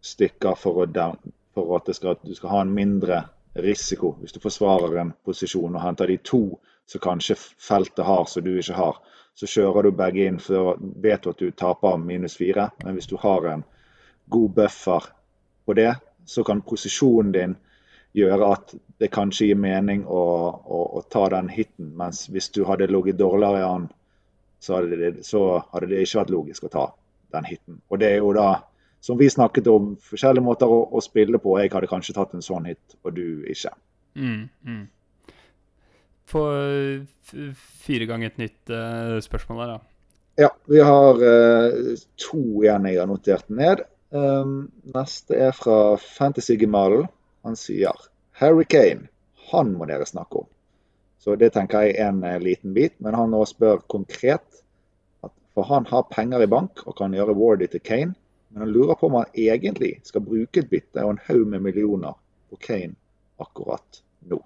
stykker 0.02 0.56
for, 0.58 0.82
å, 0.82 1.16
for 1.54 1.76
at 1.76 1.94
skal, 1.94 2.18
du 2.22 2.34
skal 2.34 2.50
ha 2.50 2.60
en 2.64 2.74
mindre 2.74 3.22
risiko 3.56 4.16
hvis 4.20 4.34
du 4.34 4.40
forsvarer 4.42 4.98
en 5.00 5.12
posisjon 5.24 5.76
og 5.76 5.80
henter 5.82 6.10
de 6.10 6.18
to 6.18 6.42
som 6.86 7.02
kanskje 7.02 7.36
feltet 7.38 8.04
har 8.06 8.24
som 8.30 8.44
du 8.44 8.54
ikke 8.56 8.78
har 8.78 9.02
så 9.36 9.46
kjører 9.46 9.84
du 9.84 9.96
begge 9.96 10.24
inn, 10.24 10.38
for 10.40 10.78
vet 10.80 11.24
du 11.24 11.30
at 11.30 11.40
du 11.42 11.50
taper 11.52 11.98
minus 12.00 12.38
fire. 12.40 12.70
Men 12.84 12.96
hvis 12.96 13.08
du 13.10 13.18
har 13.20 13.44
en 13.50 13.64
god 14.32 14.54
buffer 14.56 15.08
på 15.68 15.76
det, 15.76 15.92
så 16.24 16.44
kan 16.44 16.64
posisjonen 16.64 17.34
din 17.34 17.56
gjøre 18.16 18.48
at 18.54 18.72
det 18.96 19.10
kanskje 19.12 19.50
gir 19.50 19.58
mening 19.60 20.06
å, 20.08 20.22
å, 20.56 20.80
å 20.96 21.02
ta 21.12 21.26
den 21.34 21.50
hiten. 21.52 21.92
Mens 22.00 22.24
hvis 22.32 22.48
du 22.56 22.62
hadde 22.64 22.88
ligget 22.88 23.20
dårligere 23.20 23.66
an 23.68 23.90
så 24.64 24.78
hadde, 24.78 24.96
det, 24.96 25.12
så 25.28 25.42
hadde 25.74 25.90
det 25.90 26.00
ikke 26.06 26.22
vært 26.22 26.32
logisk 26.32 26.64
å 26.64 26.72
ta 26.72 26.86
den 27.36 27.44
hiten. 27.44 27.82
Og 27.92 28.00
det 28.00 28.14
er 28.14 28.22
jo 28.24 28.32
da, 28.32 28.48
som 29.04 29.20
vi 29.20 29.28
snakket 29.30 29.68
om, 29.68 29.92
forskjellige 30.00 30.48
måter 30.48 30.72
å, 30.72 30.80
å 30.96 31.04
spille 31.04 31.38
på. 31.44 31.58
Jeg 31.60 31.74
hadde 31.76 31.92
kanskje 31.92 32.16
tatt 32.16 32.32
en 32.32 32.46
sånn 32.46 32.72
hit, 32.72 32.96
og 33.04 33.12
du 33.20 33.44
ikke. 33.52 33.76
Mm, 34.16 34.48
mm. 34.64 34.84
Få 36.26 36.42
fire 37.86 38.06
ganger 38.08 38.32
et 38.32 38.40
nytt 38.40 38.72
uh, 38.72 39.18
spørsmål 39.22 39.60
her, 39.62 39.76
da. 39.76 39.78
Ja, 40.36 40.48
vi 40.68 40.80
har 40.84 41.20
uh, 41.22 41.92
to 42.20 42.42
igjen 42.64 42.88
jeg 42.90 42.98
har 43.00 43.08
notert 43.10 43.46
ned. 43.48 43.84
Um, 44.10 44.68
neste 44.94 45.38
er 45.48 45.54
fra 45.56 45.96
Fantasy-gemalen. 46.02 47.06
Han 47.46 47.56
sier 47.58 47.94
Harry 48.40 48.66
Kane, 48.68 49.08
han 49.52 49.72
må 49.78 49.86
dere 49.88 50.06
snakke 50.08 50.42
om. 50.42 50.48
Så 51.22 51.34
det 51.38 51.52
tenker 51.54 51.86
jeg 51.86 51.96
er 51.98 52.12
en 52.12 52.42
liten 52.42 52.74
bit. 52.74 52.94
Men 53.02 53.16
han 53.18 53.32
nå 53.34 53.44
spør 53.48 53.80
konkret. 53.90 54.44
At, 55.24 55.32
for 55.54 55.66
han 55.70 55.88
har 55.90 56.10
penger 56.10 56.44
i 56.44 56.50
bank 56.50 56.84
og 56.86 56.98
kan 56.98 57.14
gjøre 57.16 57.34
Wardy 57.38 57.70
til 57.72 57.82
Kane. 57.82 58.14
Men 58.50 58.66
han 58.66 58.74
lurer 58.74 58.98
på 58.98 59.08
om 59.08 59.18
han 59.18 59.32
egentlig 59.34 59.96
skal 60.06 60.24
bruke 60.26 60.62
et 60.62 60.70
bytte 60.70 61.02
og 61.02 61.16
en 61.16 61.24
haug 61.26 61.46
med 61.50 61.64
millioner 61.64 62.14
på 62.50 62.60
Kane 62.62 62.94
akkurat 63.42 64.02
nå. 64.30 64.38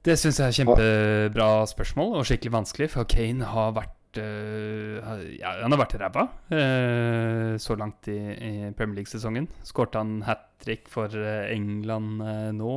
Det 0.00 0.16
syns 0.16 0.38
jeg 0.40 0.48
er 0.48 0.56
kjempebra 0.56 1.48
spørsmål, 1.68 2.14
og 2.20 2.28
skikkelig 2.28 2.54
vanskelig. 2.54 2.86
For 2.94 3.08
Kane 3.08 3.44
har 3.52 3.74
vært 3.76 4.20
uh, 4.20 5.18
ja, 5.36 5.58
han 5.60 5.74
har 5.74 5.80
vært 5.82 5.96
ræva 6.00 6.24
uh, 6.24 7.58
så 7.60 7.76
langt 7.76 8.08
i, 8.08 8.16
i 8.16 8.52
Premier 8.76 9.02
League-sesongen. 9.02 9.50
Skårte 9.66 10.00
han 10.00 10.22
hat 10.24 10.46
trick 10.60 10.90
for 10.92 11.08
eh, 11.16 11.52
England 11.54 12.20
uh, 12.20 12.48
nå, 12.52 12.72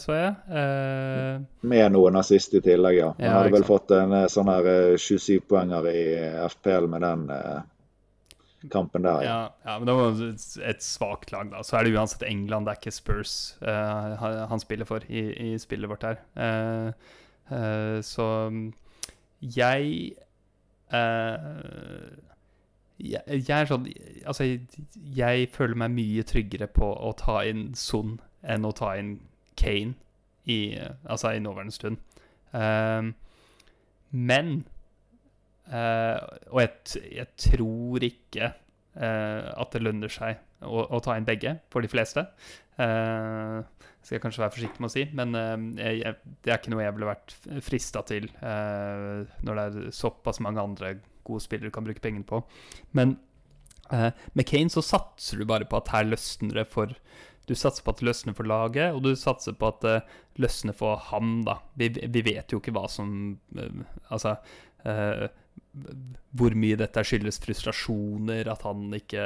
så 0.00 0.12
jeg. 0.12 0.32
Med 1.64 1.94
noen 1.94 2.18
assist 2.20 2.52
i 2.52 2.60
tillegg, 2.64 2.98
ja. 2.98 3.12
Han 3.16 3.24
ja, 3.24 3.36
hadde 3.38 3.54
vel 3.54 3.64
fått 3.64 3.94
en 3.96 4.12
sånn 4.28 4.50
her 4.52 4.68
27-poenger 5.00 5.88
i 5.88 6.02
FPL 6.52 6.88
med 6.92 7.04
den 7.06 7.24
kampen 8.72 9.04
der. 9.04 9.22
Ja. 9.22 9.48
ja, 9.64 9.78
men 9.78 9.88
det 9.88 9.94
var 9.94 10.20
et 10.70 10.82
svakt 10.82 11.32
lag, 11.32 11.50
da. 11.52 11.62
Så 11.62 11.76
er 11.76 11.84
det 11.84 11.94
uansett 11.96 12.22
England, 12.28 12.66
det 12.66 12.74
er 12.74 12.80
ikke 12.80 12.94
Spurs 12.94 13.34
uh, 13.62 14.48
han 14.50 14.60
spiller 14.60 14.88
for 14.88 15.04
i, 15.08 15.24
i 15.52 15.58
spillet 15.58 15.90
vårt 15.90 16.06
her. 16.06 16.20
Uh, 16.36 16.92
uh, 17.50 17.98
så 18.02 18.26
jeg 19.40 20.12
jeg, 23.00 23.22
jeg, 23.26 23.56
er 23.56 23.66
sånn 23.66 23.88
Altså, 24.28 24.44
jeg 25.16 25.48
føler 25.50 25.74
meg 25.80 25.96
mye 25.96 26.22
tryggere 26.22 26.68
på 26.70 26.86
å 26.86 27.10
ta 27.18 27.40
inn 27.48 27.72
Son 27.74 28.20
enn 28.46 28.68
å 28.68 28.70
ta 28.76 28.92
inn 29.00 29.16
Kane 29.58 29.96
i, 30.46 30.76
altså 31.08 31.32
i 31.34 31.40
nåværende 31.42 31.74
stund. 31.74 31.96
men 34.10 34.52
Uh, 35.64 36.20
og 36.52 36.60
jeg, 36.60 36.72
jeg, 37.08 37.30
tror 37.40 38.04
ikke 38.04 38.50
uh, 38.52 39.48
at 39.56 39.72
det 39.72 39.80
lønner 39.80 40.12
seg 40.12 40.36
å, 40.60 40.82
å, 40.84 41.00
ta 41.00 41.16
inn 41.16 41.28
begge 41.28 41.56
for 41.72 41.84
de 41.84 41.88
fleste. 41.88 42.26
Uh, 42.76 43.64
skal 44.04 44.18
jeg 44.18 44.24
kanskje 44.26 44.42
være 44.42 44.54
forsiktig 44.58 44.84
med 44.84 44.90
å 44.90 44.92
si, 44.92 45.04
men 45.16 45.36
jeg, 45.78 46.16
det 46.44 46.52
er 46.52 46.58
ikke 46.58 46.74
noe 46.74 46.82
jeg 46.84 46.92
ville 46.92 47.06
vært 47.08 47.32
frista 47.64 48.02
til 48.04 48.26
når 48.36 49.56
det 49.56 49.62
er 49.62 49.94
såpass 49.96 50.42
mange 50.44 50.60
andre 50.60 50.90
gode 51.24 51.40
spillere 51.40 51.70
du 51.70 51.72
kan 51.72 51.86
bruke 51.86 52.02
pengene 52.04 52.26
på. 52.28 52.42
Men 52.92 53.14
med 53.88 54.44
Kane 54.44 54.68
så 54.68 54.84
satser 54.84 55.40
du 55.40 55.46
bare 55.48 55.64
på 55.64 55.80
at 55.80 55.88
her 55.94 56.04
løsner 56.04 56.60
det 56.60 56.66
for 56.74 56.92
du 57.48 57.54
satser 57.56 57.80
på 57.86 57.94
at 57.94 58.02
det 58.02 58.10
løsner 58.10 58.36
for 58.36 58.48
laget, 58.48 58.92
og 58.92 59.08
du 59.08 59.14
satser 59.16 59.56
på 59.56 59.72
at 59.72 59.80
det 59.84 59.96
løsner 60.44 60.76
for 60.76 61.00
ham, 61.08 61.38
da. 61.48 61.58
Vi, 61.80 61.88
vi 61.88 62.26
vet 62.28 62.52
jo 62.52 62.60
ikke 62.60 62.76
hva 62.76 62.84
som 62.92 63.38
Altså 64.12 64.36
hvor 66.34 66.54
mye 66.58 66.78
dette 66.78 67.02
skyldes 67.06 67.40
frustrasjoner, 67.42 68.48
at 68.50 68.62
han 68.66 68.86
ikke 68.94 69.24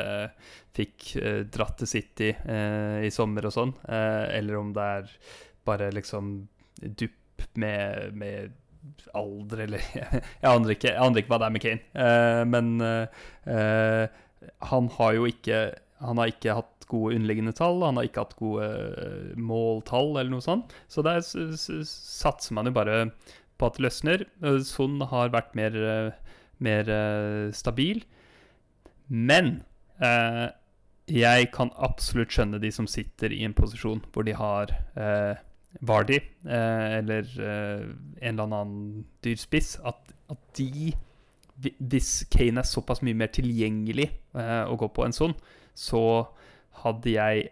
fikk 0.76 1.10
eh, 1.20 1.42
dratt 1.48 1.78
til 1.80 1.90
City 1.90 2.30
eh, 2.32 3.04
i 3.04 3.12
sommer 3.12 3.48
og 3.48 3.54
sånn, 3.54 3.74
eh, 3.88 4.24
eller 4.38 4.60
om 4.60 4.72
det 4.76 4.86
er 4.98 5.12
bare 5.68 5.90
liksom 5.92 6.32
dupp 6.78 7.44
med, 7.60 8.14
med 8.16 8.56
alder, 9.16 9.64
eller 9.66 9.84
jeg 9.98 10.48
aner, 10.48 10.72
ikke, 10.74 10.92
jeg 10.92 11.02
aner 11.04 11.22
ikke 11.22 11.34
hva 11.34 11.40
det 11.42 11.48
er 11.48 11.54
med 11.56 11.64
Kane. 11.64 11.84
Eh, 12.06 12.42
men 12.48 12.72
eh, 12.84 14.24
han 14.70 14.90
har 14.94 15.16
jo 15.16 15.26
ikke 15.28 15.58
Han 15.98 16.20
har 16.20 16.30
ikke 16.30 16.54
hatt 16.54 16.84
gode 16.88 17.16
underliggende 17.16 17.52
tall, 17.58 17.82
han 17.82 17.98
har 17.98 18.06
ikke 18.06 18.22
hatt 18.22 18.36
gode 18.38 18.68
eh, 18.70 19.32
måltall, 19.34 20.12
eller 20.14 20.30
noe 20.30 20.44
sånt. 20.44 20.72
Så 20.88 21.02
der 21.02 21.20
satser 21.26 22.54
man 22.54 22.70
jo 22.70 22.76
bare 22.76 23.00
på 23.58 23.68
at 23.68 23.76
det 23.76 23.84
løsner. 23.86 24.24
Son 24.64 25.00
har 25.10 25.34
vært 25.34 25.54
mer 25.58 25.76
mer 26.58 26.88
uh, 26.90 27.52
stabil. 27.54 28.02
Men 29.08 29.62
eh, 30.04 30.48
jeg 31.08 31.48
kan 31.54 31.70
absolutt 31.80 32.32
skjønne 32.34 32.60
de 32.60 32.70
som 32.74 32.86
sitter 32.90 33.32
i 33.32 33.44
en 33.46 33.56
posisjon 33.56 34.02
hvor 34.12 34.26
de 34.28 34.34
har 34.36 34.72
eh, 35.00 35.40
Vardi 35.88 36.18
eh, 36.18 36.98
eller 36.98 37.28
en 37.38 38.28
eller 38.28 38.44
annen 38.44 39.06
dyr 39.24 39.38
spiss, 39.40 39.76
at, 39.84 40.12
at, 40.28 40.40
de 40.58 40.92
Hvis 41.78 42.26
Kane 42.30 42.60
er 42.60 42.68
såpass 42.68 43.02
mye 43.02 43.16
mer 43.16 43.32
tilgjengelig 43.34 44.10
å 44.36 44.76
gå 44.78 44.88
på 44.94 45.04
en 45.04 45.14
sånn, 45.16 45.34
så 45.74 46.28
hadde 46.84 47.10
jeg 47.10 47.48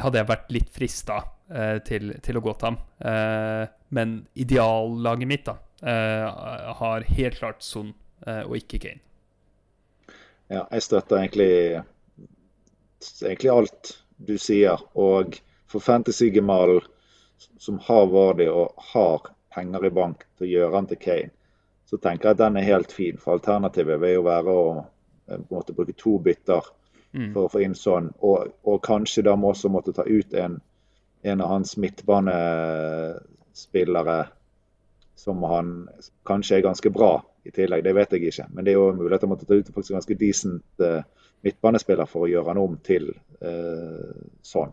Hadde 0.00 0.20
jeg 0.20 0.28
vært 0.30 0.52
litt 0.54 0.70
frista 0.70 1.18
til, 1.86 2.12
til, 2.22 2.38
å 2.38 2.42
gå 2.44 2.52
til 2.54 2.68
ham. 2.68 2.76
men 3.90 4.12
ideallaget 4.38 5.28
mitt, 5.28 5.48
da 5.48 5.56
uh, 5.82 6.74
har 6.78 7.06
helt 7.08 7.40
klart 7.40 7.64
Son 7.66 7.90
og 8.22 8.52
ikke 8.54 8.78
Kane. 8.84 9.00
Ja, 10.50 10.66
jeg 10.70 10.82
støtter 10.82 11.18
egentlig, 11.18 11.82
egentlig 13.22 13.50
alt 13.50 13.92
du 14.26 14.36
sier. 14.38 14.82
Og 14.94 15.40
for 15.70 15.80
Fantasy-Gemal, 15.80 16.80
som 17.58 17.78
har 17.86 18.06
Vardy 18.10 18.48
og 18.50 18.74
har 18.92 19.30
penger 19.54 19.86
i 19.86 19.92
bank 19.94 20.24
til 20.38 20.46
å 20.46 20.50
gjøre 20.50 20.74
han 20.76 20.88
til 20.90 21.00
Kane, 21.00 21.30
så 21.86 21.98
tenker 21.98 22.28
jeg 22.28 22.36
at 22.36 22.42
den 22.42 22.58
er 22.58 22.66
helt 22.66 22.92
fin. 22.94 23.18
For 23.18 23.38
alternativet 23.38 24.00
vil 24.02 24.16
jo 24.18 24.26
være 24.26 24.54
å 24.54 24.66
eh, 24.78 25.40
måte 25.50 25.74
bruke 25.74 25.94
to 25.98 26.18
bytter 26.22 26.66
mm. 27.12 27.32
for 27.32 27.46
å 27.46 27.52
få 27.52 27.62
inn 27.64 27.74
sånn. 27.78 28.12
Og, 28.26 28.52
og 28.62 28.82
kanskje 28.86 29.24
da 29.26 29.34
må 29.38 29.50
også 29.50 29.70
måtte 29.72 29.94
ta 29.96 30.06
ut 30.06 30.34
en, 30.38 30.60
en 31.22 31.40
av 31.40 31.48
hans 31.48 31.76
midtbanespillere 31.76 34.26
som 35.20 35.42
han 35.42 35.88
kanskje 36.24 36.56
er 36.56 36.64
ganske 36.64 36.90
bra 36.90 37.20
i 37.44 37.52
tillegg. 37.52 37.84
Det 37.84 37.96
vet 37.96 38.12
jeg 38.16 38.30
ikke. 38.30 38.46
Men 38.54 38.64
det 38.64 38.72
er 38.72 38.78
jo 38.78 38.92
mulig 38.96 39.16
at 39.16 39.24
han 39.24 39.32
måtte 39.32 39.48
ta 39.48 39.58
ut 39.58 39.68
faktisk 39.68 39.92
en 39.92 40.00
ganske 40.00 40.20
decent 40.20 40.84
uh, 40.84 41.00
midtbanespiller 41.44 42.08
for 42.08 42.24
å 42.24 42.30
gjøre 42.30 42.52
han 42.52 42.60
om 42.60 42.78
til 42.84 43.10
uh, 43.44 44.14
sånn. 44.44 44.72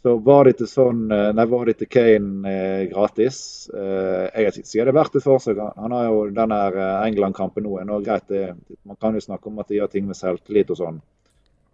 Så 0.00 0.14
var 0.22 0.46
det 0.46 0.58
til 0.60 0.70
sånn, 0.70 1.06
uh, 1.10 1.32
nei, 1.36 1.46
var 1.50 1.68
det 1.68 1.76
til 1.80 1.90
Kane 1.92 2.56
gratis? 2.92 3.40
jeg 3.72 4.62
sier 4.62 4.86
det 4.86 4.92
er 4.92 5.00
verdt 5.00 5.18
et 5.18 5.24
forsøk. 5.24 5.60
Han 5.76 5.96
har 5.96 6.08
jo 6.08 6.22
denne 6.36 6.60
England-kampen 7.08 7.66
nå. 7.66 7.78
er 7.80 7.88
nå 7.88 8.00
greit. 8.04 8.28
Det, 8.30 8.78
man 8.84 9.00
kan 9.00 9.16
jo 9.16 9.24
snakke 9.24 9.50
om 9.50 9.60
at 9.60 9.72
de 9.72 9.80
gjør 9.80 9.92
ting 9.92 10.08
med 10.08 10.18
selvtillit 10.18 10.72
og 10.72 10.80
sånn. 10.80 11.00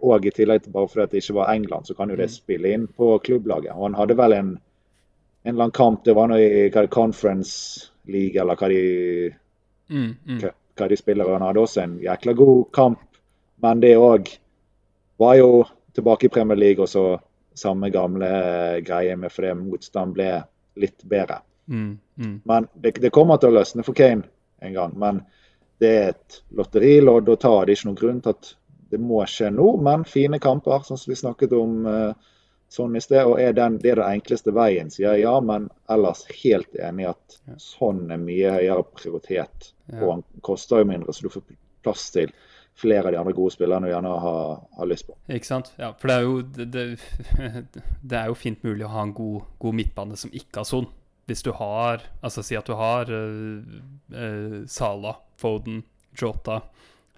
Og 0.03 0.27
i 0.27 0.33
tillegg 0.35 0.65
til 0.65 0.75
bare 0.75 0.91
fordi 0.91 1.13
det 1.13 1.23
ikke 1.23 1.39
var 1.39 1.53
England, 1.55 1.87
så 1.87 1.95
kan 1.95 2.11
jo 2.11 2.19
det 2.19 2.27
mm. 2.31 2.35
spille 2.35 2.75
inn 2.75 2.89
på 2.91 3.15
klubblaget. 3.23 3.75
Og 3.77 3.87
han 3.87 3.99
hadde 4.01 4.19
vel 4.19 4.35
en, 4.37 4.51
en 5.45 5.55
annen 5.55 5.75
kamp, 5.75 6.03
det 6.05 6.17
var 6.19 6.33
noe 6.33 6.43
i 6.43 6.87
conference 6.91 7.91
league, 8.11 8.41
eller 8.41 8.59
hva 8.59 8.71
de, 8.73 8.83
mm, 9.89 10.11
mm. 10.27 10.41
Hva, 10.43 10.51
hva 10.79 10.89
de 10.91 10.99
spiller. 10.99 11.31
Han 11.37 11.47
hadde 11.47 11.63
også 11.63 11.85
en 11.85 11.99
jækla 12.03 12.35
god 12.39 12.65
kamp, 12.75 13.05
men 13.63 13.85
det 13.85 13.95
òg 13.97 14.33
var 15.23 15.37
jo 15.39 15.63
tilbake 15.95 16.27
i 16.27 16.33
Premier 16.35 16.59
League 16.59 16.83
og 16.83 16.89
så 16.89 17.05
samme 17.55 17.91
gamle 17.93 18.81
greie 18.81 19.17
med 19.17 19.33
fordi 19.33 19.53
motstand 19.55 20.17
ble 20.17 20.31
litt 20.81 21.05
bedre. 21.05 21.43
Mm. 21.67 21.99
Men 22.45 22.69
det, 22.75 22.97
det, 23.01 23.13
kommer 23.15 23.39
til 23.39 23.53
å 23.53 23.59
løsne 23.61 23.85
for 23.87 23.97
Kane 23.97 24.25
en 24.65 24.75
gang. 24.75 24.97
Men 24.99 25.21
det 25.83 25.93
er 25.93 26.11
et 26.15 26.41
lotterilodd 26.57 27.29
å 27.29 27.37
ta. 27.37 27.53
Det 27.63 27.75
er 27.75 27.77
ikke 27.77 27.91
noen 27.91 28.01
grunn 28.01 28.21
til 28.25 28.35
at 28.37 28.53
det 28.93 29.01
må 29.01 29.23
skje 29.29 29.51
nå, 29.55 29.73
men 29.83 30.05
fine 30.09 30.41
kamper, 30.43 30.85
sånn 30.87 31.01
som 31.01 31.13
vi 31.13 31.19
snakket 31.19 31.57
om. 31.57 31.83
Sånn 32.73 32.95
i 32.97 33.03
sted. 33.05 33.27
Og 33.29 33.37
er 33.37 33.53
den, 33.53 33.75
det 33.83 33.91
er 33.93 34.01
den 34.01 34.15
enkleste 34.17 34.55
veien, 34.57 34.89
sier 34.89 35.13
jeg 35.13 35.27
ja, 35.27 35.35
men 35.45 35.67
ellers 35.93 36.23
helt 36.39 36.73
enig 36.81 37.05
i 37.05 37.11
at 37.11 37.37
sånn 37.61 38.07
er 38.15 38.21
mye 38.23 38.55
høyere 38.55 38.87
prioritet. 38.97 39.73
Og 39.99 40.07
han 40.07 40.25
koster 40.47 40.81
jo 40.81 40.89
mindre, 40.89 41.13
så 41.13 41.27
du 41.27 41.35
får 41.35 41.45
plass 41.85 42.07
til 42.15 42.33
flere 42.75 43.07
av 43.07 43.13
de 43.13 43.21
andre 43.21 43.35
gode 43.37 43.53
spillerne 43.55 43.87
du 43.87 43.93
gjerne 43.93 44.15
har, 44.25 44.63
har, 44.79 44.89
lyst 44.89 45.07
på. 45.09 45.17
Ikke 45.29 45.49
sant. 45.49 45.73
Ja, 45.81 45.93
for 45.99 46.09
det 46.09 46.17
er 46.17 46.27
jo, 46.27 46.41
det, 46.43 46.85
det 48.01 48.19
er 48.23 48.31
jo 48.31 48.39
fint 48.39 48.65
mulig 48.67 48.87
å 48.89 48.93
ha 48.95 49.05
en 49.05 49.15
god, 49.17 49.43
god 49.63 49.79
midtbane 49.79 50.19
som 50.19 50.33
ikke 50.33 50.63
har 50.63 50.69
son. 50.69 50.89
Hvis 51.31 51.45
du 51.47 51.53
har 51.55 52.03
Altså 52.19 52.43
si 52.43 52.57
at 52.59 52.67
du 52.67 52.75
har 52.75 53.07
uh, 53.07 53.61
uh, 54.11 54.57
Sala, 54.67 55.15
Foden, 55.39 55.85
Jota 56.19 56.57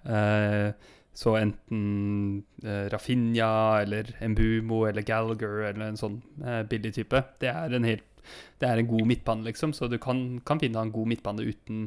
uh, 0.05 0.69
så 1.15 1.37
enten 1.39 2.43
eh, 2.63 2.89
Rafinha 2.91 3.81
eller 3.85 4.09
Embumo 4.19 4.83
eller 4.83 5.05
Gallagher 5.07 5.63
eller 5.69 5.87
en 5.87 5.99
sånn 5.99 6.17
eh, 6.43 6.61
billig 6.67 6.91
type. 6.97 7.21
Det 7.39 7.51
er 7.53 7.75
en 7.77 7.87
helt 7.87 8.11
det 8.59 8.65
er 8.65 8.79
en 8.81 8.87
god 8.89 9.05
midtbane, 9.05 9.45
liksom. 9.45 9.69
Så 9.77 9.85
du 9.87 9.99
kan, 10.01 10.41
kan 10.47 10.57
finne 10.59 10.81
en 10.81 10.91
god 10.91 11.11
midtbane 11.11 11.43
uten, 11.45 11.83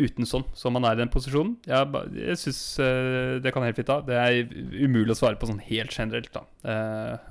uten 0.00 0.26
sånn, 0.26 0.46
Så 0.56 0.72
man 0.72 0.86
er 0.88 0.96
i 0.96 1.02
den 1.02 1.12
posisjonen. 1.12 1.58
Jeg, 1.68 2.00
jeg 2.16 2.38
syns 2.40 2.62
eh, 2.80 3.34
det 3.44 3.52
kan 3.52 3.66
helt 3.66 3.76
fint 3.76 3.90
da. 3.90 3.98
Det 4.06 4.16
er 4.16 4.54
umulig 4.80 5.12
å 5.12 5.18
svare 5.20 5.36
på 5.38 5.50
sånn 5.50 5.60
helt 5.66 5.92
generelt, 5.92 6.32
da. 6.32 6.46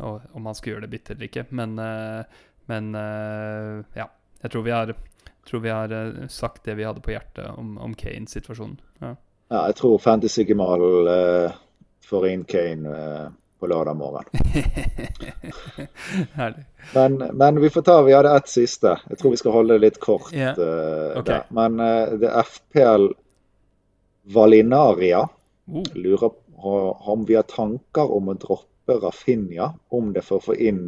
Og, 0.06 0.30
om 0.38 0.46
man 0.48 0.56
skal 0.56 0.76
gjøre 0.76 0.86
det 0.86 0.92
bitte 0.94 1.16
eller 1.16 1.32
ikke. 1.32 1.48
Men, 1.50 1.76
uh, 1.82 2.46
men 2.72 2.94
ja. 3.98 4.08
Jeg 4.42 4.54
tror 4.54 4.64
vi 4.66 4.76
har, 4.76 4.94
tror 5.50 5.66
vi 5.66 5.74
har 5.74 5.92
sagt 6.32 6.64
det 6.70 6.78
vi 6.78 6.86
hadde 6.88 7.04
på 7.04 7.16
hjertet 7.16 7.50
om, 7.58 7.76
om 7.82 7.98
Kane-situasjonen. 7.98 8.80
Ja. 9.02 9.16
Ja. 9.52 9.66
jeg 9.68 9.78
tror 9.82 10.00
Fantasy-Gemal 10.02 10.88
får 12.08 12.28
inn 12.32 12.48
Kane 12.50 12.96
på 13.62 13.68
lørdag 13.68 13.94
morgen. 13.94 14.24
Herlig. 16.34 16.64
Men, 16.94 17.18
men, 17.34 17.62
vi 17.62 17.70
får 17.70 17.82
ta 17.82 18.02
Vi 18.02 18.14
hadde 18.14 18.36
ett 18.36 18.50
siste. 18.50 18.96
Jeg 19.10 19.20
tror 19.20 19.32
vi 19.32 19.38
skal 19.38 19.54
holde 19.54 19.76
det 19.78 19.84
litt 19.84 20.00
kort. 20.02 20.32
Yeah. 20.34 20.58
Uh, 20.58 21.20
okay. 21.20 21.44
Men 21.54 21.78
uh, 21.80 22.16
det 22.18 22.32
er 22.32 22.48
FPL 22.48 23.12
Valinaria 24.34 25.22
uh. 25.22 25.84
lurer 25.94 26.34
på 26.34 26.74
om 27.14 27.26
vi 27.26 27.38
har 27.38 27.46
tanker 27.46 28.12
om 28.14 28.34
å 28.34 28.38
droppe 28.38 28.98
Rafinha, 29.02 29.72
om 29.90 30.10
det 30.14 30.26
for 30.26 30.42
å 30.42 30.46
få 30.50 30.58
inn 30.58 30.88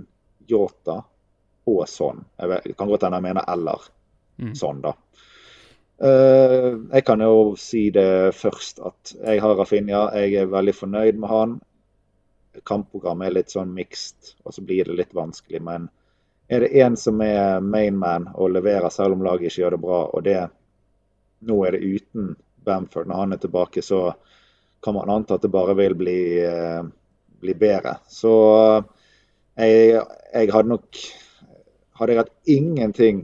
Yota 0.50 1.00
og 1.70 1.86
sånn. 1.90 2.26
Jeg 2.42 2.52
vet, 2.52 2.68
kan 2.78 2.90
godt 2.90 3.06
hende 3.06 3.22
jeg 3.22 3.28
mener 3.30 3.48
eller 3.54 3.86
mm. 4.42 4.54
sånn, 4.58 4.82
da. 4.84 4.94
Uh, 6.02 6.90
jeg 6.90 7.06
kan 7.06 7.22
jo 7.22 7.54
si 7.60 7.90
det 7.94 8.34
først 8.36 8.82
at 8.84 9.14
jeg 9.20 9.44
har 9.44 9.56
Rafinha. 9.60 10.08
Jeg 10.18 10.42
er 10.42 10.52
veldig 10.52 10.74
fornøyd 10.76 11.22
med 11.22 11.32
han 11.32 11.62
kampprogrammet 12.62 13.28
er 13.28 13.36
litt 13.40 13.54
sånn 13.54 13.74
mixed, 13.74 14.36
og 14.44 14.54
så 14.54 14.64
blir 14.66 14.86
det 14.86 14.98
litt 14.98 15.16
vanskelig. 15.16 15.62
Men 15.64 15.90
er 16.48 16.66
det 16.66 16.74
én 16.84 16.98
som 17.00 17.22
er 17.26 17.64
mainman 17.64 18.30
og 18.34 18.54
leverer 18.54 18.94
selv 18.94 19.18
om 19.18 19.24
laget 19.26 19.50
ikke 19.50 19.64
gjør 19.64 19.78
det 19.78 19.84
bra, 19.86 20.02
og 20.14 20.26
det 20.28 20.40
nå 21.44 21.60
er 21.66 21.76
det 21.76 21.84
uten 21.84 22.34
Bamford 22.64 23.10
når 23.10 23.24
han 23.24 23.36
er 23.36 23.42
tilbake, 23.44 23.84
så 23.84 24.14
kan 24.84 24.96
man 24.96 25.12
anta 25.12 25.36
at 25.36 25.44
det 25.44 25.52
bare 25.52 25.76
vil 25.80 25.96
bli, 26.00 26.20
eh, 26.44 26.84
bli 27.44 27.56
bedre. 27.60 27.98
Så 28.08 28.32
jeg, 29.56 30.00
jeg, 30.34 30.54
hadde 30.54 30.70
nok 30.70 31.04
Hadde 31.94 32.10
jeg 32.16 32.24
hatt 32.24 32.50
ingenting 32.50 33.20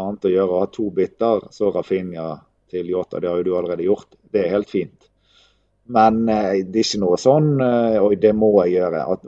annet 0.00 0.26
å 0.26 0.32
gjøre 0.32 0.56
å 0.56 0.62
ha 0.62 0.68
to 0.72 0.88
bytter, 0.94 1.48
så 1.52 1.70
Rafinha 1.74 2.28
til 2.72 2.90
Yota. 2.92 3.20
Det 3.20 3.28
har 3.28 3.40
jo 3.40 3.46
du 3.46 3.56
allerede 3.56 3.86
gjort. 3.86 4.16
Det 4.32 4.44
er 4.44 4.54
helt 4.56 4.70
fint. 4.70 5.08
Men 5.92 6.28
eh, 6.28 6.62
det 6.64 6.80
er 6.80 6.86
ikke 6.86 7.02
noe 7.02 7.18
sånn, 7.20 7.54
eh, 7.60 7.98
og 8.00 8.16
det 8.22 8.32
må 8.38 8.52
jeg 8.62 8.78
gjøre, 8.78 9.04
at, 9.14 9.24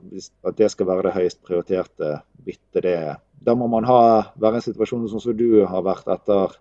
at 0.49 0.59
det 0.59 0.71
skal 0.73 0.89
være 0.89 1.09
det 1.09 1.15
høyest 1.17 1.41
prioriterte 1.45 2.11
byttet. 2.47 2.83
det 2.87 2.99
Da 3.45 3.57
må 3.59 3.69
man 3.69 3.87
ha, 3.89 4.03
være 4.41 4.61
i 4.61 4.63
en 4.63 4.69
situasjon 4.69 5.09
sånn 5.11 5.25
som 5.25 5.37
du 5.37 5.65
har 5.69 5.85
vært 5.85 6.09
etter 6.15 6.55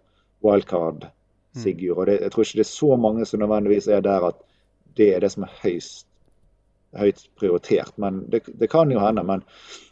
wildcard, 0.43 1.05
mm. 1.07 1.61
Sigurd. 1.61 1.97
og 1.97 2.09
det, 2.09 2.17
Jeg 2.25 2.33
tror 2.33 2.47
ikke 2.47 2.59
det 2.59 2.65
er 2.65 2.73
så 2.73 2.97
mange 2.97 3.29
som 3.29 3.43
nødvendigvis 3.43 3.87
er 3.87 4.03
der 4.03 4.27
at 4.31 4.41
det 4.97 5.13
er 5.13 5.23
det 5.23 5.31
som 5.33 5.45
er 5.47 5.55
høyst, 5.61 6.07
høyt 6.99 7.25
prioritert. 7.39 7.95
Men 8.01 8.23
det, 8.31 8.43
det 8.59 8.69
kan 8.71 8.91
jo 8.93 9.01
hende. 9.01 9.25
Men 9.27 9.43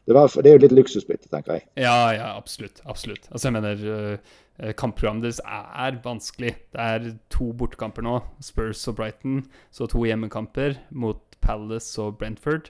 det, 0.06 0.16
var, 0.18 0.32
det 0.38 0.52
er 0.52 0.60
jo 0.60 0.64
litt 0.66 0.78
luksusbytte, 0.78 1.32
tenker 1.34 1.60
jeg. 1.60 1.68
Ja, 1.84 2.12
ja, 2.16 2.32
absolutt. 2.38 2.84
Absolutt. 2.86 3.28
Altså, 3.32 3.50
jeg 3.50 3.58
mener 3.60 3.90
uh 3.92 4.38
Eh, 4.62 4.76
kampprogrammet 4.78 5.26
deres 5.26 5.42
er 5.48 5.98
vanskelig. 6.04 6.54
Det 6.74 6.84
er 6.94 7.06
to 7.34 7.50
bortekamper 7.58 8.06
nå, 8.06 8.20
Spurs 8.44 8.84
og 8.92 9.00
Brighton. 9.00 9.46
Så 9.74 9.88
to 9.90 10.04
hjemmekamper 10.06 10.78
mot 10.92 11.22
Palace 11.42 11.96
og 12.02 12.20
Brentford. 12.20 12.70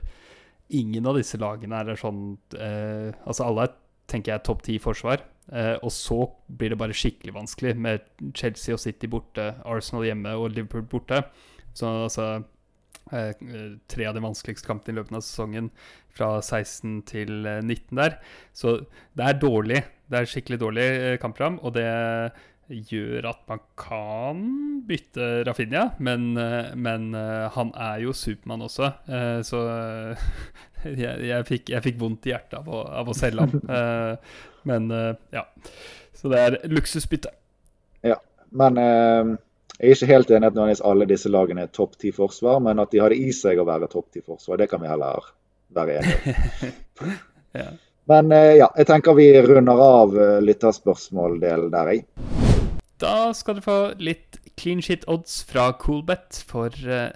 Ingen 0.72 1.10
av 1.10 1.20
disse 1.20 1.40
lagene 1.42 1.82
er 1.82 2.00
sånn 2.00 2.38
eh, 2.56 3.12
Altså 3.26 3.44
alle 3.44 3.68
er, 3.68 3.76
tenker 4.08 4.36
jeg, 4.36 4.46
topp 4.48 4.64
ti 4.64 4.78
forsvar. 4.80 5.26
Eh, 5.52 5.76
og 5.84 5.92
så 5.92 6.24
blir 6.48 6.72
det 6.72 6.80
bare 6.80 6.96
skikkelig 6.96 7.36
vanskelig 7.36 7.76
med 7.76 8.08
Chelsea 8.38 8.78
og 8.78 8.80
City 8.80 9.10
borte, 9.12 9.52
Arsenal 9.68 10.08
hjemme 10.08 10.38
og 10.40 10.54
Liverpool 10.56 10.88
borte. 10.88 11.26
Så 11.76 11.90
altså 12.06 12.28
eh, 12.38 12.48
tre 13.12 14.06
av 14.08 14.16
de 14.16 14.22
vanskeligste 14.24 14.70
kampene 14.70 14.96
i 14.96 15.00
løpet 15.02 15.18
av 15.18 15.24
sesongen 15.26 15.72
fra 16.16 16.30
16 16.42 17.02
til 17.10 17.34
19 17.46 17.74
eh, 17.74 17.98
der. 18.02 18.16
Så 18.54 18.78
det 19.18 19.28
er 19.28 19.42
dårlig 19.42 19.82
det 20.12 20.20
er 20.20 20.28
skikkelig 20.28 20.58
dårlig 20.60 20.88
kampram, 21.24 21.56
kampprogram, 21.56 21.60
og 21.64 21.72
det 21.78 22.82
gjør 22.92 23.30
at 23.30 23.40
man 23.48 23.62
kan 23.80 24.42
bytte 24.88 25.46
Rafinha, 25.48 25.86
men, 26.04 26.34
eh, 26.40 26.74
men 26.76 27.14
eh, 27.16 27.48
han 27.56 27.72
er 27.80 28.02
jo 28.04 28.12
Supermann 28.12 28.66
også, 28.68 28.92
så 29.48 29.62
jeg, 30.84 31.16
jeg, 31.30 31.46
fikk, 31.48 31.72
jeg, 31.72 31.84
fikk, 31.88 32.00
vondt 32.02 32.28
i 32.28 32.34
hjertet 32.34 32.60
av 32.60 32.68
å, 32.68 32.84
av 33.02 33.12
å 33.12 33.16
selge 33.16 33.48
ham. 33.48 34.18
Men 34.62 34.92
ja. 35.34 35.42
Så 36.14 36.30
det 36.30 36.38
er 36.38 36.56
luksusbytte. 36.70 37.32
Ja, 38.06 38.20
men 38.54 38.78
jeg 39.82 39.90
er 39.90 39.98
ikke 39.98 40.14
helt 40.14 40.32
enig 40.36 40.50
i 40.52 40.74
at 40.76 40.82
alle 40.86 41.06
disse 41.10 41.30
lagene 41.34 41.64
er 41.66 41.72
topp 41.74 41.96
ti 41.98 42.12
forsvar, 42.14 42.60
men 42.62 42.78
at 42.84 42.92
de 42.94 43.00
har 43.02 43.10
det 43.10 43.18
i 43.18 43.32
seg 43.34 43.58
å 43.58 43.66
være 43.66 43.88
topp 43.90 44.12
ti 44.14 44.22
forsvar, 44.22 44.60
det 44.62 44.68
kan 44.70 44.84
vi 44.84 44.92
heller 44.92 45.32
være 45.74 45.96
enige 45.98 46.36
om. 47.02 47.16
ja. 47.64 47.72
Men 48.12 48.30
eh, 48.36 48.60
ja, 48.60 48.68
jeg 48.78 48.90
tenker 48.92 49.18
vi 49.18 49.26
runder 49.42 49.82
av 49.82 50.14
eh, 50.14 50.36
lytterspørsmål-delen 50.46 51.74
der, 51.74 51.90
jeg. 51.96 52.06
Da 53.02 53.32
skal 53.34 53.58
du 53.58 53.64
få 53.66 53.80
litt 53.98 54.38
clean 54.62 54.86
shit 54.86 55.08
odds 55.10 55.40
fra 55.50 55.72
Coolbet 55.82 56.44
for 56.46 56.70
uh, 56.86 57.10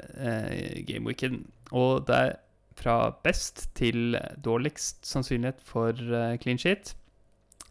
gameweeken. 0.90 1.44
Og 1.70 2.08
det 2.08 2.18
er 2.18 2.36
fra 2.82 2.98
best 3.22 3.68
til 3.78 4.18
dårligst 4.42 5.06
sannsynlighet 5.06 5.62
for 5.62 5.94
uh, 5.94 6.34
clean 6.42 6.58
shit. 6.58 6.96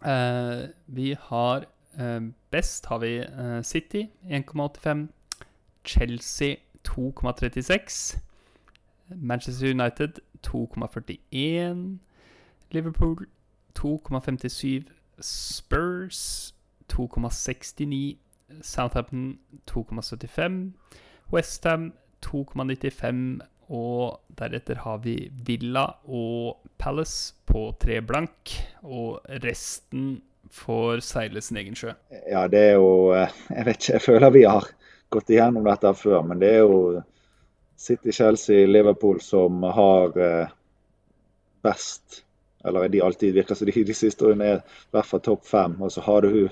Uh, 0.06 0.70
vi 0.86 1.16
har 1.18 1.66
Best 2.54 2.86
har 2.86 2.98
vi 3.02 3.18
City 3.66 4.04
1,85. 4.30 5.08
Chelsea 5.84 6.56
2,36. 6.88 8.18
Manchester 9.08 9.70
United 9.70 10.20
2,41. 10.46 11.98
Liverpool 12.70 13.26
2,57. 13.74 14.84
Spurs 15.20 16.54
2,69. 16.92 18.16
Southampton 18.62 19.38
2,75. 19.70 20.70
Westham 21.32 21.92
2,95. 22.26 23.40
Og 23.68 24.20
deretter 24.38 24.74
har 24.84 24.96
vi 25.02 25.32
Villa 25.46 25.86
og 26.04 26.62
Palace 26.78 27.34
på 27.46 27.72
tre 27.80 28.00
blank. 28.02 28.54
Og 28.82 29.20
resten 29.42 30.22
får 30.52 31.00
seile 31.06 31.42
sin 31.44 31.60
egen 31.60 31.76
sjø. 31.78 31.94
Ja, 32.30 32.46
det 32.48 32.60
er 32.70 32.74
jo 32.78 33.12
eh, 33.16 33.32
Jeg 33.50 33.66
vet 33.68 33.80
ikke, 33.80 33.92
jeg 33.96 34.04
føler 34.04 34.34
vi 34.34 34.44
har 34.48 34.68
gått 35.14 35.30
igjennom 35.30 35.66
dette 35.66 35.94
før, 35.98 36.22
men 36.26 36.40
det 36.42 36.52
er 36.56 36.62
jo 36.64 37.02
City, 37.76 38.12
Chelsea, 38.12 38.66
Liverpool 38.66 39.20
som 39.20 39.62
har 39.62 40.18
eh, 40.20 40.52
best 41.64 42.24
eller 42.64 42.88
de 42.88 43.00
alltid 43.04 43.34
virker 43.34 43.54
som 43.54 43.68
de, 43.68 43.82
de 43.84 43.94
siste 43.94 44.24
årene 44.24 44.46
er 44.48 44.60
i 44.62 44.94
hvert 44.94 45.08
fall 45.08 45.20
topp 45.20 45.42
fem. 45.44 45.74
Og 45.84 45.92
så 45.92 46.00
har 46.06 46.24
du 46.24 46.46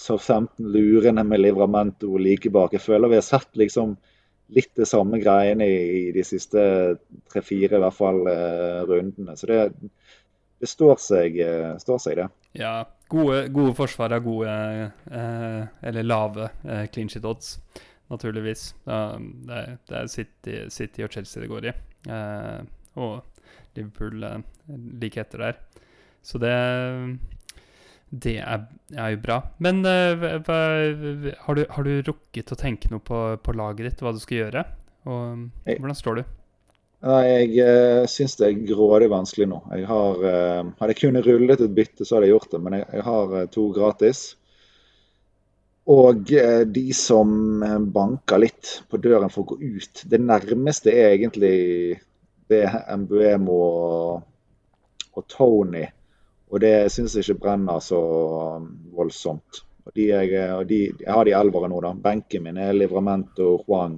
så 0.00 0.16
15 0.16 0.64
lurende 0.64 1.24
med 1.28 1.42
Livramento 1.42 2.16
like 2.16 2.48
bak. 2.50 2.72
Jeg 2.72 2.80
føler 2.80 3.12
vi 3.12 3.18
har 3.18 3.26
sett 3.26 3.50
liksom 3.60 3.98
litt 4.56 4.70
det 4.80 4.88
samme 4.88 5.20
greiene 5.20 5.66
i, 5.68 6.06
de 6.16 6.24
siste 6.24 6.62
tre-fire 7.28 7.76
i 7.76 7.82
hvert 7.82 7.98
fall 7.98 8.22
eh, 8.32 8.80
rundene. 8.88 9.36
Så 9.36 9.50
det, 9.50 9.66
det 10.56 10.70
står, 10.72 10.96
seg, 11.04 11.36
står, 11.84 12.00
seg, 12.00 12.22
det. 12.22 12.30
Ja. 12.56 12.78
Gode, 13.08 13.46
gode 13.48 13.72
forsvar 13.76 14.12
av 14.12 14.24
gode, 14.26 14.54
eh, 15.10 15.62
eller 15.88 16.04
lave 16.04 16.50
eh, 16.64 16.84
clean 16.92 17.08
shit 17.08 17.24
odds, 17.24 17.54
naturligvis. 18.12 18.74
det, 18.84 19.62
det, 19.88 19.94
er 19.96 20.10
City, 20.12 20.58
City, 20.68 21.06
og 21.06 21.12
Chelsea 21.12 21.40
det 21.42 21.48
går 21.48 21.70
i. 21.70 21.72
Eh, 22.12 22.60
og 23.00 23.22
Liverpool 23.78 24.28
eh, 24.28 24.38
like 25.00 25.22
etter 25.24 25.46
der. 25.46 25.58
Så 26.22 26.40
det 26.42 26.54
det 28.08 28.38
er, 28.40 28.62
er, 28.94 29.10
jo 29.12 29.18
bra. 29.20 29.34
Men 29.60 29.82
uh, 29.84 30.40
hva, 30.46 30.58
har, 31.44 31.58
du, 31.58 31.64
har, 31.68 31.84
du, 31.84 31.90
rukket 32.06 32.54
å 32.54 32.56
tenke 32.56 32.88
noe 32.88 33.04
på, 33.04 33.18
på, 33.44 33.52
laget 33.52 33.84
ditt, 33.84 34.04
hva 34.04 34.14
du 34.16 34.20
skal 34.22 34.38
gjøre? 34.38 34.62
Og 35.08 35.42
hvordan 35.66 35.98
står 35.98 36.20
du? 36.20 36.22
Nei, 37.06 37.24
Jeg 37.30 37.50
uh, 37.62 38.06
syns 38.10 38.34
det 38.40 38.48
er 38.48 38.64
grådig 38.66 39.06
vanskelig 39.12 39.46
nå. 39.50 39.60
Jeg 39.76 39.86
har, 39.86 40.24
uh, 40.24 40.70
Hadde 40.80 40.94
jeg 40.94 41.00
kunnet 41.04 41.26
rullet 41.28 41.62
et 41.62 41.74
bytte, 41.76 42.04
så 42.04 42.16
hadde 42.16 42.26
jeg 42.26 42.34
gjort 42.34 42.54
det. 42.54 42.60
Men 42.64 42.78
jeg, 42.80 42.88
jeg 42.98 43.06
har 43.06 43.34
uh, 43.36 43.44
to 43.54 43.68
gratis. 43.76 44.22
Og 45.88 46.26
de 46.68 46.82
som 46.92 47.30
banker 47.94 48.42
litt 48.42 48.72
på 48.92 48.98
døren 49.00 49.30
for 49.32 49.40
å 49.40 49.54
gå 49.54 49.78
ut 49.78 50.02
Det 50.04 50.18
nærmeste 50.20 50.92
er 50.92 51.14
egentlig 51.14 51.96
det 52.52 52.66
Mbuemo 53.00 53.56
og, 53.56 54.26
og 55.16 55.24
Tony. 55.32 55.86
Og 56.52 56.60
det 56.60 56.90
syns 56.92 57.16
jeg 57.16 57.24
ikke 57.24 57.42
brenner 57.46 57.80
så 57.84 58.02
um, 58.58 58.68
voldsomt. 58.96 59.62
Og 59.88 59.96
de 59.96 60.10
jeg, 60.10 60.44
og 60.52 60.68
de, 60.68 60.82
jeg 60.92 61.08
har 61.08 61.24
de 61.24 61.32
elvere 61.36 61.72
nå, 61.72 61.80
da. 61.84 61.94
Benken 62.04 62.44
min 62.44 62.60
er 62.60 62.76
Livramento, 62.76 63.54
Juan 63.64 63.96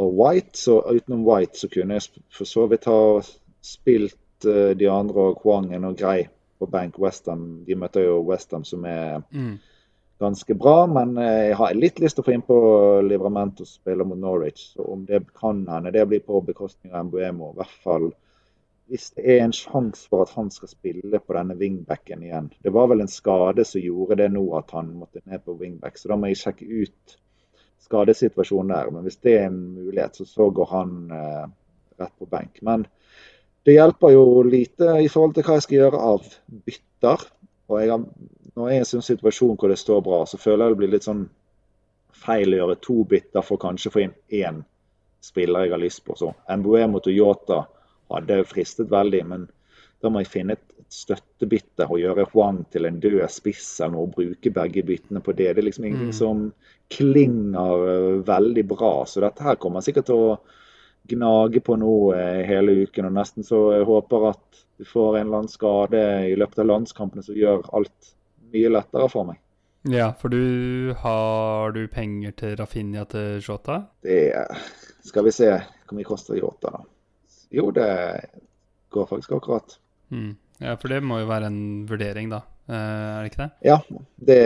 og 0.00 0.16
White. 0.18 0.58
Så 0.58 0.80
utenom 0.80 1.24
White 1.28 1.60
så 1.60 1.70
kunne 1.72 1.98
jeg 1.98 2.22
for 2.32 2.48
så 2.48 2.66
vidt 2.70 2.88
ha 2.90 3.00
spilt 3.64 4.46
uh, 4.48 4.72
de 4.76 4.88
andre, 4.90 5.30
og 5.30 5.42
Kwangen 5.42 5.88
og 5.88 5.98
grei. 5.98 6.28
på 6.60 6.66
Bank 6.68 6.98
Westham 7.00 7.62
de 7.64 7.72
møter 7.74 8.02
jo 8.04 8.18
Westham, 8.28 8.64
som 8.68 8.82
er 8.84 9.22
mm. 9.32 9.54
ganske 10.20 10.54
bra. 10.54 10.84
Men 10.86 11.14
eh, 11.16 11.46
jeg 11.48 11.54
har 11.56 11.72
litt 11.72 12.02
lyst 12.04 12.18
til 12.18 12.20
å 12.20 12.26
få 12.26 12.34
inn 12.34 12.44
på 12.44 12.58
Livramento 13.00 13.64
som 13.64 13.80
spiller 13.80 14.04
mot 14.04 14.20
Norwich. 14.20 14.66
Så 14.74 14.84
om 14.84 15.06
det 15.08 15.22
kan 15.40 15.62
hende 15.64 15.94
det 15.94 16.04
blir 16.10 16.20
på 16.20 16.42
bekostning 16.44 16.92
av 16.92 17.06
Mbuemo, 17.08 17.54
i 17.54 17.62
hvert 17.62 17.78
fall 17.80 18.10
hvis 18.90 19.12
det 19.14 19.24
er 19.24 19.44
en 19.44 19.54
sjanse 19.54 20.08
for 20.10 20.26
at 20.26 20.34
han 20.34 20.48
skal 20.50 20.68
spille 20.68 21.20
på 21.22 21.34
denne 21.36 21.54
wingbacken 21.56 22.24
igjen. 22.26 22.50
Det 22.60 22.72
var 22.74 22.90
vel 22.90 23.04
en 23.04 23.12
skade 23.12 23.64
som 23.64 23.80
gjorde 23.80 24.18
det 24.18 24.32
nå 24.34 24.42
at 24.58 24.74
han 24.74 24.90
måtte 24.98 25.22
ned 25.24 25.44
på 25.46 25.54
wingback, 25.60 25.96
så 25.96 26.10
da 26.10 26.18
må 26.18 26.28
jeg 26.28 26.40
sjekke 26.42 26.66
ut 26.66 27.16
skadesituasjonen 27.84 28.72
der. 28.74 28.90
Men 28.94 29.06
hvis 29.06 29.20
det 29.24 29.36
er 29.38 29.48
en 29.48 29.60
mulighet, 29.74 30.16
så, 30.16 30.26
så 30.28 30.48
går 30.54 30.70
han 30.70 30.96
eh, 31.16 31.44
rett 32.00 32.16
på 32.18 32.28
benk. 32.30 32.62
Men 32.66 32.86
det 33.66 33.76
hjelper 33.76 34.14
jo 34.14 34.24
lite 34.46 34.96
i 35.04 35.08
forhold 35.12 35.36
til 35.36 35.46
hva 35.46 35.58
jeg 35.58 35.66
skal 35.66 35.78
gjøre 35.80 36.04
av 36.12 36.30
bytter. 36.68 37.26
Og 37.70 37.80
jeg 37.80 37.92
har, 37.92 38.06
når 38.56 38.70
jeg 38.70 38.76
er 38.76 38.80
i 38.80 38.84
en 38.84 38.90
sånn 38.94 39.06
situasjon 39.06 39.58
hvor 39.60 39.72
det 39.72 39.80
står 39.80 40.02
bra, 40.06 40.24
så 40.26 40.40
føler 40.40 40.64
jeg 40.64 40.74
det 40.74 40.80
blir 40.82 40.94
litt 40.96 41.08
sånn 41.08 41.26
feil 42.20 42.54
å 42.54 42.62
gjøre 42.62 42.80
to 42.84 42.96
bytter 43.08 43.44
for 43.46 43.60
kanskje 43.60 43.90
å 43.90 43.94
få 43.94 44.04
inn 44.04 44.16
én 44.42 44.64
spiller 45.20 45.66
jeg 45.66 45.74
har 45.74 45.82
lyst 45.82 46.02
på. 46.04 46.16
Så 46.16 46.32
Mbuemo 46.48 47.00
Toyota 47.04 47.64
hadde 48.10 48.42
fristet 48.48 48.90
veldig, 48.90 49.22
men 49.28 49.46
da 50.00 50.10
må 50.10 50.22
jeg 50.22 50.32
finne 50.32 50.56
et, 50.56 50.64
støttebytte 50.90 51.86
og 51.86 52.00
gjøre 52.02 52.26
Huang 52.32 52.64
til 52.72 52.88
en 52.88 52.98
død 53.02 53.22
spiss 53.30 53.76
eller 53.80 53.94
noe, 53.94 54.08
og 54.08 54.14
bruke 54.16 54.52
begge 54.54 54.82
byttene 54.86 55.22
på 55.22 55.34
det. 55.38 55.52
Det 55.54 55.62
er 55.62 55.68
liksom 55.68 55.86
ingenting 55.86 56.10
mm. 56.10 56.18
som 56.18 56.46
klinger 56.90 57.84
eh, 57.92 58.16
veldig 58.26 58.64
bra. 58.72 58.94
Så 59.06 59.22
dette 59.22 59.46
her 59.46 59.60
kommer 59.62 59.84
sikkert 59.86 60.10
til 60.10 60.24
å 60.24 60.40
gnage 61.10 61.62
på 61.64 61.76
nå 61.78 61.94
eh, 62.16 62.40
hele 62.48 62.80
uken. 62.82 63.06
og 63.10 63.14
Nesten 63.20 63.46
så 63.46 63.62
jeg 63.76 63.86
håper 63.88 64.32
at 64.32 64.64
du 64.80 64.88
får 64.88 65.18
en 65.18 65.28
eller 65.28 65.42
annen 65.42 65.52
skade 65.52 66.02
i 66.30 66.34
løpet 66.40 66.62
av 66.62 66.70
landskampene 66.72 67.22
som 67.22 67.38
gjør 67.38 67.66
alt 67.76 68.12
mye 68.50 68.74
lettere 68.74 69.08
for 69.12 69.30
meg. 69.30 69.40
Ja, 69.88 70.10
for 70.20 70.28
du 70.28 70.92
har 71.00 71.72
du 71.72 71.86
penger 71.88 72.34
til 72.36 72.56
Rafinha 72.58 73.06
til 73.08 73.38
Jota? 73.40 73.78
Det 74.04 74.34
skal 75.06 75.24
vi 75.24 75.32
se 75.32 75.54
hvor 75.54 75.96
mye 75.96 76.08
koster 76.08 76.36
Jota, 76.36 76.74
da. 76.74 76.82
Jo, 77.50 77.70
det 77.74 77.90
går 78.94 79.06
faktisk 79.10 79.38
akkurat. 79.38 79.78
Mm. 80.12 80.34
Ja, 80.60 80.76
for 80.76 80.92
det 80.92 81.00
må 81.04 81.22
jo 81.22 81.28
være 81.30 81.48
en 81.48 81.60
vurdering, 81.88 82.30
da. 82.32 82.42
Eh, 82.68 82.76
er 82.76 83.24
det 83.24 83.32
ikke 83.32 83.42
det? 83.42 83.50
Ja, 83.66 83.78
det, 84.30 84.40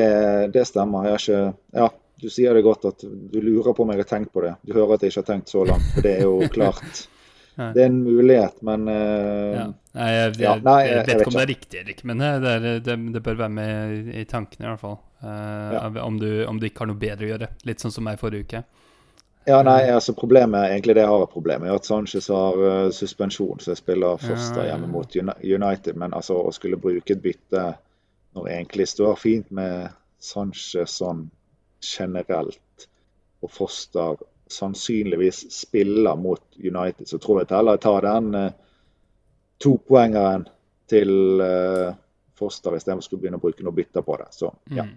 det 0.54 0.66
stemmer. 0.70 1.08
Jeg 1.08 1.16
har 1.16 1.24
ikke 1.24 1.80
Ja, 1.80 1.88
du 2.22 2.30
sier 2.32 2.54
det 2.56 2.62
godt 2.64 2.86
at 2.88 3.02
du 3.04 3.40
lurer 3.42 3.74
på 3.74 3.84
om 3.84 3.90
jeg 3.92 4.04
har 4.04 4.08
tenkt 4.08 4.32
på 4.32 4.44
det. 4.44 4.54
Du 4.62 4.76
hører 4.76 4.96
at 4.96 5.02
jeg 5.02 5.12
ikke 5.12 5.24
har 5.24 5.30
tenkt 5.32 5.52
så 5.52 5.64
langt, 5.68 5.90
for 5.96 6.06
det 6.06 6.14
er 6.20 6.28
jo 6.28 6.38
klart. 6.56 7.08
det 7.74 7.82
er 7.82 7.86
en 7.86 8.00
mulighet, 8.02 8.62
men 8.66 8.86
uh, 8.90 9.50
ja. 9.54 9.66
Nei, 9.94 10.06
jeg, 10.10 10.30
jeg, 10.30 10.42
ja, 10.42 10.54
nei, 10.58 10.78
jeg, 10.82 10.94
jeg, 10.94 11.02
vet 11.06 11.20
ikke 11.20 11.30
om 11.30 11.36
det 11.36 11.44
er 11.44 11.52
riktig 11.52 11.80
eller 11.80 11.92
ikke, 11.94 12.06
men 12.10 12.22
eh, 12.26 12.38
det, 12.42 12.54
er, 12.54 12.80
det, 12.82 12.96
det, 13.14 13.20
bør 13.22 13.36
være 13.44 13.54
med 13.54 14.08
i 14.10 14.24
tankene 14.26 14.66
i 14.66 14.70
hvert 14.72 14.82
fall. 14.82 14.96
Uh, 15.24 15.74
ja. 15.76 15.84
om, 16.02 16.18
du, 16.18 16.28
om, 16.50 16.58
du, 16.58 16.66
ikke 16.66 16.82
har 16.82 16.90
noe 16.90 17.00
bedre 17.00 17.28
å 17.28 17.30
gjøre. 17.30 17.50
Litt 17.68 17.84
sånn 17.84 17.94
som 17.94 18.06
meg 18.06 18.18
forrige 18.20 18.48
uke. 18.48 18.64
Ja, 19.46 19.62
nei, 19.62 19.90
altså 19.92 20.14
Problemet 20.16 20.70
egentlig 20.70 20.94
det 20.96 21.02
jeg 21.04 21.10
har 21.10 21.22
et 21.22 21.32
problem 21.32 21.66
er 21.66 21.74
at 21.76 21.84
Sanchez 21.84 22.30
har 22.32 22.60
uh, 22.60 22.90
suspensjon, 22.94 23.60
så 23.60 23.74
jeg 23.74 23.82
spiller 23.82 24.20
Foster 24.22 24.64
hjemme 24.70 24.88
mot 24.88 25.16
United. 25.16 25.98
Men 26.00 26.16
altså 26.16 26.38
å 26.40 26.52
skulle 26.54 26.80
bruke 26.80 27.12
et 27.12 27.22
bytte 27.24 27.64
når 28.34 28.46
det 28.46 28.54
egentlig 28.54 28.88
står 28.88 29.18
fint 29.20 29.50
med 29.54 29.92
Sanchez 30.18 30.96
sånn 30.98 31.26
generelt, 31.84 32.88
og 33.44 33.52
Foster 33.52 34.16
sannsynligvis 34.50 35.44
spiller 35.52 36.16
mot 36.16 36.42
United, 36.56 37.08
så 37.08 37.18
tror 37.20 37.42
jeg 37.42 37.52
heller 37.52 37.76
jeg 37.76 37.84
tar 37.84 38.06
den 38.08 38.32
uh, 38.38 38.48
topoengeren 39.60 40.48
til 40.90 41.42
uh, 41.44 41.92
Foster 42.38 42.76
istedenfor 42.76 43.04
å 43.04 43.08
skulle 43.08 43.26
begynne 43.26 43.38
å 43.38 43.44
bruke 43.44 43.64
noe 43.66 43.76
bytter 43.76 44.04
på 44.06 44.16
det. 44.20 44.30
Så, 44.34 44.50
ja. 44.72 44.88
Mm. 44.88 44.96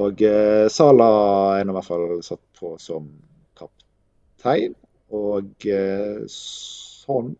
Og 0.00 0.22
uh, 0.22 0.68
Sala 0.70 1.10
er 1.56 1.66
nå 1.66 1.72
i 1.72 1.78
hvert 1.80 1.88
fall 1.88 2.08
satt 2.24 2.44
på 2.60 2.76
som 2.78 3.08
kaptein, 4.40 4.74
og 5.12 5.66
eh, 5.68 6.24
sånn 6.30 7.34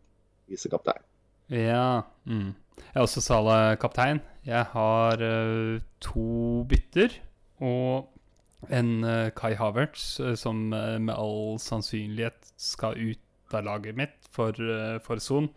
visekaptein. 0.50 1.02
Ja. 1.48 2.02
Mm. 2.26 2.52
Jeg 2.76 2.96
er 2.96 3.04
også 3.04 3.22
salakaptein. 3.22 4.20
Jeg 4.46 4.64
har 4.72 5.20
uh, 5.20 5.80
to 6.00 6.64
bytter. 6.68 7.14
Og 7.60 8.08
en 8.72 9.04
uh, 9.04 9.30
Kai 9.36 9.54
Havertz 9.54 10.20
uh, 10.20 10.34
som 10.34 10.72
uh, 10.72 10.98
med 10.98 11.14
all 11.14 11.58
sannsynlighet 11.60 12.52
skal 12.56 12.98
ut 12.98 13.54
av 13.54 13.64
laget 13.66 13.96
mitt 13.98 14.16
for, 14.30 14.54
for 15.02 15.18
Son. 15.18 15.48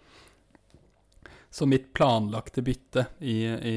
Så 1.54 1.68
mitt 1.70 1.92
planlagte 1.94 2.64
bytte 2.66 3.06
i, 3.22 3.46
i 3.46 3.76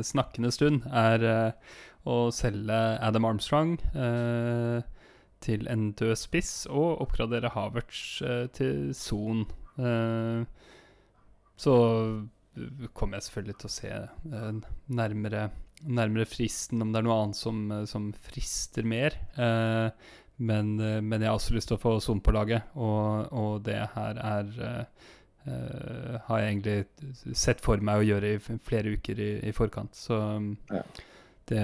snakkende 0.00 0.48
stund 0.48 0.86
er 0.88 1.52
å 2.08 2.16
selge 2.32 2.78
Adam 3.04 3.26
Armstrong 3.28 3.74
til 5.44 5.68
en 5.70 5.92
død 5.98 6.16
spiss 6.18 6.66
og 6.66 7.02
oppgradere 7.04 7.52
Havertz 7.54 8.22
til 8.56 8.90
Son. 8.94 9.46
så 11.56 11.74
kommer 12.92 13.16
jeg 13.16 13.26
selvfølgelig 13.28 13.58
til 13.58 13.68
å 13.68 13.74
se 13.76 13.92
nærmere 14.90 15.48
nærmere 15.86 16.26
fristen, 16.28 16.82
om 16.82 16.92
det 16.92 17.00
er 17.00 17.06
noe 17.06 17.18
annet 17.22 17.38
som, 17.38 17.60
eh, 17.72 17.84
som 17.90 18.10
frister 18.28 18.86
mer. 18.86 19.14
Eh, 19.36 19.90
men, 20.38 20.80
eh, 20.80 21.00
men, 21.00 21.20
jeg 21.20 21.28
har 21.28 21.38
også 21.38 21.54
lyst 21.54 21.68
til 21.68 21.78
å 21.78 21.82
få 21.82 22.00
Son 22.00 22.20
på 22.20 22.34
laget, 22.34 22.62
og, 22.74 23.32
og 23.32 23.62
det 23.66 23.80
her 23.94 24.20
er 24.22 24.52
uh, 25.48 26.18
Har 26.26 26.40
jeg 26.42 26.48
egentlig 26.52 27.34
sett 27.38 27.62
for 27.64 27.80
meg 27.80 28.02
å 28.02 28.04
gjøre 28.04 28.34
i 28.34 28.40
flere 28.66 28.90
uker 28.98 29.20
i, 29.22 29.28
i 29.48 29.52
forkant. 29.56 29.96
Så 29.96 30.18
ja. 30.68 30.82
det, 31.48 31.62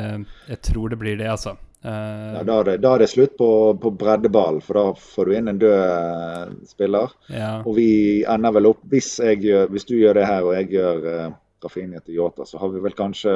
jeg 0.49 0.61
tror 0.65 0.95
det 0.95 0.99
blir 1.03 1.19
det, 1.21 1.29
altså. 1.29 1.59
Ja, 1.85 2.41
da, 2.49 2.55
er 2.63 2.69
det, 2.71 2.75
da, 2.81 2.95
er 2.95 3.03
det, 3.05 3.11
slutt 3.13 3.35
på, 3.37 3.49
på 3.77 3.91
breddeball, 4.01 4.63
for 4.65 4.79
da 4.79 4.85
får 4.97 5.29
du 5.29 5.35
inn 5.37 5.51
en 5.53 5.61
død 5.61 6.55
spiller. 6.71 7.13
Ja. 7.29 7.51
Og 7.61 7.77
vi 7.77 7.89
ender 8.25 8.55
vel 8.57 8.71
opp 8.71 8.81
Hvis, 8.89 9.19
gjør, 9.21 9.69
hvis, 9.75 9.85
du 9.85 9.99
gjør 9.99 10.17
det 10.17 10.25
her 10.31 10.47
og 10.49 10.55
jeg 10.57 10.71
gjør 10.79 11.05
uh, 11.05 11.37
Rafinha 11.65 12.01
til 12.01 12.17
Yota, 12.23 12.49
så 12.49 12.61
har 12.63 12.73
vi 12.73 12.81
vel 12.85 12.97
kanskje 12.97 13.35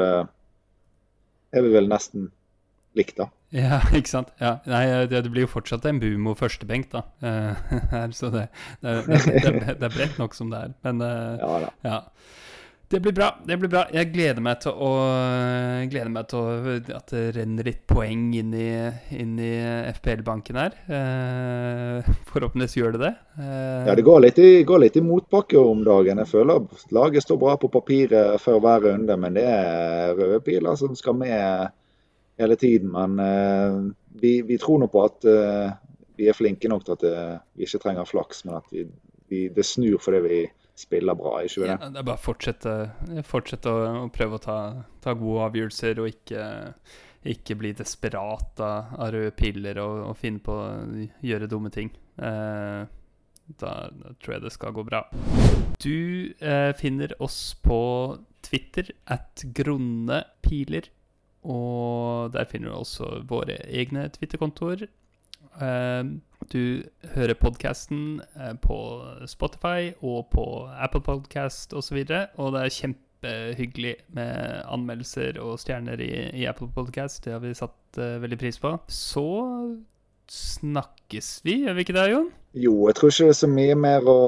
er 1.48 1.64
vi 1.64 1.72
vel 1.72 1.88
nesten 1.88 2.30
likt, 2.98 3.18
da. 3.20 3.28
Ja, 3.56 3.78
ikke 3.96 4.10
sant. 4.10 4.32
Ja. 4.42 4.58
Nei, 4.68 4.82
det, 5.08 5.22
det, 5.24 5.30
blir 5.32 5.46
jo 5.46 5.52
fortsatt 5.52 5.86
en 5.88 6.00
Bumo 6.02 6.34
førstebenk, 6.36 6.90
da. 6.92 7.04
Uh, 7.24 8.10
så 8.18 8.32
det, 8.34 8.48
det, 8.84 8.98
det, 9.08 9.78
er 9.78 9.94
bredt 9.94 10.18
nok 10.20 10.36
som 10.36 10.52
det 10.52 10.66
er. 10.66 10.74
Men 10.84 11.00
uh, 11.04 11.36
ja, 11.40 11.54
da. 11.64 11.72
ja. 11.88 12.00
Det 12.88 13.00
blir 13.04 13.12
bra. 13.12 13.34
det 13.44 13.56
blir 13.60 13.68
bra. 13.68 13.82
Jeg 13.92 14.08
gleder 14.14 14.40
meg 14.40 14.62
til 14.62 14.72
å 14.72 14.90
gleder 15.92 16.08
meg 16.08 16.28
til 16.30 16.38
å, 16.40 16.76
at 16.96 17.10
det 17.12 17.24
renner 17.36 17.66
litt 17.68 17.82
poeng 17.90 18.30
inn 18.38 18.54
i, 18.56 18.70
i 19.12 19.48
FPL-banken 19.92 20.56
her. 20.56 20.78
Eh, 20.88 22.08
forhåpentligvis 22.30 22.78
gjør 22.78 22.96
det 22.96 23.02
det. 23.02 23.10
Eh, 23.44 23.90
ja, 23.90 23.96
det 23.98 24.06
går 24.06 24.22
litt, 24.24 24.40
i, 24.40 24.62
går 24.64 24.80
litt 24.86 24.96
i 24.96 25.04
motbakke 25.04 25.60
om 25.60 25.82
dagen. 25.84 26.22
Jeg 26.24 26.32
føler 26.32 26.64
laget 26.96 27.26
står 27.26 27.40
bra 27.42 27.58
på 27.60 27.68
papiret 27.76 28.40
før 28.40 28.62
hver 28.64 28.86
runde, 28.88 29.18
men 29.20 29.36
det 29.36 29.44
er 29.52 30.16
røde 30.16 30.40
piler 30.48 30.80
som 30.80 30.96
skal 30.96 31.18
med 31.20 31.76
hele 32.40 32.56
tiden. 32.56 32.94
Men 32.96 33.20
eh, 33.20 33.92
vi, 34.20 34.32
vi, 34.48 34.58
tror 34.58 34.80
nå 34.80 34.88
på 34.88 35.04
at 35.04 35.28
eh, 35.28 35.76
vi 36.16 36.30
er 36.32 36.40
flinke 36.40 36.72
nok 36.72 36.86
til 36.86 36.96
at 36.96 37.04
eh, 37.10 37.36
vi 37.52 37.68
ikke 37.68 37.82
trenger 37.84 38.08
flaks, 38.08 38.46
men 38.48 38.62
at 38.62 38.72
vi, 38.72 38.86
vi, 39.28 39.44
det 39.52 39.66
snur 39.66 40.00
fordi 40.00 40.24
vi 40.24 40.40
spiller 40.78 41.16
bra. 41.18 41.40
ikke 41.42 41.64
det? 41.64 41.70
Ja, 41.72 41.90
det 41.90 42.00
er 42.00 42.06
bare 42.06 42.20
å 42.20 42.22
fortsette, 42.22 42.74
fortsette 43.26 43.72
å, 43.72 43.84
å, 44.04 44.08
prøve 44.14 44.38
å 44.38 44.42
ta, 44.42 44.58
ta, 45.04 45.14
gode 45.18 45.48
avgjørelser 45.48 46.02
og 46.02 46.10
ikke, 46.12 46.44
ikke 47.34 47.58
bli 47.58 47.72
desperat 47.78 48.62
av, 48.64 48.94
av 48.98 49.12
røde 49.14 49.34
piller 49.38 49.80
og, 49.82 50.04
og, 50.10 50.14
finne 50.20 50.42
på 50.44 50.54
å 50.54 51.08
gjøre 51.26 51.50
dumme 51.50 51.72
ting. 51.74 51.90
Eh, 52.16 52.84
da, 53.58 53.72
da, 53.88 54.14
tror 54.20 54.36
jeg 54.36 54.44
det 54.44 54.54
skal 54.54 54.76
gå 54.76 54.84
bra. 54.86 55.02
Du 55.80 56.34
eh, 56.38 56.70
finner 56.78 57.14
oss 57.22 57.40
på 57.64 57.80
Twitter 58.44 58.92
at 59.10 59.44
Grunne 59.56 60.22
Piler. 60.44 60.90
Og 61.48 62.32
der 62.34 62.48
finner 62.50 62.72
du 62.72 62.80
også 62.80 63.22
våre 63.28 63.60
egne 63.70 64.08
Twitter-kontoer. 64.12 64.88
Eh, 65.56 66.04
du 66.52 66.82
hører 67.14 67.36
podkasten 67.38 68.20
eh, 68.36 68.54
på 68.62 68.78
Spotify 69.26 69.90
og 70.00 70.30
på 70.32 70.46
Apple 70.70 71.02
Podcast 71.04 71.74
osv. 71.76 71.98
Og, 71.98 72.08
så 72.08 72.24
og 72.36 72.54
det 72.54 72.62
er 72.62 72.76
kjempehyggelig 72.76 73.94
med 74.16 74.62
anmeldelser 74.68 75.40
og 75.42 75.58
stjerner 75.60 76.00
i, 76.00 76.12
i 76.40 76.46
Apple 76.48 76.70
Podcast. 76.74 77.24
Det 77.24 77.34
har 77.34 77.42
vi 77.42 77.54
satt 77.58 78.00
uh, 78.00 78.16
veldig 78.22 78.38
pris 78.38 78.60
på. 78.62 78.76
Så 78.88 79.26
snakkes 80.28 81.40
vi, 81.44 81.62
gjør 81.64 81.76
vi 81.76 81.84
ikke 81.84 81.96
det, 81.96 82.08
Jon? 82.12 82.32
Jo, 82.58 82.74
jeg 82.88 82.96
tror 82.96 83.12
ikke 83.12 83.28
det 83.28 83.34
er 83.34 83.42
så 83.42 83.52
mye 83.52 83.76
mer 83.76 84.08
å, 84.08 84.18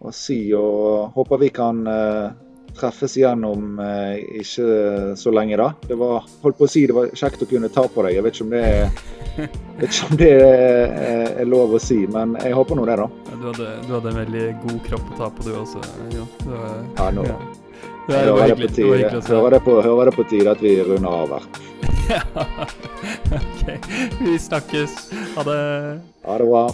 å 0.00 0.14
si. 0.14 0.40
Og 0.56 1.14
håper 1.18 1.42
vi 1.44 1.54
kan 1.60 1.86
uh 1.86 2.47
treffes 2.78 3.16
igjen 3.18 3.44
om 3.46 3.78
eh, 3.82 4.18
ikke 4.40 5.14
så 5.18 5.32
lenge, 5.34 5.58
da. 5.60 5.70
Det 5.88 5.98
var 5.98 6.26
holdt 6.42 6.58
på 6.58 6.66
å 6.66 6.70
si, 6.70 6.86
det 6.88 6.96
var 6.96 7.12
kjekt 7.18 7.44
å 7.44 7.48
kunne 7.50 7.70
ta 7.72 7.84
på 7.90 8.04
deg. 8.06 8.16
Jeg 8.16 8.26
vet 8.26 8.38
ikke 8.38 8.46
om 8.46 8.54
det 8.54 8.64
er, 8.64 9.00
ikke 9.88 10.08
om 10.08 10.18
det 10.22 10.32
er, 10.34 10.96
er 11.44 11.48
lov 11.48 11.76
å 11.76 11.82
si, 11.82 12.00
men 12.10 12.36
jeg 12.42 12.56
håper 12.58 12.78
nå 12.78 12.88
det, 12.88 12.98
da. 13.02 13.08
Ja, 13.30 13.38
du, 13.38 13.46
hadde, 13.50 13.70
du, 13.86 13.94
hadde, 13.96 14.12
en 14.14 14.20
veldig 14.22 14.46
god 14.64 14.82
kropp 14.88 15.14
å 15.14 15.20
ta 15.22 15.30
på, 15.34 15.46
du 15.48 15.54
også. 15.58 15.84
Ja, 16.14 16.26
ja 16.98 17.10
nå, 17.14 17.26
Det 17.26 17.34
var. 17.34 18.54
Det. 18.56 18.86
Hører 19.28 19.58
det, 19.58 19.60
på, 19.66 19.80
hører 19.84 20.08
det 20.08 20.16
på 20.16 20.24
tide 20.30 20.54
at 20.56 20.64
vi 20.64 20.78
runder 20.80 21.12
av 21.12 21.36
her. 21.36 21.50
ja. 22.16 22.24
OK. 23.42 23.92
Vi 24.22 24.38
snakkes. 24.48 24.98
Ha 25.36 25.46
det. 25.50 25.60
Ha 26.24 26.40
det 26.40 26.50
bra. 26.50 26.66